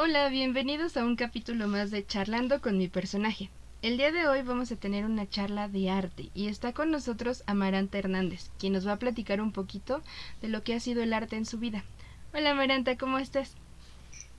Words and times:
Hola, 0.00 0.28
bienvenidos 0.28 0.96
a 0.96 1.04
un 1.04 1.16
capítulo 1.16 1.66
más 1.66 1.90
de 1.90 2.06
Charlando 2.06 2.60
con 2.60 2.78
mi 2.78 2.86
personaje. 2.86 3.50
El 3.82 3.96
día 3.96 4.12
de 4.12 4.28
hoy 4.28 4.42
vamos 4.42 4.70
a 4.70 4.76
tener 4.76 5.04
una 5.04 5.28
charla 5.28 5.66
de 5.66 5.90
arte 5.90 6.28
y 6.34 6.46
está 6.46 6.72
con 6.72 6.92
nosotros 6.92 7.42
Amaranta 7.46 7.98
Hernández, 7.98 8.52
quien 8.60 8.74
nos 8.74 8.86
va 8.86 8.92
a 8.92 8.98
platicar 9.00 9.40
un 9.40 9.50
poquito 9.50 10.00
de 10.40 10.50
lo 10.50 10.62
que 10.62 10.74
ha 10.74 10.78
sido 10.78 11.02
el 11.02 11.12
arte 11.12 11.34
en 11.34 11.46
su 11.46 11.58
vida. 11.58 11.84
Hola 12.32 12.50
Amaranta, 12.50 12.96
¿cómo 12.96 13.18
estás? 13.18 13.56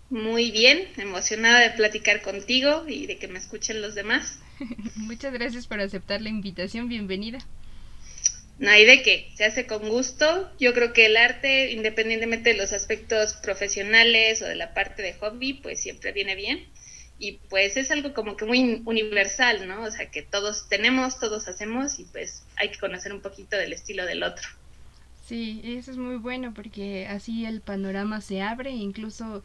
Muy 0.09 0.49
bien, 0.51 0.87
emocionada 0.95 1.59
de 1.59 1.71
platicar 1.71 2.21
contigo 2.21 2.85
y 2.87 3.07
de 3.07 3.17
que 3.17 3.27
me 3.27 3.37
escuchen 3.37 3.81
los 3.81 3.95
demás. 3.95 4.39
Muchas 4.95 5.33
gracias 5.33 5.67
por 5.67 5.81
aceptar 5.81 6.21
la 6.21 6.29
invitación, 6.29 6.87
bienvenida. 6.87 7.39
No 8.59 8.69
hay 8.69 8.85
de 8.85 9.01
qué, 9.03 9.31
se 9.35 9.45
hace 9.45 9.65
con 9.65 9.87
gusto. 9.87 10.51
Yo 10.59 10.73
creo 10.73 10.91
que 10.91 11.05
el 11.05 11.15
arte, 11.15 11.71
independientemente 11.71 12.51
de 12.51 12.57
los 12.57 12.73
aspectos 12.73 13.33
profesionales 13.35 14.41
o 14.41 14.45
de 14.45 14.55
la 14.55 14.73
parte 14.73 15.01
de 15.01 15.13
hobby, 15.13 15.53
pues 15.53 15.79
siempre 15.79 16.11
viene 16.11 16.35
bien. 16.35 16.67
Y 17.17 17.39
pues 17.49 17.77
es 17.77 17.89
algo 17.89 18.13
como 18.13 18.35
que 18.35 18.45
muy 18.45 18.81
universal, 18.85 19.65
¿no? 19.65 19.83
O 19.83 19.91
sea, 19.91 20.11
que 20.11 20.23
todos 20.23 20.67
tenemos, 20.67 21.19
todos 21.19 21.47
hacemos 21.47 21.99
y 21.99 22.05
pues 22.05 22.43
hay 22.57 22.69
que 22.69 22.79
conocer 22.79 23.13
un 23.13 23.21
poquito 23.21 23.55
del 23.55 23.71
estilo 23.71 24.05
del 24.05 24.23
otro. 24.23 24.45
Sí, 25.25 25.61
eso 25.63 25.91
es 25.91 25.97
muy 25.97 26.17
bueno 26.17 26.53
porque 26.53 27.07
así 27.07 27.45
el 27.45 27.61
panorama 27.61 28.19
se 28.19 28.41
abre 28.41 28.71
e 28.71 28.75
incluso 28.75 29.43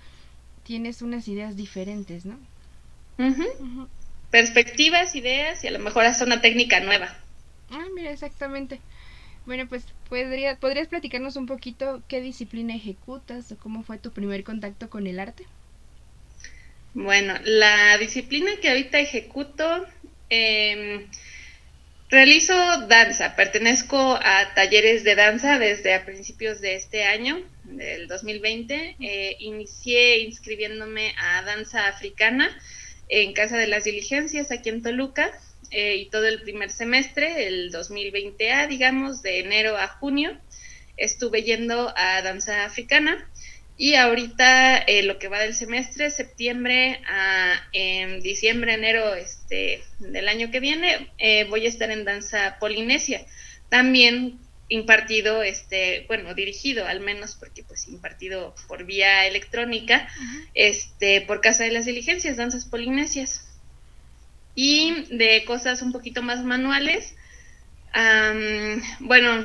tienes 0.65 1.03
unas 1.03 1.29
ideas 1.29 1.57
diferentes, 1.57 2.25
¿no? 2.25 2.39
Perspectivas, 4.31 5.15
ideas 5.15 5.63
y 5.63 5.69
a 5.69 5.71
lo 5.71 5.79
mejor 5.79 6.05
hasta 6.05 6.25
una 6.25 6.41
técnica 6.41 6.81
nueva. 6.81 7.17
Ah, 7.71 7.87
mira, 7.95 8.11
exactamente. 8.11 8.81
Bueno, 9.47 9.67
pues 9.69 9.85
podría, 10.09 10.57
¿podrías 10.57 10.89
platicarnos 10.89 11.37
un 11.37 11.47
poquito 11.47 12.03
qué 12.09 12.21
disciplina 12.21 12.75
ejecutas 12.75 13.53
o 13.53 13.59
cómo 13.59 13.83
fue 13.83 13.99
tu 13.99 14.11
primer 14.11 14.43
contacto 14.43 14.89
con 14.89 15.07
el 15.07 15.21
arte? 15.21 15.45
Bueno, 16.95 17.35
la 17.45 17.99
disciplina 17.99 18.53
que 18.63 18.69
ahorita 18.69 19.01
ejecuto, 19.01 19.87
eh, 20.31 21.07
realizo 22.09 22.55
danza, 22.87 23.37
pertenezco 23.37 23.99
a 23.99 24.55
talleres 24.55 25.05
de 25.05 25.17
danza 25.17 25.59
desde 25.59 25.93
a 25.93 26.07
principios 26.07 26.61
de 26.61 26.77
este 26.77 27.05
año, 27.05 27.43
del 27.65 28.07
2020. 28.07 28.97
Eh, 29.01 29.37
inicié 29.41 30.21
inscribiéndome 30.21 31.15
a 31.19 31.43
danza 31.43 31.89
africana 31.89 32.49
en 33.09 33.35
Casa 33.35 33.59
de 33.59 33.67
las 33.67 33.85
Diligencias 33.85 34.51
aquí 34.51 34.71
en 34.71 34.83
Toluca 34.83 35.31
eh, 35.75 35.97
y 35.97 36.05
todo 36.07 36.27
el 36.27 36.41
primer 36.41 36.71
semestre, 36.71 37.49
el 37.49 37.73
2020A, 37.73 38.69
digamos, 38.69 39.23
de 39.23 39.41
enero 39.41 39.77
a 39.77 39.89
junio, 39.89 40.39
estuve 40.97 41.43
yendo 41.43 41.93
a 41.97 42.23
danza 42.23 42.65
africana. 42.65 43.29
Y 43.77 43.95
ahorita 43.95 44.79
eh, 44.79 45.03
lo 45.03 45.19
que 45.19 45.27
va 45.27 45.41
del 45.41 45.53
semestre, 45.53 46.11
septiembre 46.11 47.01
a 47.09 47.61
en 47.73 48.21
diciembre, 48.21 48.75
enero 48.75 49.15
este, 49.15 49.83
del 49.99 50.29
año 50.29 50.53
que 50.53 50.61
viene, 50.61 51.11
eh, 51.19 51.45
voy 51.51 51.67
a 51.67 51.71
estar 51.71 51.91
en 51.91 52.05
danza 52.05 52.57
polinesia. 52.61 53.27
También 53.69 54.39
impartido, 54.69 55.43
este, 55.43 56.05
bueno, 56.07 56.35
dirigido 56.35 56.87
al 56.87 57.01
menos, 57.01 57.35
porque 57.35 57.65
pues 57.65 57.89
impartido 57.89 58.55
por 58.69 58.85
vía 58.85 59.27
electrónica, 59.27 60.09
este, 60.55 61.21
por 61.23 61.41
Casa 61.41 61.65
de 61.65 61.73
las 61.73 61.85
Diligencias, 61.85 62.37
danzas 62.37 62.65
polinesias 62.65 63.44
y 64.55 65.17
de 65.17 65.45
cosas 65.45 65.83
un 65.83 65.93
poquito 65.93 66.23
más 66.23 66.45
manuales. 66.45 67.15
bueno, 69.01 69.45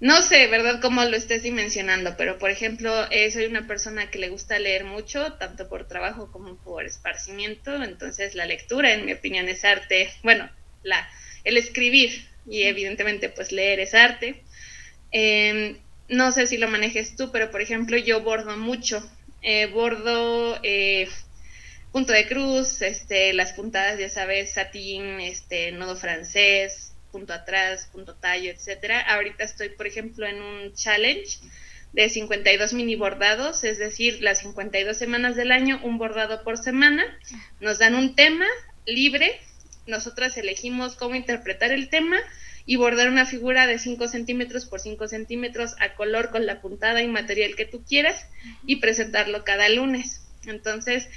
no 0.00 0.22
sé, 0.22 0.46
¿verdad?, 0.46 0.80
cómo 0.80 1.04
lo 1.04 1.14
estés 1.14 1.42
dimensionando, 1.42 2.16
pero 2.16 2.38
por 2.38 2.50
ejemplo, 2.50 2.90
eh, 3.10 3.30
soy 3.30 3.44
una 3.44 3.66
persona 3.66 4.10
que 4.10 4.18
le 4.18 4.30
gusta 4.30 4.58
leer 4.58 4.84
mucho, 4.84 5.34
tanto 5.34 5.68
por 5.68 5.86
trabajo 5.86 6.32
como 6.32 6.56
por 6.56 6.86
esparcimiento, 6.86 7.82
entonces 7.82 8.34
la 8.34 8.46
lectura, 8.46 8.94
en 8.94 9.04
mi 9.04 9.12
opinión, 9.12 9.46
es 9.48 9.62
arte, 9.62 10.10
bueno, 10.22 10.50
la, 10.82 11.06
el 11.44 11.58
escribir 11.58 12.30
y 12.46 12.62
evidentemente 12.62 13.28
pues 13.28 13.52
leer 13.52 13.78
es 13.78 13.92
arte. 13.92 14.42
Em, 15.12 15.76
no 16.08 16.32
sé 16.32 16.46
si 16.46 16.56
lo 16.56 16.68
manejes 16.68 17.14
tú, 17.16 17.30
pero 17.30 17.50
por 17.50 17.60
ejemplo 17.60 17.98
yo 17.98 18.22
bordo 18.22 18.56
mucho, 18.56 19.06
eh, 19.42 19.66
bordo 19.66 20.58
eh, 20.62 21.08
punto 21.92 22.12
de 22.12 22.26
cruz, 22.26 22.82
este, 22.82 23.32
las 23.32 23.52
puntadas, 23.52 23.98
ya 23.98 24.08
sabes, 24.08 24.52
satín, 24.52 25.20
este, 25.20 25.72
nodo 25.72 25.96
francés, 25.96 26.92
punto 27.10 27.32
atrás, 27.32 27.88
punto 27.92 28.14
tallo, 28.14 28.50
etcétera. 28.50 29.00
Ahorita 29.00 29.44
estoy, 29.44 29.70
por 29.70 29.86
ejemplo, 29.86 30.26
en 30.26 30.40
un 30.40 30.72
challenge 30.74 31.38
de 31.92 32.08
52 32.08 32.72
mini 32.72 32.94
bordados, 32.94 33.64
es 33.64 33.78
decir, 33.78 34.22
las 34.22 34.38
52 34.40 34.96
semanas 34.96 35.34
del 35.34 35.50
año, 35.50 35.80
un 35.82 35.98
bordado 35.98 36.44
por 36.44 36.56
semana. 36.56 37.04
Nos 37.60 37.78
dan 37.78 37.94
un 37.94 38.14
tema 38.14 38.46
libre, 38.86 39.40
nosotras 39.86 40.36
elegimos 40.36 40.94
cómo 40.94 41.16
interpretar 41.16 41.72
el 41.72 41.88
tema 41.88 42.18
y 42.64 42.76
bordar 42.76 43.08
una 43.08 43.26
figura 43.26 43.66
de 43.66 43.78
5 43.78 44.06
centímetros 44.06 44.66
por 44.66 44.78
5 44.80 45.08
centímetros 45.08 45.74
a 45.80 45.94
color 45.94 46.30
con 46.30 46.46
la 46.46 46.60
puntada 46.60 47.02
y 47.02 47.08
material 47.08 47.56
que 47.56 47.64
tú 47.64 47.82
quieras 47.82 48.26
y 48.64 48.76
presentarlo 48.76 49.44
cada 49.44 49.68
lunes. 49.68 50.22
Entonces, 50.46 51.08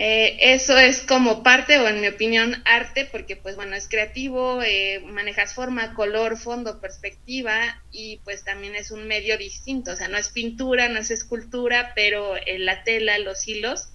eh, 0.00 0.52
eso 0.54 0.78
es 0.78 1.00
como 1.00 1.42
parte, 1.42 1.76
o 1.80 1.88
en 1.88 2.00
mi 2.00 2.06
opinión, 2.06 2.62
arte, 2.66 3.04
porque 3.04 3.34
pues 3.34 3.56
bueno, 3.56 3.74
es 3.74 3.88
creativo, 3.88 4.62
eh, 4.62 5.00
manejas 5.04 5.54
forma, 5.54 5.92
color, 5.94 6.38
fondo, 6.38 6.80
perspectiva, 6.80 7.82
y 7.90 8.18
pues 8.18 8.44
también 8.44 8.76
es 8.76 8.92
un 8.92 9.08
medio 9.08 9.36
distinto, 9.36 9.90
o 9.90 9.96
sea, 9.96 10.06
no 10.06 10.16
es 10.16 10.28
pintura, 10.28 10.88
no 10.88 11.00
es 11.00 11.10
escultura, 11.10 11.94
pero 11.96 12.36
en 12.46 12.64
la 12.64 12.84
tela, 12.84 13.18
los 13.18 13.48
hilos, 13.48 13.88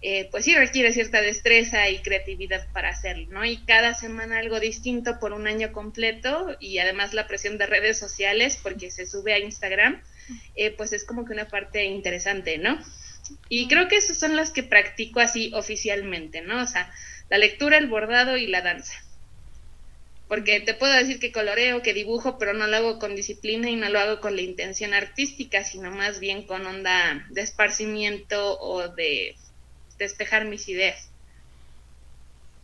eh, 0.00 0.28
pues 0.30 0.44
sí 0.44 0.54
requiere 0.54 0.92
cierta 0.92 1.20
destreza 1.20 1.88
y 1.88 1.98
creatividad 2.02 2.70
para 2.72 2.90
hacerlo, 2.90 3.26
¿no? 3.30 3.44
Y 3.44 3.56
cada 3.64 3.94
semana 3.94 4.38
algo 4.38 4.60
distinto 4.60 5.18
por 5.18 5.32
un 5.32 5.48
año 5.48 5.72
completo, 5.72 6.56
y 6.60 6.78
además 6.78 7.14
la 7.14 7.26
presión 7.26 7.58
de 7.58 7.66
redes 7.66 7.98
sociales, 7.98 8.60
porque 8.62 8.92
se 8.92 9.06
sube 9.06 9.34
a 9.34 9.40
Instagram, 9.40 10.00
pues 10.76 10.92
es 10.92 11.04
como 11.04 11.24
que 11.24 11.32
una 11.32 11.48
parte 11.48 11.84
interesante, 11.84 12.58
¿no? 12.58 12.78
Y 13.48 13.68
creo 13.68 13.88
que 13.88 13.96
esas 13.96 14.18
son 14.18 14.36
las 14.36 14.50
que 14.50 14.62
practico 14.62 15.20
así 15.20 15.50
oficialmente, 15.54 16.42
¿no? 16.42 16.62
O 16.62 16.66
sea, 16.66 16.92
la 17.28 17.38
lectura, 17.38 17.78
el 17.78 17.88
bordado 17.88 18.36
y 18.36 18.46
la 18.46 18.62
danza. 18.62 18.94
Porque 20.28 20.60
te 20.60 20.74
puedo 20.74 20.92
decir 20.92 21.18
que 21.20 21.32
coloreo, 21.32 21.82
que 21.82 21.94
dibujo, 21.94 22.38
pero 22.38 22.52
no 22.52 22.66
lo 22.66 22.76
hago 22.76 22.98
con 22.98 23.16
disciplina 23.16 23.70
y 23.70 23.76
no 23.76 23.88
lo 23.88 23.98
hago 23.98 24.20
con 24.20 24.36
la 24.36 24.42
intención 24.42 24.92
artística, 24.92 25.64
sino 25.64 25.90
más 25.90 26.20
bien 26.20 26.46
con 26.46 26.66
onda 26.66 27.26
de 27.30 27.40
esparcimiento 27.40 28.58
o 28.60 28.88
de 28.88 29.36
despejar 29.98 30.44
mis 30.44 30.68
ideas. 30.68 31.10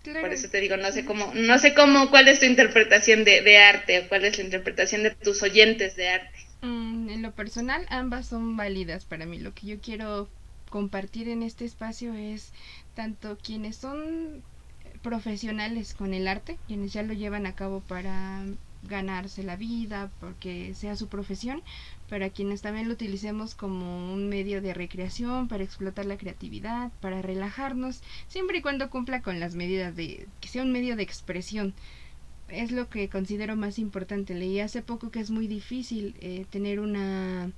Por 0.04 0.34
eso 0.34 0.50
te 0.50 0.60
digo, 0.60 0.76
no 0.76 0.92
sé 0.92 1.06
cómo, 1.06 1.32
no 1.34 1.58
sé 1.58 1.72
cómo, 1.72 2.10
cuál 2.10 2.28
es 2.28 2.40
tu 2.40 2.44
interpretación 2.44 3.24
de, 3.24 3.40
de 3.40 3.56
arte 3.56 4.00
o 4.00 4.08
cuál 4.08 4.26
es 4.26 4.36
la 4.36 4.44
interpretación 4.44 5.02
de 5.02 5.12
tus 5.12 5.42
oyentes 5.42 5.96
de 5.96 6.08
arte. 6.10 6.38
Mm, 6.60 7.08
en 7.08 7.22
lo 7.22 7.32
personal, 7.32 7.86
ambas 7.88 8.26
son 8.26 8.56
válidas 8.56 9.06
para 9.06 9.24
mí. 9.24 9.38
Lo 9.38 9.54
que 9.54 9.66
yo 9.66 9.80
quiero 9.80 10.28
compartir 10.74 11.28
en 11.28 11.44
este 11.44 11.64
espacio 11.64 12.14
es 12.14 12.50
tanto 12.96 13.38
quienes 13.40 13.76
son 13.76 14.42
profesionales 15.02 15.94
con 15.94 16.12
el 16.12 16.26
arte, 16.26 16.58
quienes 16.66 16.92
ya 16.92 17.04
lo 17.04 17.12
llevan 17.12 17.46
a 17.46 17.54
cabo 17.54 17.78
para 17.78 18.44
ganarse 18.82 19.44
la 19.44 19.54
vida, 19.54 20.10
porque 20.18 20.74
sea 20.74 20.96
su 20.96 21.06
profesión, 21.06 21.62
para 22.08 22.28
quienes 22.30 22.60
también 22.60 22.88
lo 22.88 22.94
utilicemos 22.94 23.54
como 23.54 24.12
un 24.12 24.28
medio 24.28 24.60
de 24.60 24.74
recreación, 24.74 25.46
para 25.46 25.62
explotar 25.62 26.06
la 26.06 26.18
creatividad, 26.18 26.90
para 27.00 27.22
relajarnos, 27.22 28.02
siempre 28.26 28.58
y 28.58 28.62
cuando 28.62 28.90
cumpla 28.90 29.22
con 29.22 29.38
las 29.38 29.54
medidas 29.54 29.94
de 29.94 30.26
que 30.40 30.48
sea 30.48 30.64
un 30.64 30.72
medio 30.72 30.96
de 30.96 31.04
expresión. 31.04 31.72
Es 32.48 32.72
lo 32.72 32.88
que 32.88 33.08
considero 33.08 33.54
más 33.54 33.78
importante. 33.78 34.34
Leí 34.34 34.58
hace 34.58 34.82
poco 34.82 35.12
que 35.12 35.20
es 35.20 35.30
muy 35.30 35.46
difícil 35.46 36.16
eh, 36.20 36.46
tener 36.50 36.80
una 36.80 37.52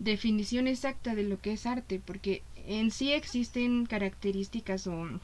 definición 0.00 0.66
exacta 0.66 1.14
de 1.14 1.22
lo 1.22 1.38
que 1.38 1.52
es 1.52 1.66
arte, 1.66 2.00
porque 2.04 2.42
en 2.66 2.90
sí 2.90 3.12
existen 3.12 3.86
características 3.86 4.86
o 4.86 5.20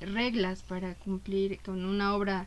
reglas 0.00 0.62
para 0.62 0.94
cumplir 0.94 1.58
con 1.60 1.84
una 1.84 2.14
obra 2.14 2.46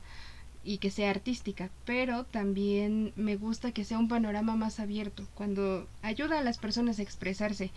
y 0.64 0.78
que 0.78 0.92
sea 0.92 1.10
artística, 1.10 1.72
pero 1.86 2.26
también 2.26 3.14
me 3.16 3.38
gusta 3.38 3.72
que 3.72 3.86
sea 3.86 3.98
un 3.98 4.08
panorama 4.08 4.56
más 4.56 4.80
abierto, 4.80 5.26
cuando 5.34 5.88
ayuda 6.02 6.40
a 6.40 6.44
las 6.44 6.58
personas 6.58 7.00
a 7.00 7.04
expresarse 7.04 7.72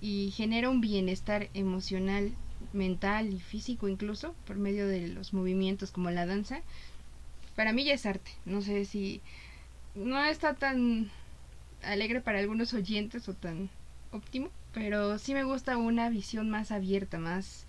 y 0.00 0.32
genera 0.34 0.70
un 0.70 0.80
bienestar 0.80 1.48
emocional, 1.54 2.32
mental 2.72 3.34
y 3.34 3.40
físico 3.40 3.88
incluso 3.88 4.34
por 4.46 4.56
medio 4.56 4.86
de 4.86 5.08
los 5.08 5.34
movimientos 5.34 5.90
como 5.90 6.10
la 6.10 6.24
danza, 6.24 6.60
para 7.54 7.72
mí 7.72 7.84
ya 7.84 7.94
es 7.94 8.06
arte. 8.06 8.30
No 8.44 8.62
sé 8.62 8.84
si 8.84 9.20
no 9.94 10.22
está 10.24 10.54
tan 10.54 11.10
alegre 11.82 12.20
para 12.20 12.38
algunos 12.38 12.74
oyentes 12.74 13.28
o 13.28 13.34
tan 13.34 13.70
óptimo, 14.10 14.50
pero 14.72 15.18
sí 15.18 15.34
me 15.34 15.44
gusta 15.44 15.76
una 15.76 16.10
visión 16.10 16.50
más 16.50 16.70
abierta, 16.70 17.18
más, 17.18 17.66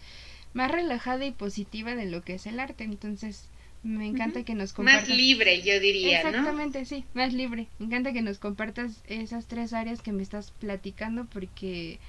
más 0.54 0.72
relajada 0.72 1.26
y 1.26 1.32
positiva 1.32 1.96
de 1.96 2.06
lo 2.06 2.24
que 2.24 2.36
es 2.36 2.48
el 2.48 2.60
arte. 2.60 2.84
Entonces, 2.84 3.50
me 3.84 4.08
encanta 4.08 4.44
que 4.44 4.56
nos 4.56 4.74
compartas. 4.74 5.10
Más 5.10 5.18
libre, 5.18 5.62
yo 5.62 5.80
diría, 5.80 6.22
Exactamente, 6.22 6.86
sí, 6.86 7.06
más 7.14 7.34
libre. 7.34 7.68
Me 7.80 7.86
encanta 7.86 8.14
que 8.14 8.22
nos 8.22 8.40
compartas 8.40 9.04
esas 9.08 9.48
tres 9.48 9.74
áreas 9.74 10.02
que 10.02 10.12
me 10.12 10.24
estás 10.24 10.52
platicando 10.52 11.26
porque 11.26 12.00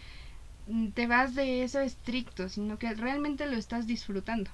te 0.95 1.07
vas 1.07 1.35
de 1.35 1.63
eso 1.63 1.81
estricto, 1.81 2.49
sino 2.49 2.79
que 2.79 2.93
realmente 2.95 3.47
lo 3.47 3.57
estás 3.57 3.87
disfrutando. 3.87 4.51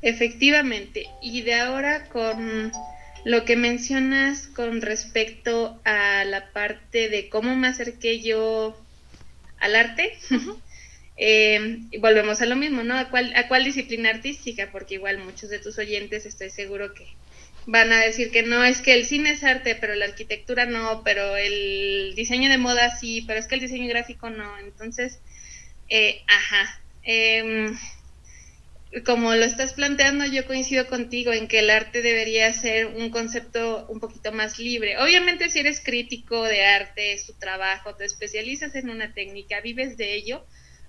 Efectivamente. 0.00 1.06
Y 1.22 1.42
de 1.42 1.54
ahora 1.54 2.08
con 2.08 2.72
lo 3.24 3.44
que 3.44 3.56
mencionas 3.56 4.48
con 4.48 4.80
respecto 4.80 5.80
a 5.84 6.24
la 6.24 6.52
parte 6.52 7.08
de 7.08 7.28
cómo 7.28 7.56
me 7.56 7.68
acerqué 7.68 8.20
yo 8.20 8.76
al 9.58 9.76
arte, 9.76 10.18
eh, 11.16 11.78
volvemos 12.00 12.42
a 12.42 12.46
lo 12.46 12.56
mismo, 12.56 12.82
¿no? 12.82 12.98
¿A 12.98 13.10
cuál, 13.10 13.32
¿A 13.36 13.48
cuál 13.48 13.64
disciplina 13.64 14.10
artística? 14.10 14.70
Porque 14.72 14.94
igual 14.94 15.18
muchos 15.18 15.50
de 15.50 15.58
tus 15.58 15.78
oyentes 15.78 16.26
estoy 16.26 16.50
seguro 16.50 16.94
que 16.94 17.06
van 17.66 17.92
a 17.92 18.00
decir 18.00 18.30
que 18.32 18.42
no, 18.42 18.64
es 18.64 18.80
que 18.80 18.94
el 18.94 19.06
cine 19.06 19.30
es 19.30 19.44
arte, 19.44 19.76
pero 19.76 19.94
la 19.94 20.06
arquitectura 20.06 20.66
no, 20.66 21.02
pero 21.04 21.36
el 21.36 22.14
diseño 22.16 22.50
de 22.50 22.58
moda 22.58 22.96
sí, 22.96 23.22
pero 23.26 23.38
es 23.38 23.46
que 23.46 23.54
el 23.54 23.60
diseño 23.60 23.88
gráfico 23.88 24.30
no. 24.30 24.58
Entonces, 24.58 25.20
eh, 25.88 26.22
ajá. 26.26 26.80
Em, 27.04 27.76
como 29.04 29.34
lo 29.34 29.44
estás 29.44 29.72
planteando, 29.72 30.26
yo 30.26 30.46
coincido 30.46 30.86
contigo 30.86 31.32
en 31.32 31.48
que 31.48 31.60
el 31.60 31.70
arte 31.70 32.02
debería 32.02 32.52
ser 32.52 32.86
un 32.86 33.08
concepto 33.10 33.86
un 33.88 34.00
poquito 34.00 34.32
más 34.32 34.58
libre. 34.58 34.98
Obviamente 34.98 35.48
si 35.48 35.60
eres 35.60 35.80
crítico 35.80 36.42
de 36.42 36.64
arte, 36.64 37.14
es 37.14 37.26
tu 37.26 37.32
trabajo, 37.32 37.94
te 37.94 38.04
especializas 38.04 38.74
en 38.74 38.90
una 38.90 39.14
técnica, 39.14 39.60
vives 39.60 39.96
de 39.96 40.14
ello, 40.14 40.46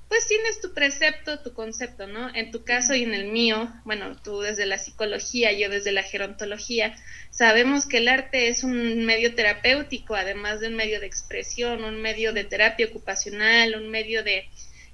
pues 0.09 0.27
tienes 0.27 0.59
tu 0.59 0.73
precepto, 0.73 1.39
tu 1.39 1.53
concepto, 1.53 2.05
¿no? 2.05 2.29
En 2.35 2.51
tu 2.51 2.65
caso 2.65 2.93
y 2.93 3.03
en 3.03 3.13
el 3.13 3.27
mío, 3.31 3.73
bueno, 3.85 4.21
tú 4.21 4.41
desde 4.41 4.65
la 4.65 4.77
psicología, 4.77 5.53
yo 5.53 5.69
desde 5.69 5.93
la 5.93 6.03
gerontología, 6.03 6.95
sabemos 7.31 7.85
que 7.85 7.97
el 7.97 8.09
arte 8.09 8.49
es 8.49 8.63
un 8.63 9.05
medio 9.05 9.33
terapéutico, 9.33 10.13
además 10.13 10.59
de 10.59 10.67
un 10.67 10.75
medio 10.75 10.99
de 10.99 11.07
expresión, 11.07 11.83
un 11.83 12.01
medio 12.01 12.33
de 12.33 12.43
terapia 12.43 12.87
ocupacional, 12.87 13.75
un 13.75 13.89
medio 13.89 14.23
de 14.23 14.49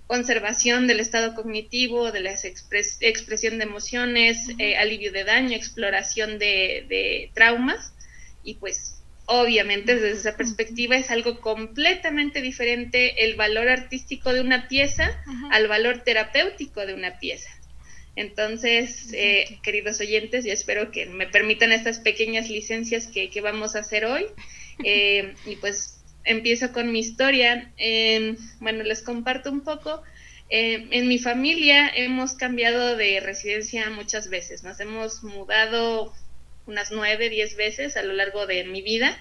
conservación 0.09 0.87
del 0.87 0.99
estado 0.99 1.35
cognitivo, 1.35 2.11
de 2.11 2.21
la 2.21 2.31
expresión 2.31 3.59
de 3.59 3.63
emociones, 3.63 4.47
eh, 4.57 4.75
alivio 4.75 5.11
de 5.11 5.23
daño, 5.23 5.55
exploración 5.55 6.39
de, 6.39 7.29
traumas. 7.35 7.93
Y 8.43 8.55
pues 8.55 9.03
obviamente 9.27 9.93
desde 9.93 10.19
esa 10.19 10.35
perspectiva 10.35 10.97
es 10.97 11.11
algo 11.11 11.39
completamente 11.41 12.41
diferente 12.41 13.23
el 13.23 13.35
valor 13.35 13.69
artístico 13.69 14.33
de 14.33 14.41
una 14.41 14.67
pieza 14.67 15.23
al 15.51 15.67
valor 15.67 15.99
terapéutico 16.03 16.87
de 16.87 16.95
una 16.95 17.19
pieza. 17.19 17.51
Entonces, 18.15 19.13
eh, 19.13 19.59
queridos 19.61 19.99
oyentes, 19.99 20.43
yo 20.43 20.53
espero 20.53 20.89
que 20.89 21.05
me 21.05 21.27
permitan 21.27 21.71
estas 21.71 21.99
pequeñas 21.99 22.49
licencias 22.49 23.05
que, 23.05 23.29
vamos 23.41 23.75
a 23.75 23.81
hacer 23.81 24.05
hoy. 24.05 24.25
Eh, 24.81 25.33
y 25.45 25.57
pues 25.57 25.98
empiezo 26.23 26.71
con 26.71 26.91
mi 26.91 26.99
historia. 26.99 27.71
bueno, 28.59 28.83
les 28.83 29.01
comparto 29.01 29.51
un 29.51 29.61
poco. 29.61 30.03
en 30.49 31.07
mi 31.07 31.19
familia 31.19 31.89
hemos 31.93 32.33
cambiado 32.33 32.95
de 32.95 33.19
residencia 33.19 33.89
muchas 33.89 34.29
veces. 34.29 34.63
Nos 34.63 34.79
hemos 34.79 35.23
mudado 35.23 36.13
unas 36.65 36.91
nueve, 36.91 37.29
diez 37.29 37.55
veces 37.55 37.97
a 37.97 38.03
lo 38.03 38.13
largo 38.13 38.47
de 38.47 38.63
mi 38.63 38.81
vida. 38.81 39.17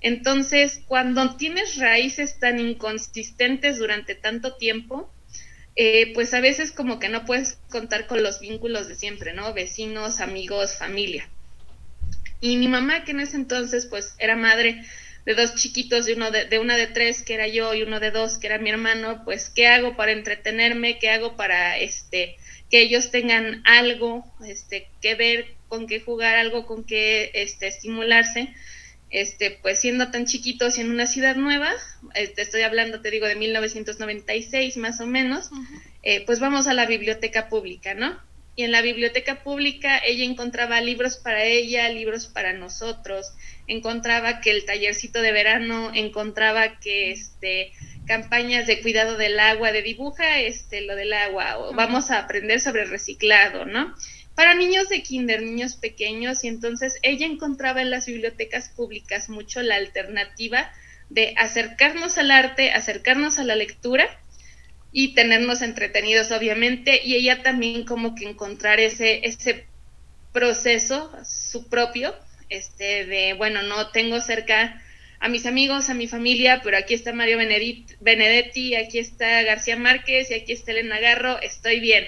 Entonces, 0.00 0.82
cuando 0.86 1.36
tienes 1.36 1.76
raíces 1.76 2.38
tan 2.38 2.58
inconsistentes 2.60 3.78
durante 3.78 4.14
tanto 4.14 4.56
tiempo, 4.56 5.10
eh, 5.74 6.12
pues 6.14 6.32
a 6.34 6.40
veces 6.40 6.72
como 6.72 6.98
que 6.98 7.08
no 7.08 7.24
puedes 7.24 7.58
contar 7.68 8.06
con 8.06 8.22
los 8.22 8.40
vínculos 8.40 8.88
de 8.88 8.94
siempre, 8.94 9.34
¿no? 9.34 9.52
Vecinos, 9.52 10.20
amigos, 10.20 10.76
familia. 10.78 11.28
Y 12.40 12.56
mi 12.56 12.68
mamá, 12.68 13.04
que 13.04 13.12
en 13.12 13.20
ese 13.20 13.36
entonces 13.36 13.86
pues 13.86 14.14
era 14.18 14.36
madre 14.36 14.82
de 15.26 15.34
dos 15.34 15.56
chiquitos, 15.56 16.06
de, 16.06 16.14
uno 16.14 16.30
de, 16.30 16.58
una 16.60 16.76
de 16.76 16.86
tres 16.86 17.22
que 17.22 17.34
era 17.34 17.48
yo 17.48 17.74
y 17.74 17.82
uno 17.82 17.98
de 17.98 18.12
dos 18.12 18.38
que 18.38 18.46
era 18.46 18.58
mi 18.58 18.70
hermano, 18.70 19.22
pues 19.24 19.50
qué 19.50 19.66
hago 19.66 19.96
para 19.96 20.12
entretenerme, 20.12 20.98
qué 20.98 21.10
hago 21.10 21.36
para 21.36 21.76
este 21.78 22.36
que 22.70 22.80
ellos 22.80 23.10
tengan 23.10 23.62
algo 23.64 24.24
este 24.46 24.88
que 25.02 25.14
ver, 25.14 25.54
con 25.68 25.86
qué 25.86 26.00
jugar, 26.00 26.36
algo 26.36 26.66
con 26.66 26.84
qué 26.84 27.30
este 27.34 27.66
estimularse. 27.66 28.54
Este, 29.08 29.52
pues 29.62 29.78
siendo 29.80 30.10
tan 30.10 30.26
chiquitos 30.26 30.78
y 30.78 30.80
en 30.80 30.90
una 30.90 31.06
ciudad 31.06 31.36
nueva, 31.36 31.72
eh, 32.14 32.26
te 32.26 32.42
estoy 32.42 32.62
hablando, 32.62 33.00
te 33.00 33.12
digo, 33.12 33.26
de 33.26 33.36
1996 33.36 34.76
más 34.78 35.00
o 35.00 35.06
menos, 35.06 35.50
eh, 36.02 36.24
pues 36.26 36.40
vamos 36.40 36.66
a 36.66 36.74
la 36.74 36.86
biblioteca 36.86 37.48
pública, 37.48 37.94
¿no? 37.94 38.20
y 38.56 38.64
en 38.64 38.72
la 38.72 38.80
biblioteca 38.80 39.42
pública 39.44 39.98
ella 39.98 40.24
encontraba 40.24 40.80
libros 40.80 41.18
para 41.18 41.44
ella, 41.44 41.90
libros 41.90 42.26
para 42.26 42.54
nosotros, 42.54 43.34
encontraba 43.66 44.40
que 44.40 44.50
el 44.50 44.64
tallercito 44.64 45.22
de 45.22 45.32
verano, 45.32 45.90
encontraba 45.94 46.78
que 46.78 47.10
este 47.10 47.72
campañas 48.06 48.66
de 48.66 48.80
cuidado 48.82 49.16
del 49.16 49.38
agua, 49.40 49.72
de 49.72 49.82
dibuja 49.82 50.38
este 50.40 50.80
lo 50.82 50.94
del 50.94 51.12
agua, 51.12 51.58
o 51.58 51.74
vamos 51.74 52.10
a 52.10 52.20
aprender 52.20 52.60
sobre 52.60 52.84
reciclado, 52.84 53.64
¿no? 53.64 53.94
Para 54.34 54.54
niños 54.54 54.88
de 54.88 55.02
kinder, 55.02 55.42
niños 55.42 55.76
pequeños, 55.76 56.44
y 56.44 56.48
entonces 56.48 56.98
ella 57.02 57.26
encontraba 57.26 57.82
en 57.82 57.90
las 57.90 58.06
bibliotecas 58.06 58.68
públicas 58.68 59.28
mucho 59.28 59.62
la 59.62 59.76
alternativa 59.76 60.70
de 61.08 61.34
acercarnos 61.36 62.18
al 62.18 62.30
arte, 62.30 62.70
acercarnos 62.70 63.38
a 63.38 63.44
la 63.44 63.56
lectura, 63.56 64.08
y 64.98 65.12
tenernos 65.12 65.60
entretenidos, 65.60 66.32
obviamente, 66.32 67.02
y 67.04 67.16
ella 67.16 67.42
también 67.42 67.84
como 67.84 68.14
que 68.14 68.26
encontrar 68.26 68.80
ese, 68.80 69.26
ese 69.26 69.66
proceso, 70.32 71.12
su 71.22 71.68
propio, 71.68 72.14
este, 72.48 73.04
de, 73.06 73.34
bueno, 73.34 73.62
no 73.62 73.88
tengo 73.88 74.20
cerca 74.20 74.82
a 75.18 75.28
mis 75.28 75.46
amigos, 75.46 75.88
a 75.88 75.94
mi 75.94 76.08
familia, 76.08 76.60
pero 76.62 76.76
aquí 76.76 76.94
está 76.94 77.12
Mario 77.12 77.38
Benedetti, 77.38 78.74
aquí 78.74 78.98
está 78.98 79.42
García 79.42 79.76
Márquez 79.76 80.30
y 80.30 80.34
aquí 80.34 80.52
está 80.52 80.72
Elena 80.72 81.00
Garro, 81.00 81.40
estoy 81.40 81.80
bien, 81.80 82.04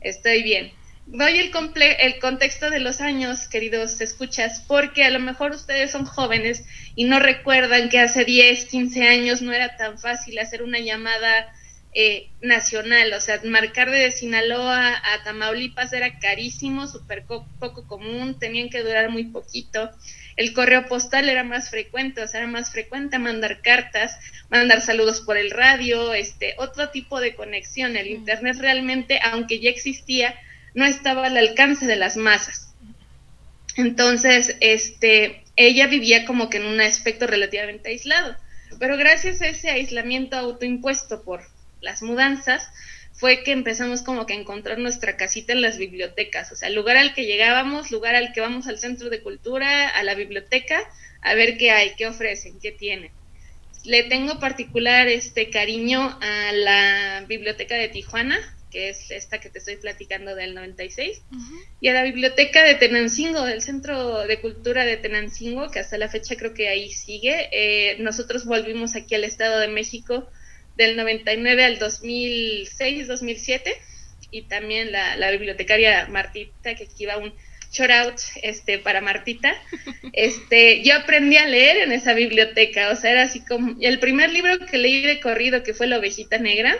estoy 0.00 0.42
bien. 0.42 0.72
Doy 1.06 1.38
el, 1.38 1.50
el 1.98 2.18
contexto 2.18 2.70
de 2.70 2.78
los 2.78 3.00
años, 3.00 3.48
queridos 3.48 4.00
escuchas, 4.00 4.64
porque 4.68 5.04
a 5.04 5.10
lo 5.10 5.18
mejor 5.18 5.52
ustedes 5.52 5.90
son 5.90 6.04
jóvenes 6.04 6.64
y 6.94 7.04
no 7.04 7.18
recuerdan 7.18 7.88
que 7.88 7.98
hace 7.98 8.24
10, 8.24 8.66
15 8.66 9.08
años 9.08 9.42
no 9.42 9.52
era 9.52 9.76
tan 9.76 9.98
fácil 9.98 10.38
hacer 10.38 10.62
una 10.62 10.78
llamada 10.78 11.52
eh, 11.92 12.28
nacional, 12.40 13.12
o 13.12 13.20
sea, 13.20 13.40
marcar 13.44 13.90
de 13.90 14.12
Sinaloa 14.12 14.94
a 14.94 15.22
Tamaulipas 15.24 15.92
era 15.92 16.18
carísimo, 16.20 16.86
súper 16.86 17.24
poco 17.24 17.86
común, 17.88 18.38
tenían 18.38 18.70
que 18.70 18.82
durar 18.82 19.10
muy 19.10 19.24
poquito. 19.24 19.90
El 20.36 20.52
correo 20.52 20.86
postal 20.86 21.28
era 21.28 21.42
más 21.42 21.68
frecuente, 21.68 22.22
o 22.22 22.28
sea, 22.28 22.40
era 22.40 22.48
más 22.48 22.70
frecuente 22.70 23.18
mandar 23.18 23.60
cartas, 23.60 24.18
mandar 24.48 24.80
saludos 24.80 25.20
por 25.20 25.36
el 25.36 25.50
radio, 25.50 26.14
este, 26.14 26.54
otro 26.58 26.90
tipo 26.90 27.20
de 27.20 27.34
conexión. 27.34 27.96
El 27.96 28.06
Internet 28.06 28.56
realmente, 28.60 29.18
aunque 29.22 29.58
ya 29.58 29.70
existía, 29.70 30.34
no 30.74 30.86
estaba 30.86 31.26
al 31.26 31.36
alcance 31.36 31.86
de 31.86 31.96
las 31.96 32.16
masas. 32.16 32.72
Entonces, 33.76 34.56
este, 34.60 35.42
ella 35.56 35.88
vivía 35.88 36.24
como 36.24 36.48
que 36.48 36.58
en 36.58 36.66
un 36.66 36.80
aspecto 36.80 37.26
relativamente 37.26 37.90
aislado. 37.90 38.36
Pero 38.78 38.96
gracias 38.96 39.42
a 39.42 39.48
ese 39.48 39.70
aislamiento 39.70 40.36
autoimpuesto 40.36 41.22
por, 41.22 41.42
las 41.80 42.02
mudanzas, 42.02 42.70
fue 43.12 43.42
que 43.42 43.52
empezamos 43.52 44.02
como 44.02 44.24
que 44.24 44.32
a 44.32 44.36
encontrar 44.36 44.78
nuestra 44.78 45.16
casita 45.16 45.52
en 45.52 45.60
las 45.60 45.76
bibliotecas, 45.76 46.52
o 46.52 46.56
sea, 46.56 46.70
lugar 46.70 46.96
al 46.96 47.12
que 47.12 47.26
llegábamos, 47.26 47.90
lugar 47.90 48.14
al 48.14 48.32
que 48.32 48.40
vamos 48.40 48.66
al 48.66 48.78
centro 48.78 49.10
de 49.10 49.20
cultura, 49.20 49.88
a 49.88 50.02
la 50.02 50.14
biblioteca, 50.14 50.80
a 51.20 51.34
ver 51.34 51.58
qué 51.58 51.70
hay, 51.70 51.94
qué 51.96 52.06
ofrecen, 52.06 52.58
qué 52.60 52.72
tienen. 52.72 53.10
Le 53.84 54.04
tengo 54.04 54.38
particular 54.38 55.06
este 55.08 55.50
cariño 55.50 56.18
a 56.20 56.52
la 56.52 57.24
biblioteca 57.28 57.74
de 57.74 57.88
Tijuana, 57.88 58.38
que 58.70 58.88
es 58.88 59.10
esta 59.10 59.38
que 59.38 59.50
te 59.50 59.58
estoy 59.58 59.76
platicando 59.76 60.34
del 60.34 60.54
96, 60.54 61.22
y 61.80 61.88
a 61.88 61.92
la 61.92 62.04
biblioteca 62.04 62.62
de 62.62 62.76
Tenancingo, 62.76 63.44
del 63.44 63.60
Centro 63.60 64.26
de 64.26 64.40
Cultura 64.40 64.86
de 64.86 64.96
Tenancingo, 64.96 65.70
que 65.70 65.80
hasta 65.80 65.98
la 65.98 66.08
fecha 66.08 66.36
creo 66.36 66.54
que 66.54 66.68
ahí 66.68 66.90
sigue. 66.90 67.48
Eh, 67.52 67.96
nosotros 67.98 68.46
volvimos 68.46 68.96
aquí 68.96 69.14
al 69.14 69.24
Estado 69.24 69.58
de 69.58 69.68
México 69.68 70.26
del 70.76 70.96
99 70.96 71.64
al 71.64 71.78
2006, 71.78 73.08
2007, 73.08 73.74
y 74.30 74.42
también 74.42 74.92
la, 74.92 75.30
bibliotecaria 75.30 76.06
Martita, 76.08 76.74
que 76.74 76.84
aquí 76.84 77.06
va 77.06 77.16
un 77.16 77.32
shout 77.72 77.90
out 77.90 78.20
este, 78.42 78.78
para 78.78 79.00
Martita. 79.00 79.54
Este, 80.12 80.82
yo 80.82 80.96
aprendí 80.96 81.36
a 81.36 81.46
leer 81.46 81.76
en 81.76 81.92
esa 81.92 82.14
biblioteca, 82.14 82.90
o 82.90 82.96
sea, 82.96 83.12
era 83.12 83.22
así 83.22 83.44
como, 83.44 83.76
el 83.80 84.00
primer 84.00 84.30
libro 84.32 84.58
que 84.66 84.76
leí 84.76 85.02
de 85.02 85.20
corrido, 85.20 85.62
que 85.62 85.72
fue 85.72 85.86
La 85.86 85.98
ovejita 85.98 86.38
negra, 86.38 86.76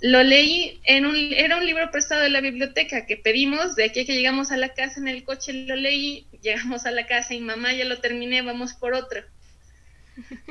lo 0.00 0.22
leí 0.22 0.80
en 0.84 1.04
un, 1.04 1.16
era 1.16 1.56
un 1.56 1.66
libro 1.66 1.90
prestado 1.90 2.22
de 2.22 2.30
la 2.30 2.40
biblioteca 2.40 3.06
que 3.06 3.16
pedimos, 3.16 3.74
de 3.74 3.84
aquí 3.84 4.06
que 4.06 4.14
llegamos 4.14 4.50
a 4.50 4.56
la 4.56 4.70
casa 4.70 5.00
en 5.00 5.08
el 5.08 5.24
coche 5.24 5.52
lo 5.52 5.76
leí, 5.76 6.26
llegamos 6.42 6.86
a 6.86 6.90
la 6.90 7.06
casa 7.06 7.34
y 7.34 7.40
mamá 7.40 7.72
ya 7.72 7.84
lo 7.84 7.98
terminé, 7.98 8.40
vamos 8.42 8.72
por 8.74 8.94
otro. 8.94 9.22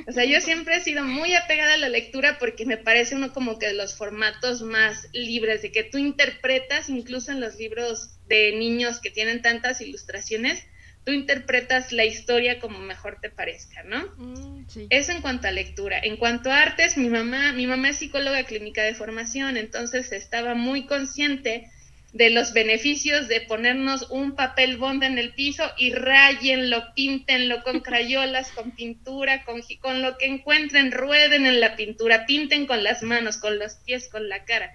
O 0.08 0.12
sea, 0.12 0.26
yo 0.26 0.42
siempre 0.42 0.76
he 0.78 0.80
sido 0.82 1.04
muy 1.04 1.34
apegada 1.36 1.74
a 1.74 1.78
la 1.78 1.90
lectura 1.90 2.38
porque 2.40 2.66
me 2.66 2.78
parece 2.78 3.16
uno 3.16 3.34
como 3.34 3.60
que 3.60 3.68
de 3.68 3.74
los 3.74 3.96
formatos 3.96 4.62
más 4.62 5.08
libres, 5.14 5.62
de 5.62 5.72
que 5.72 5.84
tú 5.84 5.98
interpretas, 5.98 6.90
incluso 6.90 7.32
en 7.32 7.42
los 7.42 7.56
libros 7.58 8.18
de 8.28 8.54
niños 8.58 9.00
que 9.00 9.12
tienen 9.12 9.42
tantas 9.42 9.82
ilustraciones, 9.82 10.64
tú 11.06 11.12
interpretas 11.12 11.92
la 11.92 12.06
historia 12.06 12.60
como 12.60 12.80
mejor 12.80 13.20
te 13.22 13.30
parezca, 13.30 13.84
¿no? 13.84 14.06
Mm, 14.18 14.66
Eso 14.90 15.12
en 15.12 15.22
cuanto 15.22 15.48
a 15.48 15.52
lectura. 15.52 16.00
En 16.00 16.18
cuanto 16.18 16.52
a 16.52 16.62
artes, 16.62 16.98
mi 16.98 17.10
mamá, 17.10 17.54
mi 17.54 17.68
mamá 17.68 17.90
es 17.90 17.98
psicóloga 17.98 18.44
clínica 18.44 18.84
de 18.84 18.94
formación, 18.94 19.58
entonces 19.58 20.12
estaba 20.12 20.56
muy 20.56 20.86
consciente 20.86 21.70
de 22.14 22.32
los 22.32 22.54
beneficios 22.54 23.28
de 23.28 23.42
ponernos 23.42 24.10
un 24.10 24.36
papel 24.36 24.78
bond 24.78 25.04
en 25.04 25.20
el 25.20 25.34
piso 25.34 25.64
y 25.78 25.94
rayenlo, 25.94 26.94
píntenlo 26.96 27.64
con 27.64 27.80
crayolas, 27.82 28.52
con 28.52 28.72
pintura, 28.72 29.44
con, 29.44 29.62
con 29.80 30.02
lo 30.02 30.18
que 30.18 30.26
encuentren, 30.26 30.92
rueden 30.92 31.46
en 31.46 31.60
la 31.60 31.76
pintura, 31.76 32.26
pinten 32.26 32.66
con 32.66 32.84
las 32.84 33.04
manos, 33.04 33.38
con 33.38 33.60
los 33.60 33.76
pies, 33.76 34.10
con 34.10 34.28
la 34.28 34.44
cara. 34.46 34.74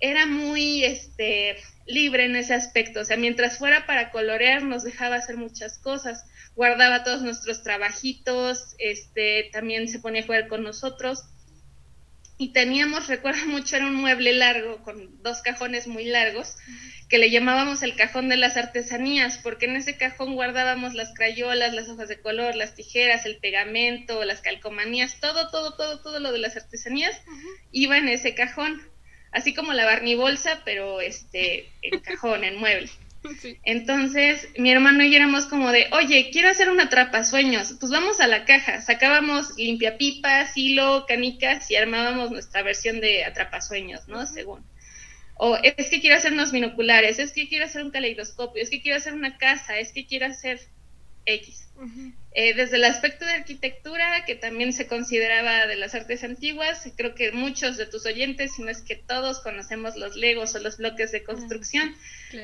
Era 0.00 0.26
muy 0.26 0.84
este, 0.84 1.56
libre 1.86 2.24
en 2.24 2.36
ese 2.36 2.54
aspecto, 2.54 3.00
o 3.00 3.04
sea, 3.04 3.16
mientras 3.16 3.58
fuera 3.58 3.86
para 3.86 4.10
colorear 4.10 4.62
nos 4.62 4.84
dejaba 4.84 5.16
hacer 5.16 5.36
muchas 5.36 5.78
cosas, 5.78 6.24
guardaba 6.56 7.04
todos 7.04 7.22
nuestros 7.22 7.62
trabajitos, 7.62 8.74
este, 8.78 9.50
también 9.52 9.88
se 9.88 9.98
ponía 9.98 10.22
a 10.22 10.26
jugar 10.26 10.48
con 10.48 10.62
nosotros 10.62 11.24
y 12.36 12.52
teníamos, 12.52 13.08
recuerdo 13.08 13.46
mucho, 13.46 13.76
era 13.76 13.86
un 13.86 13.94
mueble 13.94 14.32
largo 14.32 14.82
con 14.82 15.22
dos 15.22 15.42
cajones 15.42 15.86
muy 15.86 16.04
largos 16.04 16.56
que 17.08 17.18
le 17.18 17.30
llamábamos 17.30 17.82
el 17.82 17.96
cajón 17.96 18.28
de 18.28 18.36
las 18.36 18.56
artesanías, 18.56 19.38
porque 19.38 19.66
en 19.66 19.76
ese 19.76 19.96
cajón 19.96 20.34
guardábamos 20.34 20.94
las 20.94 21.12
crayolas, 21.14 21.74
las 21.74 21.88
hojas 21.88 22.08
de 22.08 22.20
color, 22.20 22.56
las 22.56 22.74
tijeras, 22.74 23.26
el 23.26 23.36
pegamento, 23.36 24.24
las 24.24 24.40
calcomanías, 24.40 25.20
todo, 25.20 25.50
todo, 25.50 25.74
todo, 25.74 26.00
todo 26.00 26.18
lo 26.18 26.32
de 26.32 26.38
las 26.38 26.56
artesanías 26.56 27.20
iba 27.70 27.98
en 27.98 28.08
ese 28.08 28.34
cajón, 28.34 28.82
así 29.32 29.54
como 29.54 29.74
la 29.74 29.84
barnibolsa, 29.84 30.62
pero 30.64 31.00
este 31.00 31.68
en 31.82 32.00
cajón, 32.00 32.42
en 32.42 32.56
mueble. 32.56 32.90
Entonces, 33.64 34.48
mi 34.56 34.70
hermano 34.70 35.02
y 35.02 35.10
yo 35.10 35.16
éramos 35.16 35.46
como 35.46 35.70
de, 35.70 35.88
oye, 35.92 36.30
quiero 36.32 36.48
hacer 36.48 36.68
una 36.68 36.88
sueños, 37.24 37.74
pues 37.80 37.90
vamos 37.90 38.20
a 38.20 38.26
la 38.26 38.44
caja, 38.44 38.80
sacábamos 38.80 39.56
limpiapipas, 39.56 40.56
hilo, 40.56 41.04
canicas 41.06 41.70
y 41.70 41.76
armábamos 41.76 42.30
nuestra 42.30 42.62
versión 42.62 43.00
de 43.00 43.24
atrapasueños, 43.24 44.08
¿no? 44.08 44.26
Según. 44.26 44.64
O 45.36 45.56
es 45.56 45.90
que 45.90 46.00
quiero 46.00 46.16
hacer 46.16 46.32
unos 46.32 46.52
binoculares, 46.52 47.18
es 47.18 47.32
que 47.32 47.48
quiero 47.48 47.64
hacer 47.64 47.82
un 47.82 47.90
caleidoscopio, 47.90 48.62
es 48.62 48.70
que 48.70 48.80
quiero 48.80 48.98
hacer 48.98 49.14
una 49.14 49.36
casa, 49.36 49.78
es 49.78 49.92
que 49.92 50.06
quiero 50.06 50.26
hacer 50.26 50.60
X. 51.26 51.68
Eh, 52.32 52.54
desde 52.54 52.76
el 52.76 52.84
aspecto 52.84 53.24
de 53.24 53.32
arquitectura, 53.32 54.24
que 54.26 54.34
también 54.34 54.72
se 54.72 54.86
consideraba 54.86 55.66
de 55.66 55.76
las 55.76 55.94
artes 55.94 56.24
antiguas, 56.24 56.88
creo 56.96 57.14
que 57.14 57.32
muchos 57.32 57.76
de 57.76 57.86
tus 57.86 58.06
oyentes, 58.06 58.54
si 58.54 58.62
no 58.62 58.70
es 58.70 58.80
que 58.80 58.96
todos 58.96 59.40
conocemos 59.40 59.96
los 59.96 60.16
legos 60.16 60.54
o 60.54 60.58
los 60.58 60.78
bloques 60.78 61.12
de 61.12 61.24
construcción, 61.24 61.94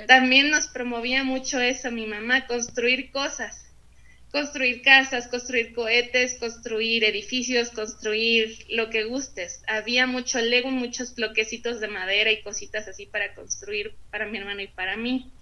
también 0.07 0.51
nos 0.51 0.67
promovía 0.69 1.25
mucho 1.25 1.61
eso 1.61 1.91
mi 1.91 2.07
mamá, 2.07 2.47
construir 2.47 3.11
cosas, 3.11 3.71
construir 4.31 4.83
casas, 4.83 5.27
construir 5.29 5.75
cohetes, 5.75 6.35
construir 6.35 7.05
edificios, 7.05 7.71
construir 7.71 8.67
lo 8.71 8.91
que 8.91 9.05
gustes. 9.05 9.63
Había 9.67 10.07
mucho 10.07 10.41
lego, 10.41 10.71
muchos 10.71 11.15
bloquecitos 11.15 11.81
de 11.81 11.89
madera 11.89 12.31
y 12.31 12.43
cositas 12.43 12.87
así 12.87 13.07
para 13.07 13.35
construir 13.35 13.95
para 14.11 14.27
mi 14.27 14.39
hermano 14.39 14.61
y 14.61 14.69
para 14.69 14.97
mí. 14.97 15.33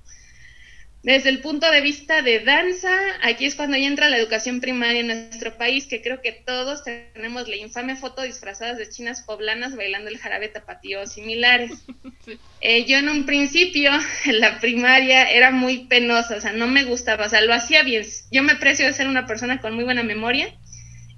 Desde 1.08 1.30
el 1.30 1.40
punto 1.40 1.70
de 1.70 1.80
vista 1.80 2.20
de 2.20 2.40
danza, 2.40 2.90
aquí 3.22 3.46
es 3.46 3.54
cuando 3.54 3.78
ya 3.78 3.86
entra 3.86 4.10
la 4.10 4.18
educación 4.18 4.60
primaria 4.60 5.00
en 5.00 5.06
nuestro 5.06 5.56
país, 5.56 5.86
que 5.86 6.02
creo 6.02 6.20
que 6.20 6.32
todos 6.32 6.84
tenemos 6.84 7.48
la 7.48 7.56
infame 7.56 7.96
foto 7.96 8.20
disfrazadas 8.20 8.76
de 8.76 8.90
chinas 8.90 9.22
poblanas 9.22 9.74
bailando 9.74 10.10
el 10.10 10.18
jarabe 10.18 10.48
tapatío 10.48 11.00
o 11.00 11.06
similares. 11.06 11.70
Eh, 12.60 12.84
yo 12.86 12.98
en 12.98 13.08
un 13.08 13.24
principio, 13.24 13.92
en 14.24 14.40
la 14.40 14.58
primaria, 14.58 15.30
era 15.30 15.52
muy 15.52 15.86
penosa, 15.86 16.36
o 16.36 16.40
sea, 16.40 16.52
no 16.52 16.66
me 16.66 16.84
gustaba, 16.84 17.26
o 17.26 17.28
sea, 17.28 17.40
lo 17.40 17.54
hacía 17.54 17.84
bien. 17.84 18.04
Yo 18.32 18.42
me 18.42 18.52
aprecio 18.52 18.84
de 18.84 18.92
ser 18.92 19.06
una 19.06 19.26
persona 19.26 19.60
con 19.60 19.74
muy 19.74 19.84
buena 19.84 20.02
memoria, 20.02 20.52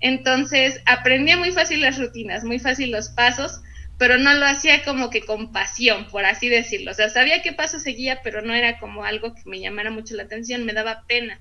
entonces 0.01 0.83
aprendía 0.85 1.39
muy 1.39 1.51
fácil 1.51 1.81
las 1.81 1.99
rutinas, 1.99 2.45
muy 2.45 2.59
fácil 2.61 2.93
los 2.93 3.09
pasos, 3.09 3.63
pero 4.01 4.17
no 4.17 4.33
lo 4.33 4.47
hacía 4.47 4.83
como 4.83 5.11
que 5.11 5.21
con 5.21 5.53
pasión, 5.53 6.07
por 6.07 6.25
así 6.25 6.49
decirlo. 6.49 6.93
O 6.93 6.95
sea, 6.95 7.11
sabía 7.11 7.43
qué 7.43 7.53
paso 7.53 7.79
seguía, 7.79 8.23
pero 8.23 8.41
no 8.41 8.55
era 8.55 8.79
como 8.79 9.05
algo 9.05 9.35
que 9.35 9.43
me 9.45 9.61
llamara 9.61 9.91
mucho 9.91 10.15
la 10.15 10.23
atención, 10.23 10.65
me 10.65 10.73
daba 10.73 11.05
pena 11.07 11.39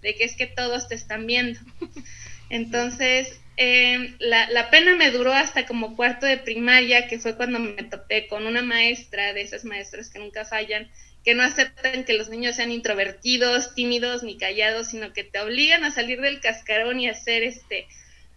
de 0.00 0.14
que 0.14 0.22
es 0.22 0.36
que 0.36 0.46
todos 0.46 0.86
te 0.86 0.94
están 0.94 1.26
viendo. 1.26 1.58
Entonces, 2.50 3.40
em, 3.56 4.14
la, 4.20 4.48
la, 4.50 4.70
pena 4.70 4.94
me 4.94 5.10
duró 5.10 5.32
hasta 5.32 5.66
como 5.66 5.96
cuarto 5.96 6.24
de 6.24 6.36
primaria, 6.36 7.08
que 7.08 7.18
fue 7.18 7.34
cuando 7.34 7.58
me 7.58 7.82
topé 7.82 8.28
con 8.28 8.46
una 8.46 8.62
maestra, 8.62 9.32
de 9.32 9.40
esas 9.40 9.64
maestras 9.64 10.08
que 10.08 10.20
nunca 10.20 10.44
fallan, 10.44 10.88
que 11.24 11.34
no 11.34 11.42
aceptan 11.42 12.04
que 12.04 12.12
los 12.12 12.28
niños 12.28 12.54
sean 12.54 12.70
introvertidos, 12.70 13.74
tímidos 13.74 14.22
ni 14.22 14.38
callados, 14.38 14.86
sino 14.86 15.12
que 15.12 15.24
te 15.24 15.40
obligan 15.40 15.82
a 15.82 15.90
salir 15.90 16.20
del 16.20 16.38
cascarón 16.38 17.00
y 17.00 17.08
hacer 17.08 17.42
este 17.42 17.88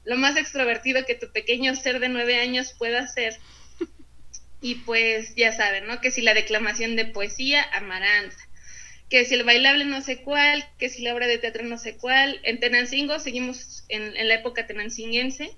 lo 0.04 0.18
más 0.18 0.38
extrovertido 0.38 1.06
que 1.06 1.16
tu 1.16 1.32
pequeño 1.32 1.76
ser 1.76 2.00
de 2.00 2.10
nueve 2.10 2.40
años 2.40 2.74
pueda 2.78 3.08
ser. 3.08 3.38
Y 4.64 4.76
pues 4.76 5.34
ya 5.36 5.52
saben, 5.52 5.88
¿no? 5.88 6.02
Que 6.02 6.12
si 6.12 6.22
la 6.22 6.36
declamación 6.36 6.96
de 6.96 7.06
poesía, 7.06 7.64
Amaranta. 7.74 8.38
Que 9.10 9.26
si 9.26 9.34
el 9.34 9.44
bailable 9.44 9.86
no 9.86 10.02
sé 10.02 10.22
cuál, 10.22 10.64
que 10.78 10.88
si 10.88 11.02
la 11.02 11.14
obra 11.16 11.28
de 11.28 11.40
teatro 11.40 11.64
no 11.64 11.78
sé 11.78 11.98
cuál. 11.98 12.40
En 12.44 12.60
Tenancingo, 12.60 13.18
seguimos 13.18 13.84
en, 13.90 14.16
en 14.16 14.28
la 14.28 14.36
época 14.36 14.68
tenancinguense, 14.68 15.58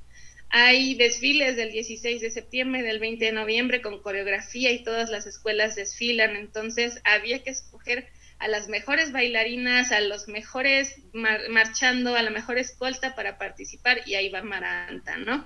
hay 0.56 0.94
desfiles 0.94 1.56
del 1.56 1.72
16 1.72 2.22
de 2.22 2.30
septiembre, 2.30 2.84
del 2.84 3.00
20 3.00 3.26
de 3.26 3.32
noviembre 3.32 3.82
con 3.82 4.04
coreografía 4.04 4.72
y 4.72 4.84
todas 4.84 5.10
las 5.10 5.26
escuelas 5.26 5.76
desfilan. 5.76 6.36
Entonces 6.36 7.02
había 7.06 7.42
que 7.42 7.50
escoger 7.50 8.08
a 8.40 8.48
las 8.48 8.68
mejores 8.68 9.12
bailarinas, 9.12 9.92
a 9.92 10.02
los 10.02 10.28
mejores 10.28 11.02
marchando, 11.50 12.16
a 12.16 12.22
la 12.22 12.30
mejor 12.30 12.58
escolta 12.58 13.16
para 13.16 13.38
participar 13.38 14.02
y 14.06 14.16
ahí 14.16 14.30
va 14.30 14.42
Maranta, 14.42 15.18
¿no? 15.18 15.46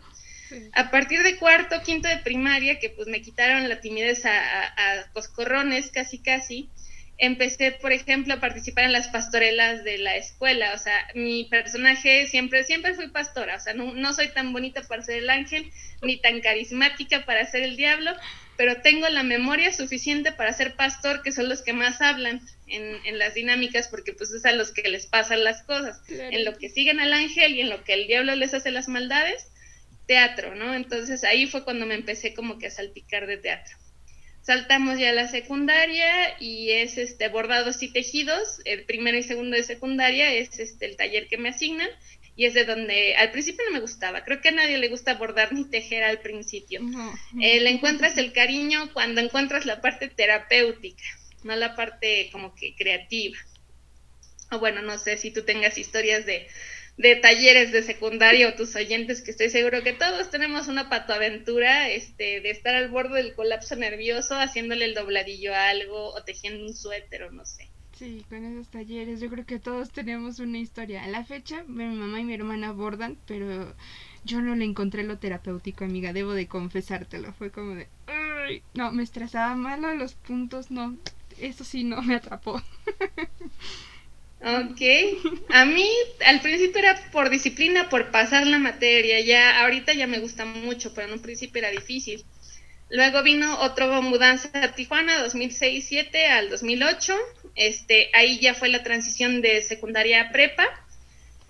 A 0.73 0.91
partir 0.91 1.23
de 1.23 1.37
cuarto, 1.37 1.81
quinto 1.83 2.07
de 2.07 2.19
primaria, 2.19 2.79
que 2.79 2.89
pues 2.89 3.07
me 3.07 3.21
quitaron 3.21 3.67
la 3.67 3.81
timidez 3.81 4.25
a, 4.25 4.31
a, 4.31 5.11
coscorrones 5.11 5.91
casi 5.91 6.19
casi, 6.19 6.69
empecé, 7.17 7.71
por 7.71 7.91
ejemplo, 7.91 8.35
a 8.35 8.39
participar 8.39 8.85
en 8.85 8.91
las 8.91 9.07
pastorelas 9.07 9.83
de 9.83 9.97
la 9.97 10.15
escuela. 10.17 10.73
O 10.73 10.77
sea, 10.77 11.07
mi 11.15 11.45
personaje 11.45 12.27
siempre, 12.27 12.63
siempre 12.63 12.93
fui 12.93 13.07
pastora. 13.09 13.55
O 13.55 13.59
sea, 13.59 13.73
no, 13.73 13.93
no, 13.93 14.13
soy 14.13 14.29
tan 14.29 14.53
bonita 14.53 14.81
para 14.83 15.01
ser 15.01 15.17
el 15.17 15.29
ángel, 15.29 15.71
ni 16.01 16.17
tan 16.17 16.41
carismática 16.41 17.25
para 17.25 17.45
ser 17.45 17.63
el 17.63 17.75
diablo, 17.75 18.11
pero 18.55 18.81
tengo 18.81 19.07
la 19.09 19.23
memoria 19.23 19.71
suficiente 19.71 20.31
para 20.31 20.53
ser 20.53 20.75
pastor, 20.75 21.21
que 21.23 21.31
son 21.31 21.49
los 21.49 21.61
que 21.61 21.73
más 21.73 22.01
hablan 22.01 22.41
en, 22.67 22.97
en 23.05 23.19
las 23.19 23.33
dinámicas, 23.33 23.87
porque 23.87 24.13
pues 24.13 24.31
es 24.31 24.45
a 24.45 24.51
los 24.51 24.71
que 24.71 24.87
les 24.89 25.07
pasan 25.07 25.43
las 25.43 25.63
cosas, 25.63 26.01
en 26.09 26.45
lo 26.45 26.57
que 26.57 26.69
siguen 26.69 26.99
al 26.99 27.13
ángel 27.13 27.55
y 27.55 27.61
en 27.61 27.69
lo 27.69 27.83
que 27.83 27.93
el 27.93 28.07
diablo 28.07 28.35
les 28.35 28.53
hace 28.53 28.71
las 28.71 28.87
maldades, 28.87 29.47
teatro, 30.07 30.55
¿no? 30.55 30.73
Entonces 30.73 31.23
ahí 31.23 31.47
fue 31.47 31.63
cuando 31.63 31.85
me 31.85 31.95
empecé 31.95 32.33
como 32.33 32.57
que 32.57 32.67
a 32.67 32.71
salpicar 32.71 33.27
de 33.27 33.37
teatro. 33.37 33.77
Saltamos 34.47 34.97
ya 34.97 35.09
a 35.09 35.13
la 35.13 35.27
secundaria 35.27 36.07
y 36.39 36.69
es 36.69 36.97
este 36.97 37.27
bordados 37.27 37.83
y 37.83 37.91
tejidos, 37.91 38.61
el 38.63 38.85
primero 38.85 39.17
y 39.17 39.23
segundo 39.23 39.57
de 39.57 39.63
secundaria 39.63 40.33
es 40.33 40.57
este 40.57 40.85
el 40.85 40.95
taller 40.95 41.27
que 41.27 41.37
me 41.37 41.49
asignan 41.49 41.89
y 42.37 42.45
es 42.45 42.53
de 42.53 42.63
donde 42.63 43.17
al 43.17 43.31
principio 43.31 43.65
no 43.65 43.73
me 43.73 43.81
gustaba. 43.81 44.23
Creo 44.23 44.39
que 44.39 44.47
a 44.47 44.53
nadie 44.53 44.77
le 44.77 44.87
gusta 44.87 45.15
bordar 45.15 45.51
ni 45.51 45.65
tejer 45.65 46.05
al 46.05 46.21
principio. 46.21 46.79
Eh, 47.41 47.59
le 47.59 47.71
encuentras 47.71 48.17
el 48.17 48.31
cariño 48.31 48.93
cuando 48.93 49.19
encuentras 49.19 49.65
la 49.65 49.81
parte 49.81 50.07
terapéutica, 50.07 51.03
no 51.43 51.53
la 51.57 51.75
parte 51.75 52.29
como 52.31 52.55
que 52.55 52.73
creativa. 52.73 53.37
O 54.51 54.59
bueno, 54.59 54.81
no 54.81 54.97
sé 54.97 55.17
si 55.17 55.31
tú 55.31 55.43
tengas 55.43 55.77
historias 55.77 56.25
de, 56.25 56.47
de 56.97 57.15
talleres 57.15 57.71
de 57.71 57.83
secundaria 57.83 58.49
o 58.49 58.55
tus 58.55 58.75
oyentes, 58.75 59.21
que 59.21 59.31
estoy 59.31 59.49
seguro 59.49 59.83
que 59.83 59.93
todos 59.93 60.31
tenemos 60.31 60.67
una 60.67 60.89
patoaventura 60.89 61.89
este, 61.89 62.41
de 62.41 62.49
estar 62.49 62.75
al 62.75 62.89
borde 62.89 63.21
del 63.21 63.35
colapso 63.35 63.75
nervioso, 63.75 64.35
haciéndole 64.35 64.85
el 64.85 64.95
dobladillo 64.95 65.53
a 65.53 65.69
algo 65.69 66.13
o 66.13 66.23
tejiendo 66.23 66.65
un 66.65 66.75
suéter 66.75 67.23
o 67.23 67.31
no 67.31 67.45
sé. 67.45 67.69
Sí, 67.93 68.23
con 68.29 68.45
esos 68.45 68.69
talleres 68.69 69.19
yo 69.19 69.29
creo 69.29 69.45
que 69.45 69.59
todos 69.59 69.91
tenemos 69.91 70.39
una 70.39 70.57
historia. 70.59 71.03
A 71.03 71.07
la 71.07 71.23
fecha 71.23 71.63
mi 71.67 71.85
mamá 71.85 72.19
y 72.19 72.23
mi 72.23 72.33
hermana 72.33 72.69
abordan, 72.69 73.17
pero 73.27 73.75
yo 74.23 74.41
no 74.41 74.55
le 74.55 74.65
encontré 74.65 75.03
lo 75.03 75.17
terapéutico, 75.17 75.83
amiga, 75.83 76.13
debo 76.13 76.33
de 76.33 76.47
confesártelo. 76.47 77.33
Fue 77.33 77.51
como 77.51 77.75
de, 77.75 77.87
Ay, 78.07 78.61
no, 78.73 78.91
me 78.91 79.03
estresaba 79.03 79.55
malo 79.55 79.93
los 79.95 80.13
puntos, 80.13 80.69
no, 80.69 80.95
eso 81.39 81.63
sí 81.63 81.83
no 81.83 82.01
me 82.01 82.15
atrapó. 82.15 82.61
Ok, 84.39 84.81
a 85.49 85.65
mí 85.65 85.89
al 86.25 86.41
principio 86.41 86.79
era 86.79 86.95
por 87.11 87.29
disciplina, 87.29 87.89
por 87.89 88.11
pasar 88.11 88.45
la 88.45 88.59
materia, 88.59 89.19
ya 89.19 89.61
ahorita 89.61 89.93
ya 89.93 90.05
me 90.05 90.19
gusta 90.19 90.45
mucho, 90.45 90.93
pero 90.93 91.07
en 91.07 91.13
un 91.13 91.21
principio 91.21 91.59
era 91.59 91.71
difícil. 91.71 92.23
Luego 92.89 93.21
vino 93.21 93.59
otro 93.61 94.01
mudanza 94.01 94.49
a 94.53 94.73
Tijuana, 94.73 95.25
2006-7 95.25 96.29
al 96.29 96.49
2008. 96.49 97.15
Este, 97.55 98.09
ahí 98.13 98.39
ya 98.39 98.53
fue 98.53 98.69
la 98.69 98.83
transición 98.83 99.41
de 99.41 99.61
secundaria 99.61 100.21
a 100.21 100.31
prepa. 100.31 100.65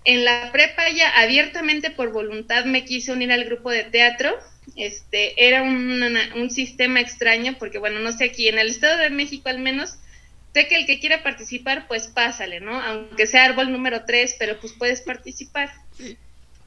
En 0.04 0.24
la 0.24 0.50
prepa 0.50 0.90
ya 0.90 1.10
abiertamente 1.20 1.90
por 1.90 2.10
voluntad 2.12 2.64
me 2.64 2.84
quise 2.84 3.12
unir 3.12 3.30
al 3.30 3.44
grupo 3.44 3.70
de 3.70 3.84
teatro. 3.84 4.36
Este, 4.74 5.46
era 5.46 5.62
un, 5.62 6.02
un 6.36 6.50
sistema 6.50 7.00
extraño 7.00 7.56
porque, 7.58 7.78
bueno, 7.78 8.00
no 8.00 8.10
sé 8.12 8.24
aquí, 8.24 8.48
en 8.48 8.58
el 8.58 8.68
Estado 8.68 8.98
de 8.98 9.10
México 9.10 9.48
al 9.48 9.60
menos, 9.60 9.98
sé 10.58 10.66
que 10.66 10.74
el 10.74 10.86
que 10.86 10.98
quiera 10.98 11.22
participar, 11.22 11.86
pues 11.86 12.08
pásale, 12.08 12.60
¿no? 12.60 12.80
Aunque 12.80 13.26
sea 13.26 13.44
árbol 13.44 13.70
número 13.70 14.04
3, 14.04 14.36
pero 14.38 14.58
pues 14.58 14.72
puedes 14.72 15.02
participar. 15.02 15.70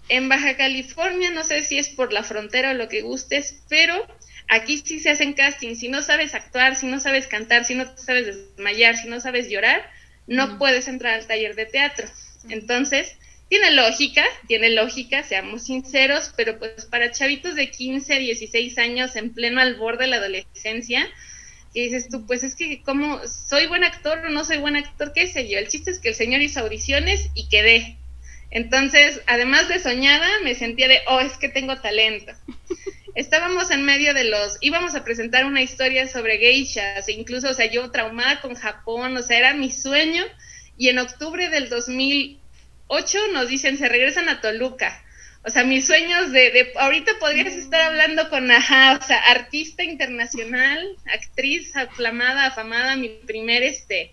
En 0.08 0.30
Baja 0.30 0.56
California, 0.56 1.30
no 1.32 1.44
sé 1.44 1.62
si 1.64 1.78
es 1.78 1.90
por 1.90 2.14
la 2.14 2.24
frontera 2.24 2.72
o 2.72 2.74
lo 2.74 2.88
que 2.88 3.02
gustes, 3.02 3.64
pero 3.68 4.08
aquí 4.48 4.78
sí 4.78 5.00
se 5.00 5.10
hacen 5.10 5.34
castings. 5.34 5.80
Si 5.80 5.90
no 5.90 6.02
sabes 6.02 6.36
actuar, 6.36 6.78
si 6.78 6.88
no 6.88 7.02
sabes 7.02 7.28
cantar, 7.28 7.66
si 7.66 7.76
no 7.76 7.86
sabes 7.98 8.26
desmayar, 8.28 8.96
si 8.96 9.10
no 9.10 9.20
sabes 9.20 9.50
llorar, 9.50 9.90
no 10.26 10.58
puedes 10.58 10.88
entrar 10.88 11.16
al 11.16 11.28
taller 11.28 11.56
de 11.56 11.66
teatro. 11.66 12.08
Entonces, 12.50 13.18
tiene 13.50 13.72
lógica, 13.72 14.24
tiene 14.48 14.70
lógica, 14.70 15.24
seamos 15.24 15.66
sinceros, 15.66 16.32
pero 16.38 16.58
pues 16.60 16.86
para 16.86 17.12
chavitos 17.12 17.56
de 17.56 17.70
15, 17.70 18.20
16 18.20 18.78
años 18.78 19.18
en 19.18 19.34
pleno 19.34 19.60
al 19.60 19.76
borde 19.76 20.06
de 20.06 20.12
la 20.12 20.18
adolescencia, 20.18 21.06
y 21.74 21.84
dices 21.84 22.10
tú, 22.10 22.26
pues 22.26 22.44
es 22.44 22.56
que 22.56 22.82
como 22.84 23.20
soy 23.28 23.68
buen 23.68 23.84
actor 23.84 24.20
o 24.26 24.30
no 24.30 24.44
soy 24.44 24.58
buen 24.58 24.76
actor, 24.76 25.14
qué 25.14 25.28
sé 25.28 25.48
yo. 25.48 25.58
El 25.58 25.68
chiste 25.68 25.92
es 25.92 26.00
que 26.00 26.10
el 26.10 26.16
señor 26.16 26.42
hizo 26.42 26.60
audiciones 26.60 27.30
y 27.34 27.48
quedé. 27.48 27.98
Entonces, 28.50 29.22
además 29.28 29.70
de 29.70 29.80
soñada, 29.80 30.28
me 30.44 30.56
sentía 30.56 30.90
de, 30.90 31.00
oh, 31.08 31.22
es 31.22 31.38
que 31.38 31.48
tengo 31.48 31.80
talento. 31.80 32.34
Estábamos 33.16 33.72
en 33.72 33.84
medio 33.84 34.14
de 34.14 34.26
los, 34.26 34.58
íbamos 34.60 34.96
a 34.96 35.04
presentar 35.06 35.46
una 35.46 35.62
historia 35.62 36.08
sobre 36.08 36.38
geishas, 36.38 37.08
e 37.08 37.14
incluso, 37.14 37.50
o 37.50 37.54
sea, 37.54 37.72
yo 37.72 37.90
traumada 37.92 38.42
con 38.42 38.56
Japón, 38.56 39.16
o 39.16 39.22
sea, 39.22 39.38
era 39.38 39.54
mi 39.54 39.72
sueño. 39.72 40.24
Y 40.78 40.90
en 40.90 41.00
octubre 41.00 41.50
del 41.50 41.70
2008 41.70 43.20
nos 43.32 43.48
dicen, 43.48 43.78
se 43.78 43.88
regresan 43.88 44.28
a 44.28 44.42
Toluca. 44.42 45.02
O 45.44 45.50
sea, 45.50 45.64
mis 45.64 45.88
sueños 45.88 46.32
de, 46.32 46.52
de 46.52 46.72
ahorita 46.78 47.14
podrías 47.20 47.54
estar 47.56 47.82
hablando 47.82 48.30
con, 48.30 48.52
ajá, 48.52 49.00
o 49.02 49.06
sea, 49.06 49.18
artista 49.18 49.84
internacional, 49.84 50.96
actriz 51.12 51.76
aflamada, 51.76 52.46
afamada, 52.46 52.96
mi 52.96 53.10
primer, 53.10 53.64
este, 53.64 54.12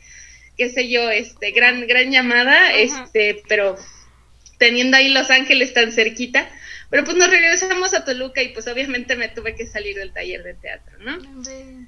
qué 0.56 0.70
sé 0.70 0.88
yo, 0.88 1.10
este, 1.10 1.50
gran, 1.50 1.86
gran 1.86 2.10
llamada, 2.10 2.72
este, 2.72 3.42
pero 3.46 3.76
teniendo 4.58 4.96
ahí 4.96 5.08
Los 5.08 5.30
Ángeles 5.30 5.74
tan 5.74 5.92
cerquita, 5.92 6.48
pero 6.90 7.04
pues 7.04 7.16
nos 7.18 7.28
regresamos 7.28 7.92
a 7.92 8.06
Toluca 8.06 8.42
y 8.42 8.48
pues 8.48 8.66
obviamente 8.66 9.14
me 9.14 9.28
tuve 9.28 9.54
que 9.54 9.66
salir 9.66 9.96
del 9.96 10.14
taller 10.14 10.42
de 10.42 10.54
teatro, 10.54 10.96
¿no? 11.00 11.18